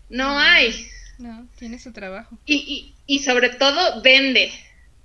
No, 0.09 0.39
hay. 0.39 0.87
No, 1.17 1.47
tiene 1.57 1.79
su 1.79 1.91
trabajo. 1.91 2.37
Y, 2.45 2.93
y, 3.07 3.15
y, 3.15 3.19
sobre 3.19 3.49
todo 3.49 4.01
vende, 4.01 4.51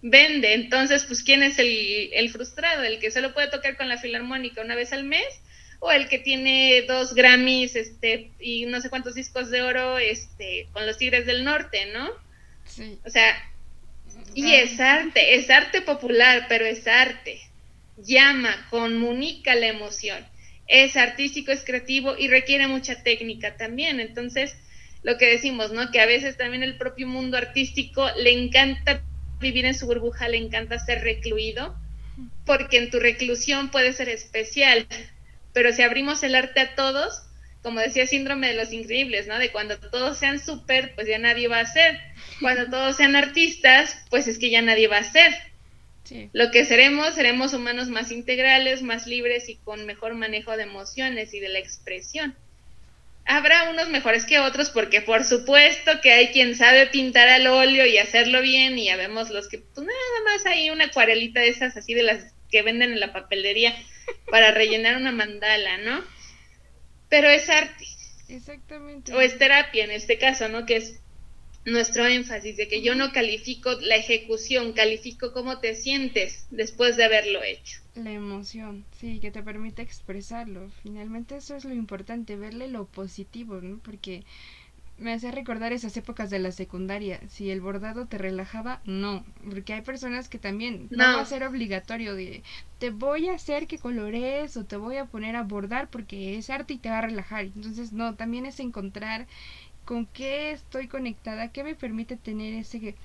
vende. 0.03 0.53
Entonces, 0.55 1.05
pues, 1.05 1.23
¿quién 1.23 1.43
es 1.43 1.59
el, 1.59 2.11
el 2.13 2.31
frustrado? 2.31 2.83
¿El 2.83 2.99
que 2.99 3.11
solo 3.11 3.33
puede 3.33 3.49
tocar 3.49 3.77
con 3.77 3.89
la 3.89 3.99
filarmónica 3.99 4.61
una 4.61 4.75
vez 4.75 4.93
al 4.93 5.05
mes? 5.05 5.41
¿O 5.79 5.91
el 5.91 6.09
que 6.09 6.19
tiene 6.19 6.83
dos 6.83 7.15
Grammys 7.15 7.75
este, 7.75 8.31
y 8.39 8.67
no 8.67 8.81
sé 8.81 8.91
cuántos 8.91 9.15
discos 9.15 9.51
de 9.51 9.63
oro 9.63 9.99
este, 9.99 10.69
con 10.73 10.87
los 10.87 10.99
Tigres 10.99 11.27
del 11.27 11.45
Norte, 11.45 11.87
¿no? 11.87 12.09
Sí. 12.65 12.99
O 13.05 13.11
sea, 13.11 13.35
y 14.35 14.53
es 14.55 14.79
arte, 14.79 15.35
es 15.35 15.51
arte 15.51 15.81
popular, 15.81 16.47
pero 16.49 16.65
es 16.65 16.87
arte. 16.87 17.41
Llama, 17.97 18.67
comunica 18.71 19.55
la 19.55 19.69
emoción. 19.69 20.25
Es 20.69 20.97
artístico, 20.97 21.51
es 21.51 21.65
creativo 21.65 22.17
y 22.17 22.29
requiere 22.29 22.67
mucha 22.69 23.03
técnica 23.03 23.57
también. 23.57 23.99
Entonces, 23.99 24.57
lo 25.03 25.19
que 25.19 25.27
decimos, 25.27 25.73
¿no? 25.73 25.91
Que 25.91 26.01
a 26.01 26.07
veces 26.07 26.37
también 26.37 26.63
el 26.63 26.79
propio 26.79 27.09
mundo 27.09 27.37
artístico 27.37 28.09
le 28.17 28.33
encanta 28.33 29.03
vivir 29.43 29.67
en 29.67 29.75
su 29.75 29.87
burbuja, 29.87 30.29
le 30.29 30.39
encanta 30.39 30.79
ser 30.79 31.03
recluido, 31.03 31.77
porque 32.47 32.79
en 32.79 32.91
tu 32.91 32.99
reclusión 32.99 33.71
puede 33.71 33.93
ser 33.93 34.09
especial. 34.09 34.87
Pero 35.53 35.73
si 35.73 35.83
abrimos 35.83 36.23
el 36.23 36.35
arte 36.35 36.61
a 36.61 36.75
todos, 36.75 37.23
como 37.63 37.81
decía, 37.81 38.07
síndrome 38.07 38.49
de 38.49 38.55
los 38.55 38.73
increíbles, 38.73 39.27
¿no? 39.29 39.39
De 39.39 39.53
cuando 39.53 39.79
todos 39.79 40.19
sean 40.19 40.41
súper, 40.41 40.95
pues 40.95 41.07
ya 41.07 41.19
nadie 41.19 41.49
va 41.49 41.61
a 41.61 41.67
ser. 41.67 42.01
Cuando 42.41 42.71
todos 42.71 42.97
sean 42.97 43.15
artistas, 43.15 44.03
pues 44.11 44.27
es 44.27 44.39
que 44.39 44.51
ya 44.51 44.63
nadie 44.63 44.89
va 44.89 44.99
a 44.99 45.05
ser. 45.05 45.33
Lo 46.33 46.51
que 46.51 46.65
seremos, 46.65 47.15
seremos 47.15 47.55
humanos 47.55 47.89
más 47.89 48.11
integrales, 48.11 48.83
más 48.83 49.07
libres 49.07 49.49
y 49.49 49.57
con 49.57 49.87
mejor 49.87 50.15
manejo 50.15 50.57
de 50.57 50.65
emociones 50.65 51.33
y 51.33 51.41
de 51.41 51.49
la 51.49 51.59
expresión. 51.59 52.35
Habrá 53.25 53.71
unos 53.71 53.89
mejores 53.89 54.27
que 54.27 54.41
otros 54.41 54.71
porque 54.71 55.01
por 55.01 55.25
supuesto 55.25 56.01
que 56.03 56.13
hay 56.13 56.29
quien 56.29 56.57
sabe 56.57 56.87
pintar 56.87 57.29
al 57.29 57.47
óleo 57.47 57.87
y 57.87 57.99
hacerlo 57.99 58.43
bien 58.43 58.79
y 58.79 58.87
ya 58.87 58.97
vemos 58.97 59.31
los 59.31 59.49
que 59.49 59.59
pues 59.59 59.87
nada 59.87 60.25
más 60.25 60.45
hay 60.47 60.71
una 60.71 60.87
acuarelita 60.87 61.41
de 61.41 61.49
esas 61.49 61.77
así 61.77 61.95
de 61.95 62.03
las 62.03 62.35
que 62.51 62.63
venden 62.63 62.93
en 62.93 63.01
la 63.01 63.13
papelería 63.13 63.75
para 64.31 64.51
rellenar 64.51 64.97
una 64.97 65.13
mandala, 65.13 65.79
¿no? 65.79 66.03
pero 67.13 67.29
es 67.29 67.51
arte. 67.51 67.87
Exactamente. 68.31 69.13
O 69.13 69.21
es 69.21 69.37
terapia 69.37 69.85
en 69.85 69.91
este 69.91 70.17
caso, 70.17 70.49
¿no? 70.49 70.65
Que 70.65 70.77
es 70.77 71.02
nuestro 71.65 72.07
énfasis 72.07 72.57
de 72.57 72.69
que 72.69 72.83
yo 72.83 72.95
no 72.95 73.13
califico 73.13 73.73
la 73.81 73.97
ejecución, 73.97 74.73
califico 74.73 75.33
cómo 75.33 75.59
te 75.59 75.75
sientes 75.75 76.47
después 76.51 76.97
de 76.97 77.05
haberlo 77.05 77.43
hecho. 77.43 77.81
La 77.95 78.11
emoción, 78.11 78.85
sí, 79.01 79.21
que 79.21 79.31
te 79.31 79.43
permite 79.43 79.83
expresarlo. 79.83 80.71
Finalmente 80.83 81.37
eso 81.37 81.57
es 81.57 81.65
lo 81.65 81.75
importante, 81.75 82.37
verle 82.37 82.69
lo 82.69 82.87
positivo, 82.87 83.61
¿no? 83.61 83.79
Porque 83.79 84.25
me 84.99 85.13
hace 85.13 85.31
recordar 85.31 85.73
esas 85.73 85.97
épocas 85.97 86.31
de 86.31 86.39
la 86.39 86.53
secundaria. 86.53 87.21
Si 87.29 87.51
el 87.51 87.61
bordado 87.61 88.07
te 88.07 88.19
relajaba, 88.19 88.81
no. 88.85 89.25
Porque 89.45 89.75
hay 89.75 89.83
personas 89.83 90.29
que 90.29 90.39
también 90.39 90.89
no, 90.91 91.05
va 91.05 91.21
a 91.21 91.27
ser 91.27 91.45
obligatorio 91.45 92.15
de 92.15 92.43
te 92.79 92.91
voy 92.91 93.29
a 93.29 93.35
hacer 93.35 93.67
que 93.67 93.79
colorees 93.79 94.57
o 94.57 94.65
te 94.65 94.77
voy 94.77 94.97
a 94.97 95.05
poner 95.05 95.37
a 95.37 95.43
bordar 95.43 95.89
porque 95.89 96.37
es 96.37 96.51
arte 96.51 96.75
y 96.75 96.79
te 96.79 96.91
va 96.91 96.99
a 96.99 97.03
relajar. 97.03 97.45
Entonces, 97.45 97.93
no, 97.93 98.15
también 98.15 98.47
es 98.47 98.61
encontrar 98.61 99.27
con 99.85 100.07
qué 100.07 100.53
estoy 100.53 100.89
conectada, 100.89 101.53
qué 101.53 101.65
me 101.65 101.75
permite 101.77 102.17
tener 102.17 102.55
ese 102.55 102.97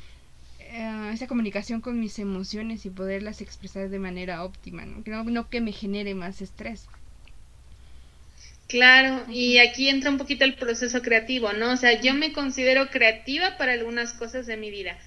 uh, 0.59 1.09
esa 1.13 1.27
comunicación 1.27 1.81
con 1.81 1.99
mis 1.99 2.19
emociones 2.19 2.85
y 2.85 2.89
poderlas 2.91 3.41
expresar 3.41 3.89
de 3.89 3.99
manera 3.99 4.43
óptima, 4.43 4.85
¿no? 4.85 5.03
No, 5.05 5.23
no 5.25 5.49
que 5.49 5.61
me 5.61 5.71
genere 5.73 6.15
más 6.15 6.41
estrés. 6.41 6.89
Claro, 8.67 9.25
y 9.29 9.57
aquí 9.59 9.87
entra 9.89 10.09
un 10.11 10.17
poquito 10.17 10.43
el 10.43 10.55
proceso 10.55 11.01
creativo, 11.01 11.53
¿no? 11.53 11.71
O 11.71 11.77
sea, 11.77 11.99
yo 12.01 12.13
me 12.13 12.33
considero 12.33 12.89
creativa 12.89 13.57
para 13.57 13.73
algunas 13.73 14.13
cosas 14.13 14.45
de 14.45 14.57
mi 14.57 14.69
vida. 14.69 14.97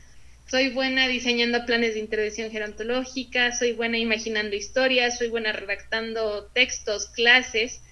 Soy 0.51 0.71
buena 0.71 1.07
diseñando 1.09 1.65
planes 1.67 1.95
de 1.95 2.01
intervención 2.01 2.51
gerontológica, 2.51 3.53
soy 3.53 3.73
buena 3.73 3.99
imaginando 3.99 4.57
historias, 4.57 5.19
soy 5.19 5.29
buena 5.29 5.53
redactando 5.53 6.51
textos, 6.55 7.09
clases. 7.11 7.83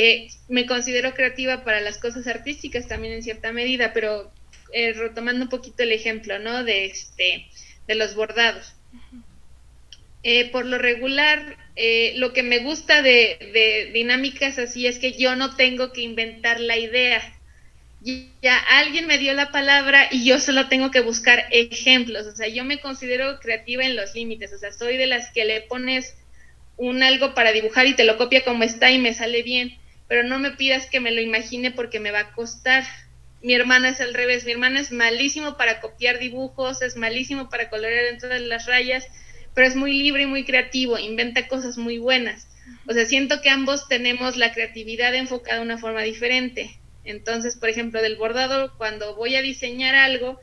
Eh, 0.00 0.28
me 0.48 0.64
considero 0.64 1.12
creativa 1.12 1.64
para 1.64 1.80
las 1.80 1.98
cosas 1.98 2.28
artísticas 2.28 2.86
también 2.86 3.14
en 3.14 3.24
cierta 3.24 3.50
medida, 3.50 3.92
pero 3.92 4.30
eh, 4.72 4.92
retomando 4.92 5.42
un 5.42 5.48
poquito 5.48 5.82
el 5.82 5.90
ejemplo, 5.90 6.38
¿no? 6.38 6.62
De 6.62 6.84
este, 6.84 7.48
de 7.88 7.94
los 7.96 8.14
bordados. 8.14 8.74
Eh, 10.22 10.50
por 10.52 10.66
lo 10.66 10.78
regular, 10.78 11.56
eh, 11.74 12.12
lo 12.14 12.32
que 12.32 12.44
me 12.44 12.58
gusta 12.58 13.02
de, 13.02 13.90
dinámicas 13.92 14.60
así 14.60 14.86
es 14.86 15.00
que 15.00 15.14
yo 15.14 15.34
no 15.34 15.56
tengo 15.56 15.92
que 15.92 16.02
inventar 16.02 16.60
la 16.60 16.76
idea. 16.76 17.20
Ya 18.00 18.56
alguien 18.56 19.08
me 19.08 19.18
dio 19.18 19.34
la 19.34 19.50
palabra 19.50 20.06
y 20.12 20.24
yo 20.24 20.38
solo 20.38 20.68
tengo 20.68 20.92
que 20.92 21.00
buscar 21.00 21.46
ejemplos. 21.50 22.24
O 22.28 22.36
sea, 22.36 22.46
yo 22.46 22.64
me 22.64 22.78
considero 22.78 23.40
creativa 23.40 23.84
en 23.84 23.96
los 23.96 24.14
límites. 24.14 24.52
O 24.52 24.58
sea, 24.58 24.70
soy 24.70 24.96
de 24.96 25.06
las 25.06 25.32
que 25.32 25.44
le 25.44 25.62
pones 25.62 26.14
un 26.76 27.02
algo 27.02 27.34
para 27.34 27.50
dibujar 27.50 27.88
y 27.88 27.94
te 27.94 28.04
lo 28.04 28.16
copia 28.16 28.44
como 28.44 28.62
está 28.62 28.92
y 28.92 28.98
me 28.98 29.12
sale 29.12 29.42
bien. 29.42 29.76
Pero 30.08 30.24
no 30.24 30.38
me 30.38 30.52
pidas 30.52 30.86
que 30.86 31.00
me 31.00 31.12
lo 31.12 31.20
imagine 31.20 31.70
porque 31.70 32.00
me 32.00 32.10
va 32.10 32.20
a 32.20 32.32
costar. 32.32 32.84
Mi 33.42 33.54
hermana 33.54 33.90
es 33.90 34.00
al 34.00 34.14
revés. 34.14 34.44
Mi 34.44 34.52
hermana 34.52 34.80
es 34.80 34.90
malísimo 34.90 35.56
para 35.56 35.80
copiar 35.80 36.18
dibujos, 36.18 36.82
es 36.82 36.96
malísimo 36.96 37.48
para 37.50 37.70
colorear 37.70 38.06
dentro 38.06 38.28
de 38.28 38.40
las 38.40 38.66
rayas 38.66 39.06
pero 39.58 39.66
es 39.66 39.74
muy 39.74 39.92
libre 39.92 40.22
y 40.22 40.26
muy 40.26 40.44
creativo, 40.44 41.00
inventa 41.00 41.48
cosas 41.48 41.78
muy 41.78 41.98
buenas. 41.98 42.46
O 42.86 42.92
sea, 42.92 43.04
siento 43.06 43.40
que 43.40 43.50
ambos 43.50 43.88
tenemos 43.88 44.36
la 44.36 44.52
creatividad 44.52 45.12
enfocada 45.16 45.56
de 45.56 45.64
una 45.64 45.78
forma 45.78 46.02
diferente. 46.02 46.78
Entonces, 47.02 47.56
por 47.56 47.68
ejemplo, 47.68 48.00
del 48.00 48.14
bordado, 48.14 48.76
cuando 48.78 49.16
voy 49.16 49.34
a 49.34 49.42
diseñar 49.42 49.96
algo, 49.96 50.38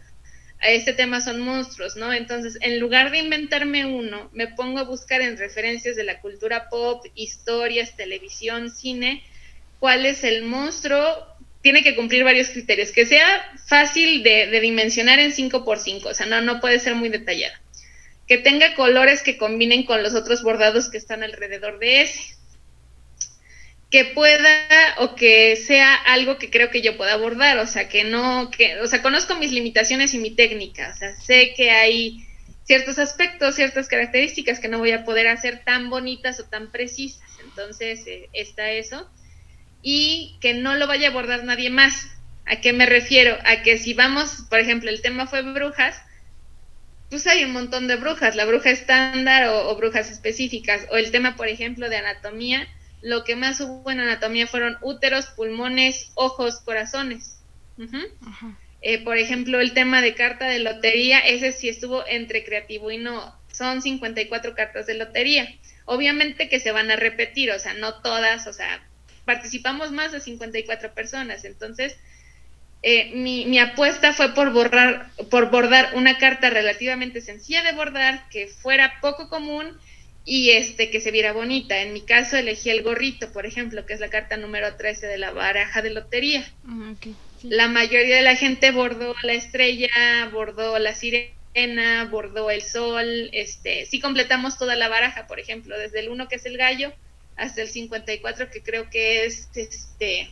a 0.60 0.70
este 0.70 0.92
tema 0.92 1.22
son 1.22 1.40
monstruos, 1.40 1.96
¿no? 1.96 2.12
Entonces, 2.12 2.58
en 2.60 2.78
lugar 2.78 3.10
de 3.10 3.20
inventarme 3.20 3.86
uno, 3.86 4.30
me 4.34 4.48
pongo 4.48 4.80
a 4.80 4.84
buscar 4.84 5.22
en 5.22 5.38
referencias 5.38 5.96
de 5.96 6.04
la 6.04 6.20
cultura 6.20 6.68
pop, 6.70 7.06
historias, 7.16 7.96
televisión, 7.96 8.70
cine, 8.70 9.24
cuál 9.80 10.06
es 10.06 10.24
el 10.24 10.44
monstruo. 10.44 11.04
Tiene 11.62 11.84
que 11.84 11.96
cumplir 11.96 12.24
varios 12.24 12.50
criterios, 12.50 12.92
que 12.92 13.06
sea 13.06 13.26
fácil 13.68 14.22
de, 14.24 14.60
dimensionar 14.60 15.20
en 15.20 15.32
5x5, 15.32 16.06
o 16.06 16.14
sea, 16.14 16.28
no, 16.28 16.42
no 16.42 16.60
puede 16.60 16.80
ser 16.80 16.94
muy 16.96 17.10
detallado. 17.10 17.56
Que 18.28 18.38
tenga 18.38 18.76
colores 18.76 19.24
que 19.24 19.38
combinen 19.38 19.84
con 19.84 20.04
los 20.04 20.14
otros 20.14 20.44
bordados 20.44 20.90
que 20.90 20.98
están 20.98 21.24
alrededor 21.24 21.80
de 21.80 22.02
ese 22.02 22.36
que 23.96 24.04
pueda 24.04 24.96
o 24.98 25.16
que 25.16 25.56
sea 25.56 25.94
algo 25.96 26.38
que 26.38 26.50
creo 26.50 26.70
que 26.70 26.82
yo 26.82 26.98
pueda 26.98 27.14
abordar, 27.14 27.58
o 27.60 27.66
sea, 27.66 27.88
que 27.88 28.04
no, 28.04 28.52
que, 28.52 28.78
o 28.80 28.88
sea, 28.88 29.02
conozco 29.02 29.36
mis 29.36 29.54
limitaciones 29.54 30.14
y 30.14 30.18
mi 30.18 30.32
técnica, 30.32 30.92
o 30.94 30.98
sea, 30.98 31.16
sé 31.16 31.54
que 31.56 31.72
hay 31.72 32.28
ciertos 32.66 33.00
aspectos, 33.00 33.56
ciertas 33.56 33.88
características 33.88 34.60
que 34.60 34.68
no 34.68 34.80
voy 34.80 34.92
a 34.92 35.06
poder 35.06 35.28
hacer 35.28 35.64
tan 35.64 35.90
bonitas 35.90 36.40
o 36.40 36.44
tan 36.44 36.72
precisas, 36.72 37.22
entonces 37.44 38.06
eh, 38.08 38.28
está 38.34 38.72
eso, 38.72 39.10
y 39.88 40.36
que 40.42 40.56
no 40.56 40.74
lo 40.74 40.88
vaya 40.88 41.08
a 41.08 41.12
abordar 41.12 41.44
nadie 41.44 41.70
más. 41.70 42.08
¿A 42.48 42.56
qué 42.56 42.74
me 42.74 42.88
refiero? 42.88 43.38
A 43.46 43.62
que 43.62 43.78
si 43.78 43.94
vamos, 43.94 44.46
por 44.50 44.60
ejemplo, 44.60 44.90
el 44.90 45.04
tema 45.04 45.28
fue 45.28 45.44
brujas, 45.44 46.02
pues 47.12 47.28
hay 47.28 47.44
un 47.44 47.54
montón 47.54 47.88
de 47.88 47.96
brujas, 47.96 48.36
la 48.36 48.46
bruja 48.46 48.72
estándar 48.72 49.48
o 49.48 49.76
brujas 49.76 50.10
específicas, 50.10 50.88
o 50.92 50.98
el 50.98 51.12
tema, 51.12 51.36
por 51.36 51.48
ejemplo, 51.48 51.88
de 51.88 51.98
anatomía, 51.98 52.68
lo 53.04 53.24
que 53.24 53.36
más 53.36 53.62
hubo 53.62 53.92
en 53.92 54.00
anatomía 54.00 54.48
fueron 54.48 54.80
úteros, 54.82 55.28
pulmones, 55.28 56.12
ojos, 56.16 56.62
corazones. 56.62 57.44
Eh, 58.82 59.04
por 59.04 59.20
ejemplo, 59.20 59.60
el 59.60 59.76
tema 59.76 60.02
de 60.02 60.16
carta 60.16 60.48
de 60.48 60.58
lotería, 60.58 61.20
ese 61.20 61.52
sí 61.52 61.70
estuvo 61.70 62.04
entre 62.08 62.44
creativo 62.44 62.90
y 62.90 62.98
no. 62.98 63.40
Son 63.54 63.84
54 63.84 64.56
cartas 64.56 64.88
de 64.88 64.96
lotería. 64.96 65.48
Obviamente 65.86 66.50
que 66.50 66.60
se 66.60 66.72
van 66.72 66.90
a 66.90 66.96
repetir, 66.96 67.52
o 67.52 67.60
sea, 67.60 67.76
no 67.76 68.02
todas, 68.02 68.48
o 68.48 68.54
sea, 68.54 68.84
participamos 69.26 69.92
más 69.92 70.12
de 70.12 70.22
54 70.22 70.94
personas. 70.94 71.44
Entonces, 71.46 71.98
eh, 72.82 73.12
mi, 73.16 73.46
mi, 73.46 73.60
apuesta 73.60 74.14
fue 74.14 74.34
por 74.34 74.52
borrar, 74.52 75.10
por 75.32 75.50
bordar 75.50 75.92
una 75.96 76.18
carta 76.18 76.50
relativamente 76.50 77.22
sencilla 77.22 77.64
de 77.64 77.74
bordar, 77.74 78.30
que 78.30 78.48
fuera 78.48 79.00
poco 79.02 79.28
común 79.28 79.78
y 80.24 80.52
este 80.52 80.90
que 80.90 81.00
se 81.00 81.12
viera 81.12 81.34
bonita. 81.34 81.82
En 81.82 81.94
mi 81.94 82.02
caso 82.02 82.38
elegí 82.38 82.70
el 82.70 82.84
gorrito, 82.84 83.32
por 83.32 83.46
ejemplo, 83.46 83.86
que 83.86 83.94
es 83.94 84.00
la 84.00 84.10
carta 84.10 84.38
número 84.38 84.76
13 84.76 85.08
de 85.08 85.18
la 85.18 85.32
baraja 85.32 85.82
de 85.82 85.92
lotería. 85.92 86.46
Ah, 86.68 86.94
la 87.44 87.68
mayoría 87.68 88.18
de 88.18 88.22
la 88.24 88.36
gente 88.36 88.72
bordó 88.72 89.16
la 89.24 89.34
estrella, 89.34 90.30
bordó 90.32 90.80
la 90.80 90.96
sirena, 90.96 92.06
bordó 92.06 92.50
el 92.50 92.64
sol, 92.64 93.30
este, 93.34 93.86
sí 93.86 94.00
completamos 94.00 94.58
toda 94.58 94.76
la 94.76 94.90
baraja, 94.90 95.28
por 95.28 95.40
ejemplo, 95.40 95.78
desde 95.78 96.00
el 96.00 96.10
1 96.10 96.28
que 96.28 96.36
es 96.36 96.46
el 96.46 96.58
gallo 96.58 96.92
hasta 97.36 97.62
el 97.62 97.68
54 97.68 98.50
que 98.50 98.64
creo 98.64 98.90
que 98.90 99.26
es 99.26 99.50
este 99.56 100.30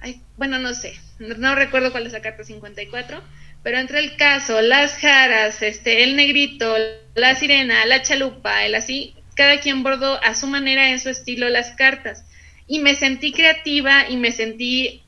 ay, 0.00 0.22
bueno, 0.36 0.58
no 0.58 0.74
sé, 0.74 0.94
no, 1.18 1.34
no 1.36 1.54
recuerdo 1.54 1.90
cuál 1.90 2.06
es 2.06 2.12
la 2.12 2.22
carta 2.22 2.44
54 2.44 3.22
pero 3.62 3.78
entre 3.78 3.98
el 3.98 4.16
caso, 4.16 4.60
las 4.60 4.94
jaras, 4.94 5.62
este, 5.62 6.04
el 6.04 6.16
negrito, 6.16 6.76
la 7.14 7.34
sirena, 7.34 7.84
la 7.86 8.02
chalupa, 8.02 8.64
el 8.64 8.74
así, 8.74 9.14
cada 9.34 9.60
quien 9.60 9.82
bordó 9.82 10.22
a 10.22 10.34
su 10.34 10.46
manera, 10.46 10.90
en 10.90 11.00
su 11.00 11.08
estilo, 11.08 11.48
las 11.48 11.72
cartas. 11.72 12.24
Y 12.66 12.78
me 12.78 12.94
sentí 12.94 13.32
creativa 13.32 14.08
y 14.08 14.16
me 14.16 14.32
sentí 14.32 15.02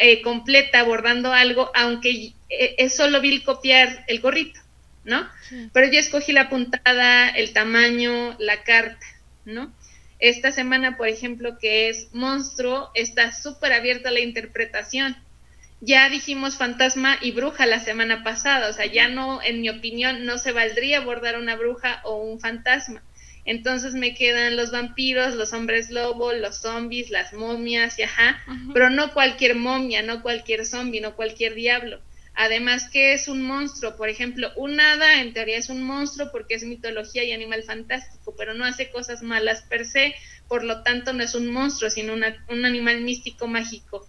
eh, 0.00 0.22
completa 0.22 0.82
bordando 0.82 1.32
algo, 1.32 1.70
aunque 1.74 2.32
eh, 2.48 2.74
es 2.78 2.96
solo 2.96 3.20
vi 3.20 3.42
copiar 3.42 4.04
el 4.08 4.20
gorrito, 4.20 4.60
¿no? 5.04 5.28
Pero 5.72 5.90
yo 5.90 5.98
escogí 5.98 6.32
la 6.32 6.48
puntada, 6.48 7.28
el 7.28 7.52
tamaño, 7.52 8.36
la 8.38 8.62
carta, 8.64 9.06
¿no? 9.44 9.72
Esta 10.24 10.52
semana, 10.52 10.96
por 10.96 11.08
ejemplo, 11.08 11.58
que 11.58 11.88
es 11.88 12.08
monstruo, 12.12 12.90
está 12.94 13.32
súper 13.32 13.72
abierta 13.72 14.10
la 14.10 14.20
interpretación 14.20 15.16
ya 15.84 16.08
dijimos 16.08 16.56
fantasma 16.56 17.18
y 17.20 17.32
bruja 17.32 17.66
la 17.66 17.78
semana 17.78 18.24
pasada, 18.24 18.70
o 18.70 18.72
sea, 18.72 18.86
ya 18.86 19.08
no, 19.08 19.42
en 19.42 19.60
mi 19.60 19.68
opinión, 19.68 20.24
no 20.24 20.38
se 20.38 20.52
valdría 20.52 20.98
abordar 20.98 21.38
una 21.38 21.56
bruja 21.56 22.00
o 22.04 22.16
un 22.16 22.40
fantasma. 22.40 23.02
Entonces 23.44 23.92
me 23.92 24.14
quedan 24.14 24.56
los 24.56 24.70
vampiros, 24.70 25.34
los 25.34 25.52
hombres 25.52 25.90
lobo, 25.90 26.32
los 26.32 26.62
zombies, 26.62 27.10
las 27.10 27.34
momias 27.34 27.98
y 27.98 28.02
ajá, 28.04 28.42
pero 28.72 28.88
no 28.88 29.12
cualquier 29.12 29.54
momia, 29.56 30.00
no 30.00 30.22
cualquier 30.22 30.64
zombie, 30.64 31.02
no 31.02 31.14
cualquier 31.14 31.54
diablo. 31.54 32.00
Además, 32.34 32.88
¿qué 32.92 33.12
es 33.12 33.28
un 33.28 33.42
monstruo? 33.42 33.96
Por 33.96 34.08
ejemplo, 34.08 34.50
un 34.56 34.80
hada 34.80 35.20
en 35.20 35.32
teoría 35.32 35.56
es 35.56 35.68
un 35.68 35.82
monstruo 35.82 36.30
porque 36.32 36.54
es 36.54 36.64
mitología 36.64 37.22
y 37.22 37.32
animal 37.32 37.62
fantástico, 37.62 38.34
pero 38.36 38.54
no 38.54 38.64
hace 38.64 38.90
cosas 38.90 39.22
malas 39.22 39.62
per 39.62 39.86
se, 39.86 40.14
por 40.48 40.64
lo 40.64 40.82
tanto 40.82 41.12
no 41.12 41.22
es 41.22 41.34
un 41.34 41.50
monstruo, 41.52 41.90
sino 41.90 42.12
un 42.12 42.64
animal 42.64 43.00
místico 43.02 43.46
mágico. 43.46 44.08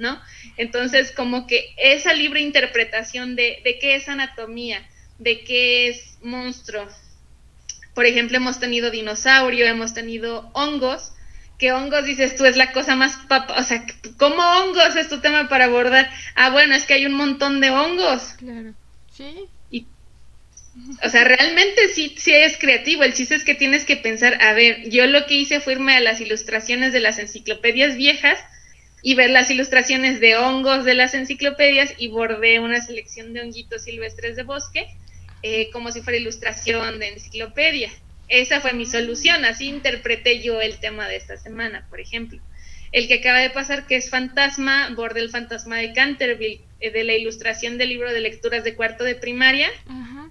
¿no? 0.00 0.18
Entonces, 0.56 1.12
como 1.12 1.46
que 1.46 1.74
esa 1.76 2.14
libre 2.14 2.40
interpretación 2.40 3.36
de, 3.36 3.60
de 3.62 3.78
qué 3.78 3.96
es 3.96 4.08
anatomía, 4.08 4.88
de 5.18 5.44
qué 5.44 5.88
es 5.88 6.18
monstruo. 6.22 6.88
Por 7.94 8.06
ejemplo, 8.06 8.38
hemos 8.38 8.58
tenido 8.58 8.90
dinosaurio, 8.90 9.66
hemos 9.66 9.92
tenido 9.92 10.50
hongos, 10.54 11.12
que 11.60 11.72
hongos 11.72 12.04
dices 12.04 12.34
tú 12.34 12.44
es 12.44 12.56
la 12.56 12.72
cosa 12.72 12.96
más 12.96 13.16
papa, 13.28 13.54
o 13.58 13.62
sea, 13.62 13.86
¿cómo 14.16 14.42
hongos 14.42 14.96
es 14.96 15.08
tu 15.08 15.20
tema 15.20 15.48
para 15.48 15.66
abordar? 15.66 16.10
Ah, 16.34 16.50
bueno, 16.50 16.74
es 16.74 16.84
que 16.84 16.94
hay 16.94 17.06
un 17.06 17.14
montón 17.14 17.60
de 17.60 17.70
hongos. 17.70 18.34
Claro, 18.38 18.72
sí. 19.12 19.46
Y, 19.70 19.86
o 21.04 21.08
sea, 21.08 21.24
realmente 21.24 21.88
sí, 21.94 22.16
sí 22.18 22.32
es 22.32 22.56
creativo, 22.56 23.04
el 23.04 23.14
chiste 23.14 23.36
es 23.36 23.44
que 23.44 23.54
tienes 23.54 23.84
que 23.84 23.96
pensar, 23.96 24.42
a 24.42 24.54
ver, 24.54 24.88
yo 24.90 25.06
lo 25.06 25.26
que 25.26 25.34
hice 25.36 25.60
fue 25.60 25.74
irme 25.74 25.94
a 25.94 26.00
las 26.00 26.20
ilustraciones 26.20 26.92
de 26.92 27.00
las 27.00 27.18
enciclopedias 27.18 27.96
viejas, 27.96 28.38
y 29.02 29.14
ver 29.14 29.30
las 29.30 29.50
ilustraciones 29.50 30.20
de 30.20 30.36
hongos 30.36 30.84
de 30.84 30.94
las 30.94 31.14
enciclopedias 31.14 31.94
y 31.96 32.08
bordé 32.08 32.60
una 32.60 32.82
selección 32.82 33.32
de 33.32 33.40
honguitos 33.40 33.84
silvestres 33.84 34.36
de 34.36 34.42
bosque 34.42 34.86
eh, 35.42 35.70
como 35.70 35.90
si 35.90 36.02
fuera 36.02 36.18
ilustración 36.18 36.98
de 36.98 37.08
enciclopedia. 37.08 37.90
Esa 38.30 38.60
fue 38.60 38.72
mi 38.72 38.86
solución, 38.86 39.44
así 39.44 39.66
interpreté 39.66 40.40
yo 40.40 40.60
el 40.60 40.78
tema 40.78 41.08
de 41.08 41.16
esta 41.16 41.36
semana, 41.36 41.86
por 41.90 42.00
ejemplo. 42.00 42.40
El 42.92 43.06
que 43.06 43.14
acaba 43.14 43.38
de 43.38 43.50
pasar, 43.50 43.86
que 43.86 43.96
es 43.96 44.08
Fantasma, 44.08 44.90
bordé 44.96 45.20
el 45.20 45.30
fantasma 45.30 45.76
de 45.76 45.92
Canterville, 45.92 46.62
eh, 46.80 46.90
de 46.90 47.04
la 47.04 47.12
ilustración 47.12 47.76
del 47.76 47.90
libro 47.90 48.12
de 48.12 48.20
lecturas 48.20 48.64
de 48.64 48.74
cuarto 48.74 49.04
de 49.04 49.14
primaria. 49.14 49.68
Ajá 49.86 50.30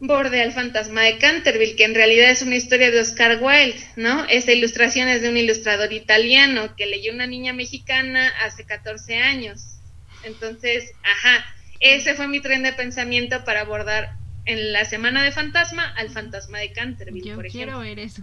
borde 0.00 0.40
al 0.40 0.52
fantasma 0.52 1.02
de 1.02 1.18
Canterville, 1.18 1.76
que 1.76 1.84
en 1.84 1.94
realidad 1.94 2.30
es 2.30 2.40
una 2.40 2.56
historia 2.56 2.90
de 2.90 3.00
Oscar 3.00 3.38
Wilde, 3.40 3.78
¿no? 3.96 4.24
Esa 4.28 4.52
ilustración 4.52 5.08
es 5.08 5.20
de 5.20 5.28
un 5.28 5.36
ilustrador 5.36 5.92
italiano 5.92 6.74
que 6.74 6.86
leyó 6.86 7.12
una 7.12 7.26
niña 7.26 7.52
mexicana 7.52 8.32
hace 8.42 8.64
14 8.64 9.18
años. 9.18 9.76
Entonces, 10.24 10.90
ajá, 11.02 11.44
ese 11.80 12.14
fue 12.14 12.28
mi 12.28 12.40
tren 12.40 12.62
de 12.62 12.72
pensamiento 12.72 13.44
para 13.44 13.60
abordar 13.60 14.10
en 14.50 14.72
la 14.72 14.84
semana 14.84 15.22
de 15.22 15.32
fantasma 15.32 15.94
al 15.96 16.10
fantasma 16.10 16.58
de 16.58 16.72
Canterville, 16.72 17.34
por 17.34 17.46
ejemplo. 17.46 17.72
quiero 17.72 17.78
ver 17.80 17.98
eso. 17.98 18.22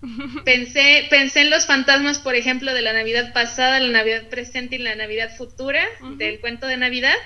Pensé, 0.44 1.06
pensé 1.10 1.40
en 1.40 1.50
los 1.50 1.66
fantasmas, 1.66 2.20
por 2.20 2.36
ejemplo, 2.36 2.72
de 2.72 2.82
la 2.82 2.92
Navidad 2.92 3.32
pasada, 3.32 3.80
la 3.80 3.88
Navidad 3.88 4.28
presente 4.28 4.76
y 4.76 4.78
la 4.78 4.94
Navidad 4.94 5.36
futura, 5.36 5.84
del 6.16 6.38
cuento 6.38 6.68
de 6.68 6.76
Navidad, 6.76 7.16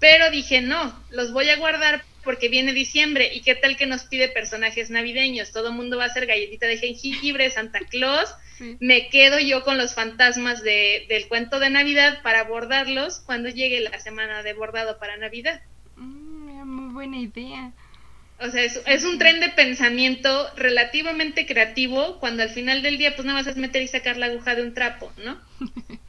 pero 0.00 0.28
dije, 0.30 0.60
no, 0.60 0.98
los 1.10 1.32
voy 1.32 1.48
a 1.50 1.56
guardar 1.56 2.02
porque 2.24 2.48
viene 2.48 2.72
diciembre 2.72 3.30
y 3.32 3.42
qué 3.42 3.54
tal 3.54 3.76
que 3.76 3.86
nos 3.86 4.04
pide 4.04 4.28
personajes 4.28 4.90
navideños, 4.90 5.52
todo 5.52 5.68
el 5.68 5.74
mundo 5.74 5.98
va 5.98 6.04
a 6.04 6.06
hacer 6.08 6.26
galletita 6.26 6.66
de 6.66 6.78
jengibre, 6.78 7.48
Santa 7.50 7.78
Claus, 7.90 8.34
me 8.80 9.08
quedo 9.08 9.38
yo 9.38 9.62
con 9.62 9.78
los 9.78 9.94
fantasmas 9.94 10.62
de, 10.62 11.06
del 11.08 11.28
cuento 11.28 11.60
de 11.60 11.70
Navidad 11.70 12.22
para 12.22 12.44
bordarlos 12.44 13.20
cuando 13.20 13.48
llegue 13.48 13.80
la 13.80 13.98
semana 14.00 14.42
de 14.42 14.52
bordado 14.52 14.98
para 14.98 15.16
Navidad. 15.16 15.62
Mm, 15.96 16.66
muy 16.66 16.92
buena 16.92 17.18
idea. 17.18 17.72
O 18.40 18.50
sea, 18.50 18.62
es, 18.62 18.80
es, 18.86 19.04
un 19.04 19.18
tren 19.18 19.40
de 19.40 19.50
pensamiento 19.50 20.50
relativamente 20.56 21.46
creativo 21.46 22.18
cuando 22.20 22.42
al 22.42 22.50
final 22.50 22.82
del 22.82 22.96
día 22.96 23.14
pues 23.14 23.26
no 23.26 23.34
vas 23.34 23.46
a 23.46 23.52
meter 23.54 23.82
y 23.82 23.88
sacar 23.88 24.16
la 24.16 24.26
aguja 24.26 24.54
de 24.54 24.62
un 24.62 24.74
trapo, 24.74 25.12
¿no? 25.24 25.40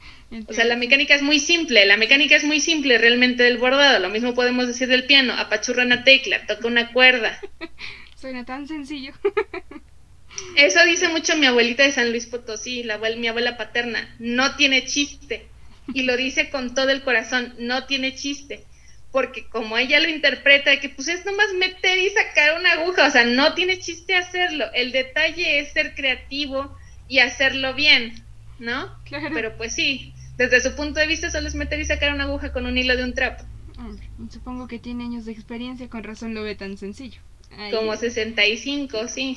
O 0.46 0.54
sea, 0.54 0.64
la 0.64 0.76
mecánica 0.76 1.14
es 1.14 1.20
muy 1.20 1.38
simple, 1.38 1.84
la 1.84 1.98
mecánica 1.98 2.34
es 2.36 2.44
muy 2.44 2.58
simple 2.58 2.96
realmente 2.96 3.42
del 3.42 3.58
bordado. 3.58 3.98
Lo 3.98 4.08
mismo 4.08 4.34
podemos 4.34 4.66
decir 4.66 4.88
del 4.88 5.04
piano, 5.04 5.34
apachurra 5.34 5.84
una 5.84 6.04
tecla, 6.04 6.46
toca 6.46 6.66
una 6.68 6.90
cuerda. 6.92 7.38
Suena 8.16 8.44
tan 8.44 8.66
sencillo. 8.66 9.12
Eso 10.56 10.82
dice 10.86 11.08
mucho 11.08 11.36
mi 11.36 11.44
abuelita 11.44 11.82
de 11.82 11.92
San 11.92 12.10
Luis 12.10 12.26
Potosí, 12.26 12.82
la 12.82 12.96
mi 12.98 13.28
abuela 13.28 13.58
paterna, 13.58 14.16
no 14.18 14.56
tiene 14.56 14.86
chiste. 14.86 15.46
Y 15.92 16.04
lo 16.04 16.16
dice 16.16 16.48
con 16.48 16.74
todo 16.74 16.88
el 16.88 17.02
corazón, 17.02 17.54
no 17.58 17.84
tiene 17.84 18.14
chiste. 18.14 18.64
Porque 19.12 19.46
como 19.48 19.76
ella 19.76 20.00
lo 20.00 20.08
interpreta, 20.08 20.70
de 20.70 20.80
que 20.80 20.88
pues 20.88 21.08
es 21.08 21.24
nomás 21.24 21.52
meter 21.54 21.98
y 21.98 22.08
sacar 22.10 22.58
una 22.58 22.72
aguja, 22.72 23.06
o 23.06 23.10
sea, 23.10 23.24
no 23.24 23.54
tiene 23.54 23.78
chiste 23.78 24.16
hacerlo. 24.16 24.64
El 24.72 24.90
detalle 24.90 25.60
es 25.60 25.72
ser 25.72 25.94
creativo 25.94 26.74
y 27.08 27.18
hacerlo 27.18 27.74
bien, 27.74 28.14
¿no? 28.58 28.98
Claro. 29.04 29.28
Pero 29.34 29.56
pues 29.56 29.74
sí, 29.74 30.14
desde 30.36 30.60
su 30.60 30.74
punto 30.74 30.98
de 30.98 31.06
vista 31.06 31.30
solo 31.30 31.46
es 31.46 31.54
meter 31.54 31.78
y 31.78 31.84
sacar 31.84 32.14
una 32.14 32.24
aguja 32.24 32.52
con 32.52 32.66
un 32.66 32.76
hilo 32.78 32.96
de 32.96 33.04
un 33.04 33.14
trapo. 33.14 33.44
supongo 34.30 34.66
que 34.66 34.78
tiene 34.78 35.04
años 35.04 35.26
de 35.26 35.32
experiencia, 35.32 35.88
con 35.88 36.02
razón 36.04 36.34
lo 36.34 36.42
ve 36.42 36.54
tan 36.54 36.78
sencillo. 36.78 37.20
Como 37.70 37.94
65, 37.94 39.08
sí. 39.08 39.36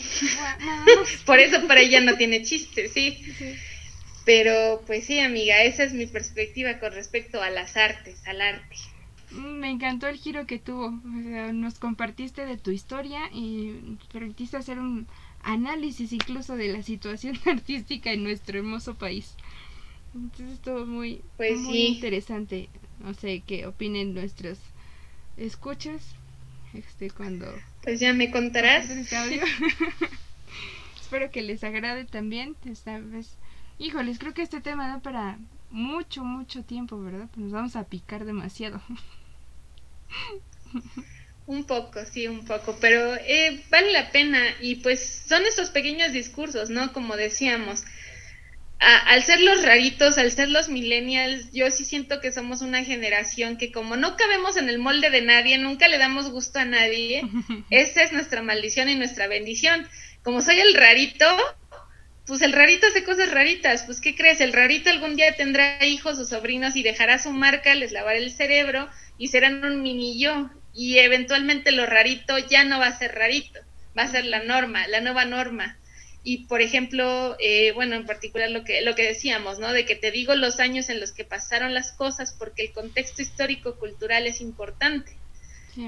Por 1.26 1.40
eso 1.40 1.68
para 1.68 1.82
ella 1.82 2.00
no 2.00 2.16
tiene 2.16 2.44
chiste, 2.44 2.88
sí. 2.88 3.22
Pero 4.26 4.84
pues 4.88 5.06
sí, 5.06 5.20
amiga, 5.20 5.62
esa 5.64 5.84
es 5.84 5.94
mi 5.94 6.06
perspectiva 6.08 6.80
con 6.80 6.94
respecto 6.94 7.42
a 7.42 7.50
las 7.50 7.76
artes, 7.76 8.26
al 8.26 8.42
arte. 8.42 8.76
Me 9.32 9.70
encantó 9.70 10.08
el 10.08 10.18
giro 10.18 10.46
que 10.46 10.60
tuvo. 10.60 10.92
nos 10.92 11.80
compartiste 11.80 12.46
de 12.46 12.58
tu 12.58 12.72
historia 12.72 13.22
y 13.34 13.98
permitiste 14.12 14.58
hacer 14.58 14.80
un 14.80 15.08
análisis 15.44 16.12
incluso 16.12 16.56
de 16.56 16.70
la 16.70 16.84
situación 16.84 17.38
artística 17.46 18.12
en 18.12 18.24
nuestro 18.24 18.58
hermoso 18.58 18.96
país. 18.96 19.34
Entonces 20.14 20.56
estuvo 20.56 20.86
muy, 20.86 21.22
pues 21.38 21.60
muy 21.60 21.88
interesante. 21.88 22.70
No 23.00 23.14
sé 23.14 23.44
qué 23.46 23.66
opinen 23.66 24.14
nuestros 24.14 24.60
escuchas. 25.38 26.16
Este, 26.74 27.10
cuando. 27.10 27.48
Pues 27.84 28.00
ya 28.00 28.14
me 28.14 28.32
contarás. 28.32 28.90
Espero 31.02 31.32
que 31.32 31.42
les 31.42 31.64
agrade 31.64 32.06
también. 32.06 32.56
Esta 32.66 33.00
vez. 33.00 33.36
Híjoles, 33.78 34.20
creo 34.20 34.34
que 34.34 34.42
este 34.42 34.62
tema 34.62 34.88
da 34.88 35.00
para 35.00 35.38
mucho, 35.70 36.24
mucho 36.24 36.64
tiempo, 36.64 37.02
¿verdad? 37.02 37.28
Pues 37.34 37.46
nos 37.46 37.52
vamos 37.52 37.76
a 37.76 37.84
picar 37.84 38.26
demasiado. 38.26 38.82
Un 41.48 41.66
poco, 41.66 42.04
sí, 42.06 42.28
un 42.28 42.44
poco, 42.44 42.78
pero 42.82 43.16
eh, 43.16 43.64
vale 43.70 43.92
la 43.92 44.10
pena 44.12 44.42
y 44.62 44.76
pues 44.78 45.24
son 45.28 45.44
estos 45.46 45.70
pequeños 45.70 46.12
discursos, 46.12 46.72
¿no? 46.72 46.92
Como 46.92 47.16
decíamos, 47.16 47.84
al 48.80 49.24
ser 49.24 49.40
los 49.42 49.64
raritos, 49.64 50.18
al 50.18 50.32
ser 50.32 50.50
los 50.50 50.70
millennials, 50.70 51.52
yo 51.52 51.70
sí 51.72 51.86
siento 51.86 52.20
que 52.20 52.32
somos 52.32 52.62
una 52.62 52.84
generación 52.84 53.58
que 53.58 53.72
como 53.72 53.96
no 53.96 54.18
cabemos 54.18 54.58
en 54.58 54.70
el 54.70 54.80
molde 54.80 55.10
de 55.10 55.22
nadie, 55.22 55.58
nunca 55.58 55.88
le 55.88 55.98
damos 55.98 56.30
gusto 56.30 56.60
a 56.60 56.66
nadie, 56.66 57.24
esa 57.70 58.04
es 58.04 58.12
nuestra 58.12 58.42
maldición 58.42 58.90
y 58.90 58.96
nuestra 58.96 59.28
bendición. 59.28 59.88
Como 60.24 60.42
soy 60.42 60.60
el 60.60 60.74
rarito, 60.74 61.26
pues 62.26 62.42
el 62.42 62.54
rarito 62.54 62.88
hace 62.88 63.04
cosas 63.04 63.32
raritas, 63.32 63.84
pues 63.84 64.02
¿qué 64.02 64.16
crees? 64.16 64.42
El 64.42 64.54
rarito 64.54 64.90
algún 64.90 65.16
día 65.16 65.36
tendrá 65.36 65.86
hijos 65.86 66.18
o 66.20 66.26
sobrinos 66.26 66.76
y 66.76 66.84
dejará 66.84 67.20
su 67.20 67.32
marca, 67.32 67.76
les 67.76 67.92
lavará 67.92 68.18
el 68.18 68.32
cerebro 68.32 68.90
y 69.18 69.28
serán 69.28 69.64
un 69.64 69.82
mini 69.82 70.20
yo. 70.20 70.50
Y 70.74 70.98
eventualmente 71.00 71.72
lo 71.72 71.86
rarito 71.86 72.38
ya 72.38 72.64
no 72.64 72.80
va 72.80 72.88
a 72.88 72.98
ser 72.98 73.16
rarito, 73.16 73.60
va 73.98 74.04
a 74.04 74.08
ser 74.08 74.26
la 74.26 74.44
norma, 74.44 74.88
la 74.88 75.02
nueva 75.02 75.26
norma 75.26 75.78
y 76.26 76.48
por 76.48 76.62
ejemplo, 76.62 77.38
eh, 77.40 77.72
bueno, 77.74 77.96
en 77.96 78.08
particular 78.08 78.50
lo 78.50 78.64
que, 78.64 78.82
lo 78.82 78.96
que 78.96 79.04
decíamos, 79.04 79.60
¿no? 79.60 79.72
De 79.72 79.86
que 79.86 79.96
te 79.96 80.10
digo 80.10 80.34
los 80.34 80.60
años 80.60 80.90
en 80.90 81.00
los 81.00 81.12
que 81.12 81.24
pasaron 81.24 81.76
las 81.76 81.92
cosas 81.92 82.36
porque 82.38 82.64
el 82.64 82.74
contexto 82.74 83.22
histórico-cultural 83.22 84.26
es 84.26 84.42
importante. 84.42 85.16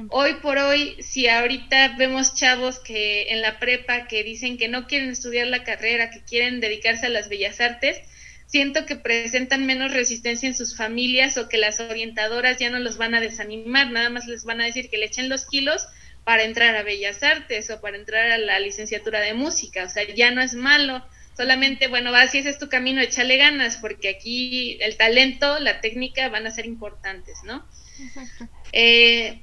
Hoy 0.10 0.36
por 0.42 0.58
hoy, 0.58 0.96
si 1.02 1.28
ahorita 1.28 1.96
vemos 1.98 2.36
chavos 2.36 2.80
que 2.80 3.30
en 3.30 3.42
la 3.42 3.60
prepa 3.60 4.08
que 4.08 4.24
dicen 4.24 4.58
que 4.58 4.68
no 4.68 4.88
quieren 4.88 5.10
estudiar 5.10 5.48
la 5.48 5.64
carrera, 5.64 6.10
que 6.10 6.22
quieren 6.24 6.60
dedicarse 6.60 7.06
a 7.06 7.10
las 7.10 7.30
bellas 7.30 7.62
artes, 7.62 8.02
siento 8.48 8.86
que 8.86 8.96
presentan 8.96 9.66
menos 9.66 9.94
resistencia 9.94 10.48
en 10.48 10.56
sus 10.56 10.76
familias 10.76 11.38
o 11.38 11.48
que 11.48 11.58
las 11.58 11.80
orientadoras 11.80 12.58
ya 12.58 12.70
no 12.70 12.80
los 12.80 12.98
van 12.98 13.16
a 13.16 13.22
desanimar, 13.22 13.92
nada 13.92 14.10
más 14.10 14.28
les 14.28 14.46
van 14.46 14.62
a 14.62 14.66
decir 14.66 14.90
que 14.90 14.98
le 14.98 15.06
echen 15.06 15.30
los 15.30 15.46
kilos 15.46 15.88
para 16.24 16.44
entrar 16.44 16.76
a 16.76 16.84
Bellas 16.84 17.24
Artes 17.24 17.70
o 17.70 17.80
para 17.80 17.98
entrar 17.98 18.32
a 18.32 18.38
la 18.38 18.60
licenciatura 18.60 19.22
de 19.22 19.34
música, 19.34 19.86
o 19.86 19.90
sea, 19.90 20.04
ya 20.14 20.32
no 20.32 20.42
es 20.42 20.56
malo, 20.56 21.06
solamente, 21.36 21.88
bueno, 21.88 22.12
va, 22.12 22.28
si 22.28 22.40
ese 22.40 22.50
es 22.50 22.58
tu 22.58 22.68
camino, 22.68 23.00
échale 23.00 23.38
ganas, 23.38 23.78
porque 23.78 24.10
aquí 24.10 24.78
el 24.82 24.98
talento, 24.98 25.60
la 25.60 25.80
técnica 25.80 26.28
van 26.30 26.48
a 26.48 26.52
ser 26.52 26.66
importantes, 26.66 27.38
¿no? 27.44 27.66
Exacto. 28.02 28.50
Eh, 28.74 29.42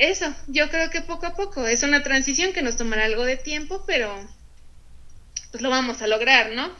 eso, 0.00 0.34
yo 0.46 0.70
creo 0.70 0.88
que 0.88 1.02
poco 1.02 1.26
a 1.26 1.34
poco, 1.34 1.66
es 1.66 1.82
una 1.82 2.02
transición 2.02 2.54
que 2.54 2.62
nos 2.62 2.76
tomará 2.76 3.04
algo 3.04 3.24
de 3.24 3.36
tiempo, 3.36 3.84
pero 3.86 4.10
pues 5.50 5.62
lo 5.62 5.68
vamos 5.68 6.00
a 6.00 6.06
lograr, 6.06 6.52
¿no? 6.52 6.70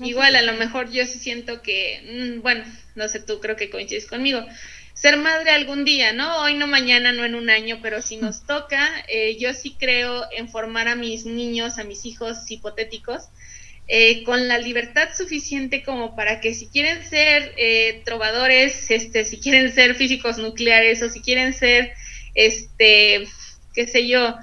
Igual 0.00 0.34
a 0.34 0.42
lo 0.42 0.54
mejor 0.54 0.90
yo 0.90 1.06
sí 1.06 1.18
siento 1.18 1.62
que, 1.62 2.36
mm, 2.38 2.42
bueno, 2.42 2.64
no 2.96 3.08
sé, 3.08 3.20
tú 3.20 3.38
creo 3.40 3.54
que 3.54 3.70
coincides 3.70 4.06
conmigo, 4.06 4.44
ser 4.92 5.18
madre 5.18 5.52
algún 5.52 5.84
día, 5.84 6.12
¿no? 6.12 6.42
Hoy 6.42 6.54
no 6.54 6.66
mañana, 6.66 7.12
no 7.12 7.24
en 7.24 7.36
un 7.36 7.48
año, 7.48 7.78
pero 7.80 8.02
si 8.02 8.16
nos 8.16 8.44
toca, 8.44 8.88
eh, 9.08 9.36
yo 9.38 9.54
sí 9.54 9.76
creo 9.78 10.26
en 10.32 10.48
formar 10.48 10.88
a 10.88 10.96
mis 10.96 11.26
niños, 11.26 11.78
a 11.78 11.84
mis 11.84 12.04
hijos 12.06 12.50
hipotéticos, 12.50 13.28
eh, 13.86 14.24
con 14.24 14.48
la 14.48 14.58
libertad 14.58 15.08
suficiente 15.16 15.84
como 15.84 16.16
para 16.16 16.40
que 16.40 16.54
si 16.54 16.66
quieren 16.66 17.02
ser 17.04 17.54
eh, 17.56 18.02
trovadores, 18.04 18.90
este, 18.90 19.24
si 19.24 19.38
quieren 19.38 19.72
ser 19.72 19.94
físicos 19.94 20.38
nucleares 20.38 21.00
o 21.02 21.08
si 21.08 21.20
quieren 21.20 21.54
ser, 21.54 21.92
este, 22.38 23.26
qué 23.74 23.86
sé 23.88 24.06
yo, 24.06 24.36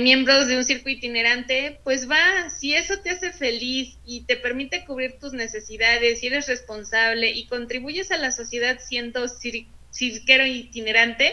miembros 0.00 0.48
de 0.48 0.56
un 0.56 0.64
circuito 0.64 0.98
itinerante, 0.98 1.78
pues 1.84 2.10
va, 2.10 2.50
si 2.50 2.74
eso 2.74 2.98
te 2.98 3.10
hace 3.10 3.32
feliz 3.32 3.96
y 4.04 4.22
te 4.22 4.36
permite 4.36 4.84
cubrir 4.84 5.20
tus 5.20 5.32
necesidades, 5.32 6.20
y 6.20 6.26
eres 6.26 6.48
responsable 6.48 7.30
y 7.30 7.46
contribuyes 7.46 8.10
a 8.10 8.18
la 8.18 8.32
sociedad 8.32 8.80
siendo 8.80 9.26
cirquero 9.92 10.44
itinerante, 10.46 11.32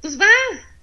pues 0.00 0.18
va, 0.18 0.30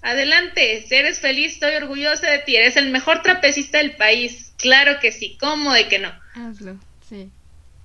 adelante, 0.03 0.85
si 0.87 0.93
eres 0.93 1.19
feliz, 1.19 1.53
estoy 1.53 1.73
orgullosa 1.73 2.29
de 2.29 2.39
ti, 2.39 2.55
eres 2.57 2.77
el 2.77 2.91
mejor 2.91 3.23
trapecista 3.23 3.79
del 3.79 3.95
país, 3.95 4.53
claro 4.57 4.99
que 4.99 5.11
sí, 5.11 5.35
¿cómo 5.39 5.73
de 5.73 5.87
que 5.87 5.97
no? 5.97 6.13
Hazlo, 6.35 6.77
sí. 7.09 7.31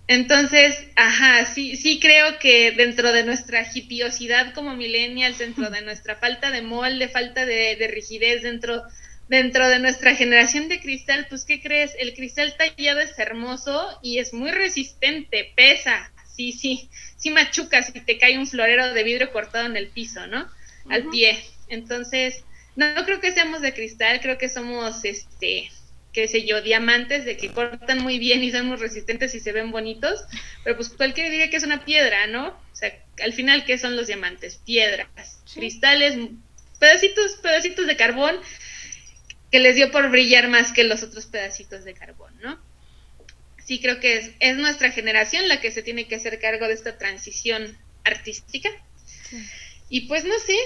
Entonces, 0.09 0.87
ajá, 0.97 1.45
sí, 1.45 1.77
sí 1.77 2.01
creo 2.01 2.39
que 2.39 2.73
dentro 2.73 3.13
de 3.13 3.25
nuestra 3.25 3.67
hipiosidad 3.73 4.55
como 4.55 4.75
millennials, 4.75 5.37
dentro 5.37 5.69
de 5.69 5.83
nuestra 5.83 6.17
falta 6.17 6.51
de 6.51 6.63
molde, 6.63 7.09
falta 7.09 7.45
de, 7.45 7.77
de 7.77 7.89
rigidez, 7.89 8.43
dentro, 8.43 8.83
dentro 9.29 9.69
de 9.69 9.79
nuestra 9.79 10.15
generación 10.15 10.71
de 10.71 10.81
cristal, 10.81 11.27
pues, 11.29 11.45
¿qué 11.45 11.61
crees? 11.61 11.95
El 11.99 12.15
cristal 12.15 12.57
tallado 12.57 13.01
es 13.01 13.19
hermoso 13.19 14.01
y 14.03 14.19
es 14.19 14.33
muy 14.33 14.51
resistente, 14.51 15.53
pesa, 15.55 16.11
sí, 16.27 16.53
sí, 16.53 16.89
sí 17.19 17.29
machuca 17.31 17.83
si 17.83 17.93
te 17.93 18.17
cae 18.17 18.39
un 18.39 18.47
florero 18.47 18.95
de 18.95 19.03
vidrio 19.03 19.31
cortado 19.31 19.67
en 19.67 19.77
el 19.77 19.89
piso, 19.89 20.27
¿no? 20.27 20.49
Al 20.89 21.11
pie. 21.11 21.39
Entonces, 21.69 22.45
no, 22.77 23.05
creo 23.05 23.21
que 23.21 23.33
seamos 23.33 23.61
de 23.61 23.75
cristal, 23.75 24.21
creo 24.23 24.39
que 24.39 24.49
somos, 24.49 25.05
este, 25.05 25.71
qué 26.19 26.27
sé 26.27 26.45
yo, 26.45 26.61
diamantes 26.63 27.25
de 27.25 27.37
que 27.37 27.53
cortan 27.53 28.01
muy 28.01 28.19
bien 28.19 28.43
y 28.43 28.51
son 28.51 28.67
muy 28.67 28.77
resistentes 28.77 29.37
y 29.37 29.41
se 29.41 29.53
ven 29.53 29.71
bonitos, 29.71 30.25
pero 30.65 30.75
pues 30.75 30.89
cualquiera 30.89 31.31
diría 31.31 31.49
que 31.49 31.59
es 31.59 31.63
una 31.63 31.85
piedra, 31.85 32.27
¿no? 32.27 32.49
O 32.49 32.75
sea, 32.77 32.93
al 33.23 33.33
final, 33.33 33.65
¿qué 33.65 33.79
son 33.79 33.95
los 33.95 34.09
diamantes? 34.09 34.57
Piedras, 34.67 35.39
cristales, 35.55 36.19
pedacitos, 36.81 37.37
pedacitos 37.37 37.87
de 37.87 37.97
carbón 37.97 38.35
que 39.53 39.61
les 39.61 39.77
dio 39.77 39.93
por 39.93 40.11
brillar 40.11 40.49
más 40.49 40.73
que 40.73 40.83
los 40.83 41.05
otros 41.05 41.27
pedacitos 41.27 41.85
de 41.85 41.95
carbón, 41.95 42.37
¿no? 42.41 42.61
sí 43.65 43.81
creo 43.81 44.01
que 44.01 44.17
es, 44.17 44.31
es 44.41 44.57
nuestra 44.57 44.91
generación 44.91 45.47
la 45.47 45.61
que 45.61 45.71
se 45.71 45.85
tiene 45.85 46.09
que 46.09 46.17
hacer 46.17 46.41
cargo 46.41 46.67
de 46.67 46.75
esta 46.75 46.99
transición 46.99 47.79
artística. 48.03 48.71
Y 49.89 50.09
pues 50.09 50.25
no 50.25 50.37
sé, 50.39 50.57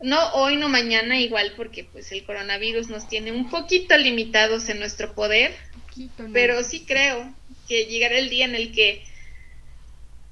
no 0.00 0.32
hoy, 0.34 0.56
no 0.56 0.68
mañana 0.68 1.18
igual, 1.18 1.52
porque 1.56 1.84
pues 1.84 2.12
el 2.12 2.24
coronavirus 2.24 2.88
nos 2.88 3.08
tiene 3.08 3.32
un 3.32 3.50
poquito 3.50 3.96
limitados 3.96 4.68
en 4.68 4.78
nuestro 4.78 5.14
poder, 5.14 5.54
pero 6.32 6.62
sí 6.62 6.84
creo 6.86 7.34
que 7.66 7.86
llegará 7.86 8.18
el 8.18 8.30
día 8.30 8.44
en 8.44 8.54
el 8.54 8.72
que 8.72 9.04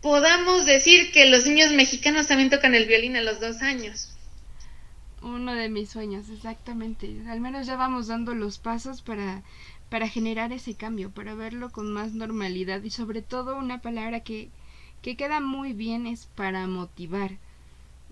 podamos 0.00 0.66
decir 0.66 1.10
que 1.12 1.26
los 1.26 1.46
niños 1.46 1.72
mexicanos 1.72 2.28
también 2.28 2.50
tocan 2.50 2.74
el 2.74 2.86
violín 2.86 3.16
a 3.16 3.22
los 3.22 3.40
dos 3.40 3.62
años. 3.62 4.12
Uno 5.22 5.54
de 5.54 5.68
mis 5.68 5.90
sueños, 5.90 6.28
exactamente. 6.28 7.16
Al 7.28 7.40
menos 7.40 7.66
ya 7.66 7.76
vamos 7.76 8.06
dando 8.06 8.34
los 8.34 8.58
pasos 8.58 9.02
para 9.02 9.42
para 9.88 10.08
generar 10.08 10.52
ese 10.52 10.74
cambio, 10.74 11.10
para 11.10 11.34
verlo 11.34 11.70
con 11.70 11.92
más 11.92 12.12
normalidad 12.12 12.82
y 12.82 12.90
sobre 12.90 13.22
todo 13.22 13.56
una 13.56 13.80
palabra 13.80 14.20
que, 14.20 14.50
que 15.02 15.16
queda 15.16 15.40
muy 15.40 15.72
bien 15.72 16.06
es 16.06 16.26
para 16.26 16.66
motivar. 16.66 17.38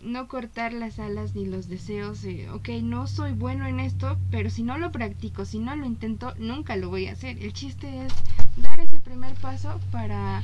No 0.05 0.29
cortar 0.29 0.75
las 0.75 0.99
alas 0.99 1.35
ni 1.35 1.47
los 1.47 1.67
deseos 1.67 2.21
de, 2.21 2.51
ok, 2.51 2.69
no 2.83 3.07
soy 3.07 3.33
bueno 3.33 3.67
en 3.67 3.81
esto, 3.81 4.19
pero 4.31 4.51
si 4.51 4.63
no 4.63 4.77
lo 4.77 4.93
practico, 4.93 5.47
si 5.47 5.59
no 5.59 5.75
lo 5.75 5.87
intento, 5.87 6.35
nunca 6.37 6.77
lo 6.77 6.91
voy 6.91 7.07
a 7.07 7.13
hacer. 7.13 7.43
El 7.43 7.55
chiste 7.55 7.89
es 8.05 8.13
dar 8.57 8.81
ese 8.81 9.01
primer 9.01 9.33
paso 9.37 9.81
para, 9.91 10.43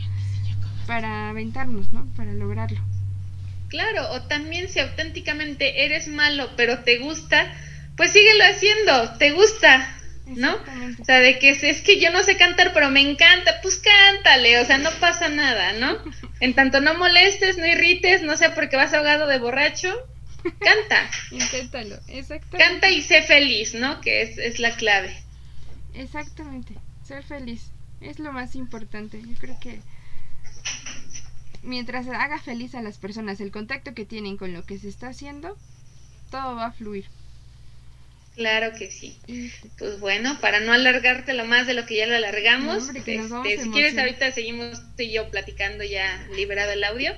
para 0.86 1.28
aventarnos, 1.28 1.92
¿no? 1.92 2.06
Para 2.16 2.32
lograrlo. 2.32 2.80
Claro, 3.68 4.12
o 4.12 4.22
también 4.22 4.70
si 4.70 4.80
auténticamente 4.80 5.84
eres 5.84 6.08
malo, 6.08 6.48
pero 6.56 6.78
te 6.78 6.98
gusta, 6.98 7.52
pues 7.96 8.12
síguelo 8.12 8.44
haciendo, 8.44 9.18
te 9.18 9.32
gusta, 9.32 9.99
¿no? 10.36 10.56
O 11.00 11.04
sea, 11.04 11.20
de 11.20 11.38
que 11.38 11.50
es, 11.50 11.82
que 11.82 12.00
yo 12.00 12.10
no 12.10 12.22
sé 12.22 12.36
cantar, 12.36 12.72
pero 12.72 12.90
me 12.90 13.00
encanta, 13.00 13.60
pues 13.62 13.78
cántale, 13.78 14.58
o 14.58 14.64
sea, 14.64 14.78
no 14.78 14.90
pasa 15.00 15.28
nada, 15.28 15.72
¿no? 15.74 15.98
En 16.40 16.54
tanto 16.54 16.80
no 16.80 16.94
molestes, 16.94 17.58
no 17.58 17.66
irrites, 17.66 18.22
no 18.22 18.36
sé 18.36 18.48
por 18.50 18.70
qué 18.70 18.76
vas 18.76 18.94
ahogado 18.94 19.26
de 19.26 19.38
borracho, 19.38 19.94
canta. 20.58 21.10
Inténtalo, 21.30 21.96
exactamente. 22.08 22.58
Canta 22.58 22.88
y 22.88 23.02
sé 23.02 23.22
feliz, 23.22 23.74
¿no? 23.74 24.00
Que 24.00 24.22
es, 24.22 24.38
es 24.38 24.58
la 24.58 24.74
clave. 24.76 25.14
Exactamente, 25.94 26.74
ser 27.06 27.22
feliz 27.24 27.70
es 28.00 28.18
lo 28.18 28.32
más 28.32 28.54
importante. 28.54 29.20
Yo 29.20 29.34
creo 29.38 29.58
que 29.60 29.80
mientras 31.62 32.06
haga 32.08 32.38
feliz 32.38 32.74
a 32.74 32.82
las 32.82 32.98
personas, 32.98 33.40
el 33.40 33.50
contacto 33.50 33.94
que 33.94 34.04
tienen 34.04 34.36
con 34.36 34.52
lo 34.52 34.64
que 34.64 34.78
se 34.78 34.88
está 34.88 35.08
haciendo, 35.08 35.56
todo 36.30 36.56
va 36.56 36.66
a 36.66 36.72
fluir. 36.72 37.06
Claro 38.40 38.72
que 38.72 38.90
sí. 38.90 39.18
Pues 39.76 40.00
bueno, 40.00 40.40
para 40.40 40.60
no 40.60 40.72
alargarte 40.72 41.34
lo 41.34 41.44
más 41.44 41.66
de 41.66 41.74
lo 41.74 41.84
que 41.84 41.96
ya 41.96 42.06
lo 42.06 42.16
alargamos, 42.16 42.88
este, 42.88 43.58
si 43.58 43.68
quieres 43.68 43.98
ahorita 43.98 44.32
seguimos 44.32 44.80
tú 44.96 45.02
y 45.02 45.12
yo 45.12 45.30
platicando 45.30 45.84
ya 45.84 46.26
liberado 46.34 46.72
el 46.72 46.82
audio, 46.84 47.12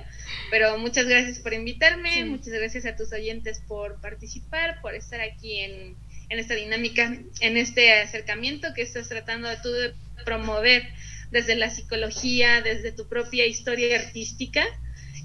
pero 0.51 0.77
muchas 0.77 1.05
gracias 1.05 1.39
por 1.39 1.53
invitarme, 1.53 2.25
muchas 2.25 2.49
gracias 2.49 2.85
a 2.85 2.97
tus 2.97 3.13
oyentes 3.13 3.61
por 3.69 4.01
participar, 4.01 4.81
por 4.81 4.95
estar 4.95 5.21
aquí 5.21 5.61
en, 5.61 5.95
en 6.27 6.39
esta 6.39 6.55
dinámica, 6.55 7.17
en 7.39 7.55
este 7.55 7.93
acercamiento 8.01 8.73
que 8.73 8.81
estás 8.81 9.07
tratando 9.07 9.47
tú 9.61 9.71
de 9.71 9.93
promover 10.25 10.83
desde 11.31 11.55
la 11.55 11.69
psicología, 11.69 12.61
desde 12.61 12.91
tu 12.91 13.07
propia 13.07 13.45
historia 13.45 13.97
artística, 13.97 14.65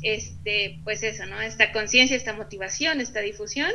este, 0.03 0.79
pues 0.85 1.03
eso, 1.03 1.27
¿no? 1.27 1.41
Esta 1.41 1.73
conciencia, 1.73 2.17
esta 2.17 2.35
motivación, 2.35 3.01
esta 3.01 3.19
difusión 3.19 3.73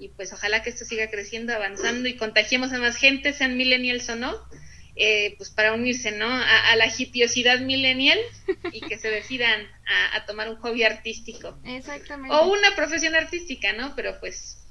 y 0.00 0.08
pues 0.08 0.32
ojalá 0.32 0.62
que 0.62 0.70
esto 0.70 0.86
siga 0.86 1.10
creciendo, 1.10 1.54
avanzando 1.54 2.08
y 2.08 2.16
contagiemos 2.16 2.72
a 2.72 2.78
más 2.78 2.96
gente, 2.96 3.34
sean 3.34 3.58
millennials 3.58 4.08
o 4.08 4.16
no, 4.16 4.34
eh, 4.96 5.34
pues 5.36 5.50
para 5.50 5.74
unirse, 5.74 6.10
¿no? 6.10 6.26
A, 6.26 6.74
la 6.76 6.86
hipiosidad 6.86 7.60
millennial 7.60 8.18
y 8.72 8.80
que 8.80 8.98
se 8.98 9.10
decidan 9.10 9.68
a, 10.14 10.24
tomar 10.24 10.48
un 10.48 10.56
hobby 10.56 10.84
artístico. 10.84 11.58
Exactamente. 11.64 12.34
O 12.34 12.48
una 12.48 12.74
profesión 12.74 13.14
artística, 13.14 13.74
¿no? 13.74 13.94
Pero 13.94 14.18
pues, 14.20 14.66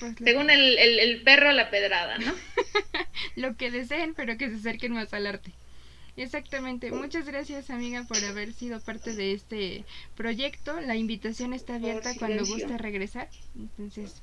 pues 0.00 0.14
según 0.24 0.50
el, 0.50 0.76
el, 0.76 0.98
el, 0.98 1.22
perro, 1.22 1.52
la 1.52 1.70
pedrada, 1.70 2.18
¿no? 2.18 2.34
lo 3.36 3.56
que 3.56 3.70
deseen, 3.70 4.14
pero 4.14 4.36
que 4.36 4.50
se 4.50 4.56
acerquen 4.56 4.92
más 4.92 5.14
al 5.14 5.28
arte. 5.28 5.52
Exactamente. 6.16 6.90
Muchas 6.90 7.26
gracias, 7.26 7.70
amiga, 7.70 8.04
por 8.04 8.18
haber 8.24 8.52
sido 8.52 8.80
parte 8.80 9.14
de 9.14 9.34
este 9.34 9.84
proyecto. 10.16 10.80
La 10.80 10.96
invitación 10.96 11.52
está 11.52 11.76
abierta 11.76 12.12
cuando 12.18 12.44
guste 12.44 12.78
regresar. 12.78 13.28
Entonces, 13.56 14.22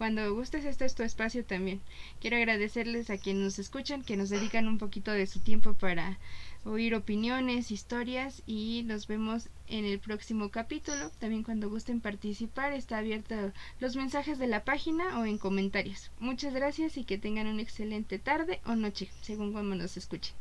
cuando 0.00 0.34
gustes, 0.34 0.64
este 0.64 0.86
es 0.86 0.94
tu 0.94 1.02
espacio 1.02 1.44
también. 1.44 1.82
Quiero 2.22 2.38
agradecerles 2.38 3.10
a 3.10 3.18
quienes 3.18 3.42
nos 3.42 3.58
escuchan, 3.58 4.02
que 4.02 4.16
nos 4.16 4.30
dedican 4.30 4.66
un 4.66 4.78
poquito 4.78 5.12
de 5.12 5.26
su 5.26 5.40
tiempo 5.40 5.74
para 5.74 6.18
oír 6.64 6.94
opiniones, 6.94 7.70
historias 7.70 8.42
y 8.46 8.82
nos 8.86 9.06
vemos 9.06 9.50
en 9.68 9.84
el 9.84 9.98
próximo 9.98 10.48
capítulo. 10.48 11.10
También 11.18 11.42
cuando 11.42 11.68
gusten 11.68 12.00
participar, 12.00 12.72
está 12.72 12.96
abierto 12.96 13.52
los 13.78 13.94
mensajes 13.94 14.38
de 14.38 14.46
la 14.46 14.64
página 14.64 15.20
o 15.20 15.26
en 15.26 15.36
comentarios. 15.36 16.10
Muchas 16.18 16.54
gracias 16.54 16.96
y 16.96 17.04
que 17.04 17.18
tengan 17.18 17.46
una 17.46 17.60
excelente 17.60 18.18
tarde 18.18 18.62
o 18.64 18.76
noche, 18.76 19.10
según 19.20 19.52
cuando 19.52 19.76
nos 19.76 19.98
escuchen. 19.98 20.34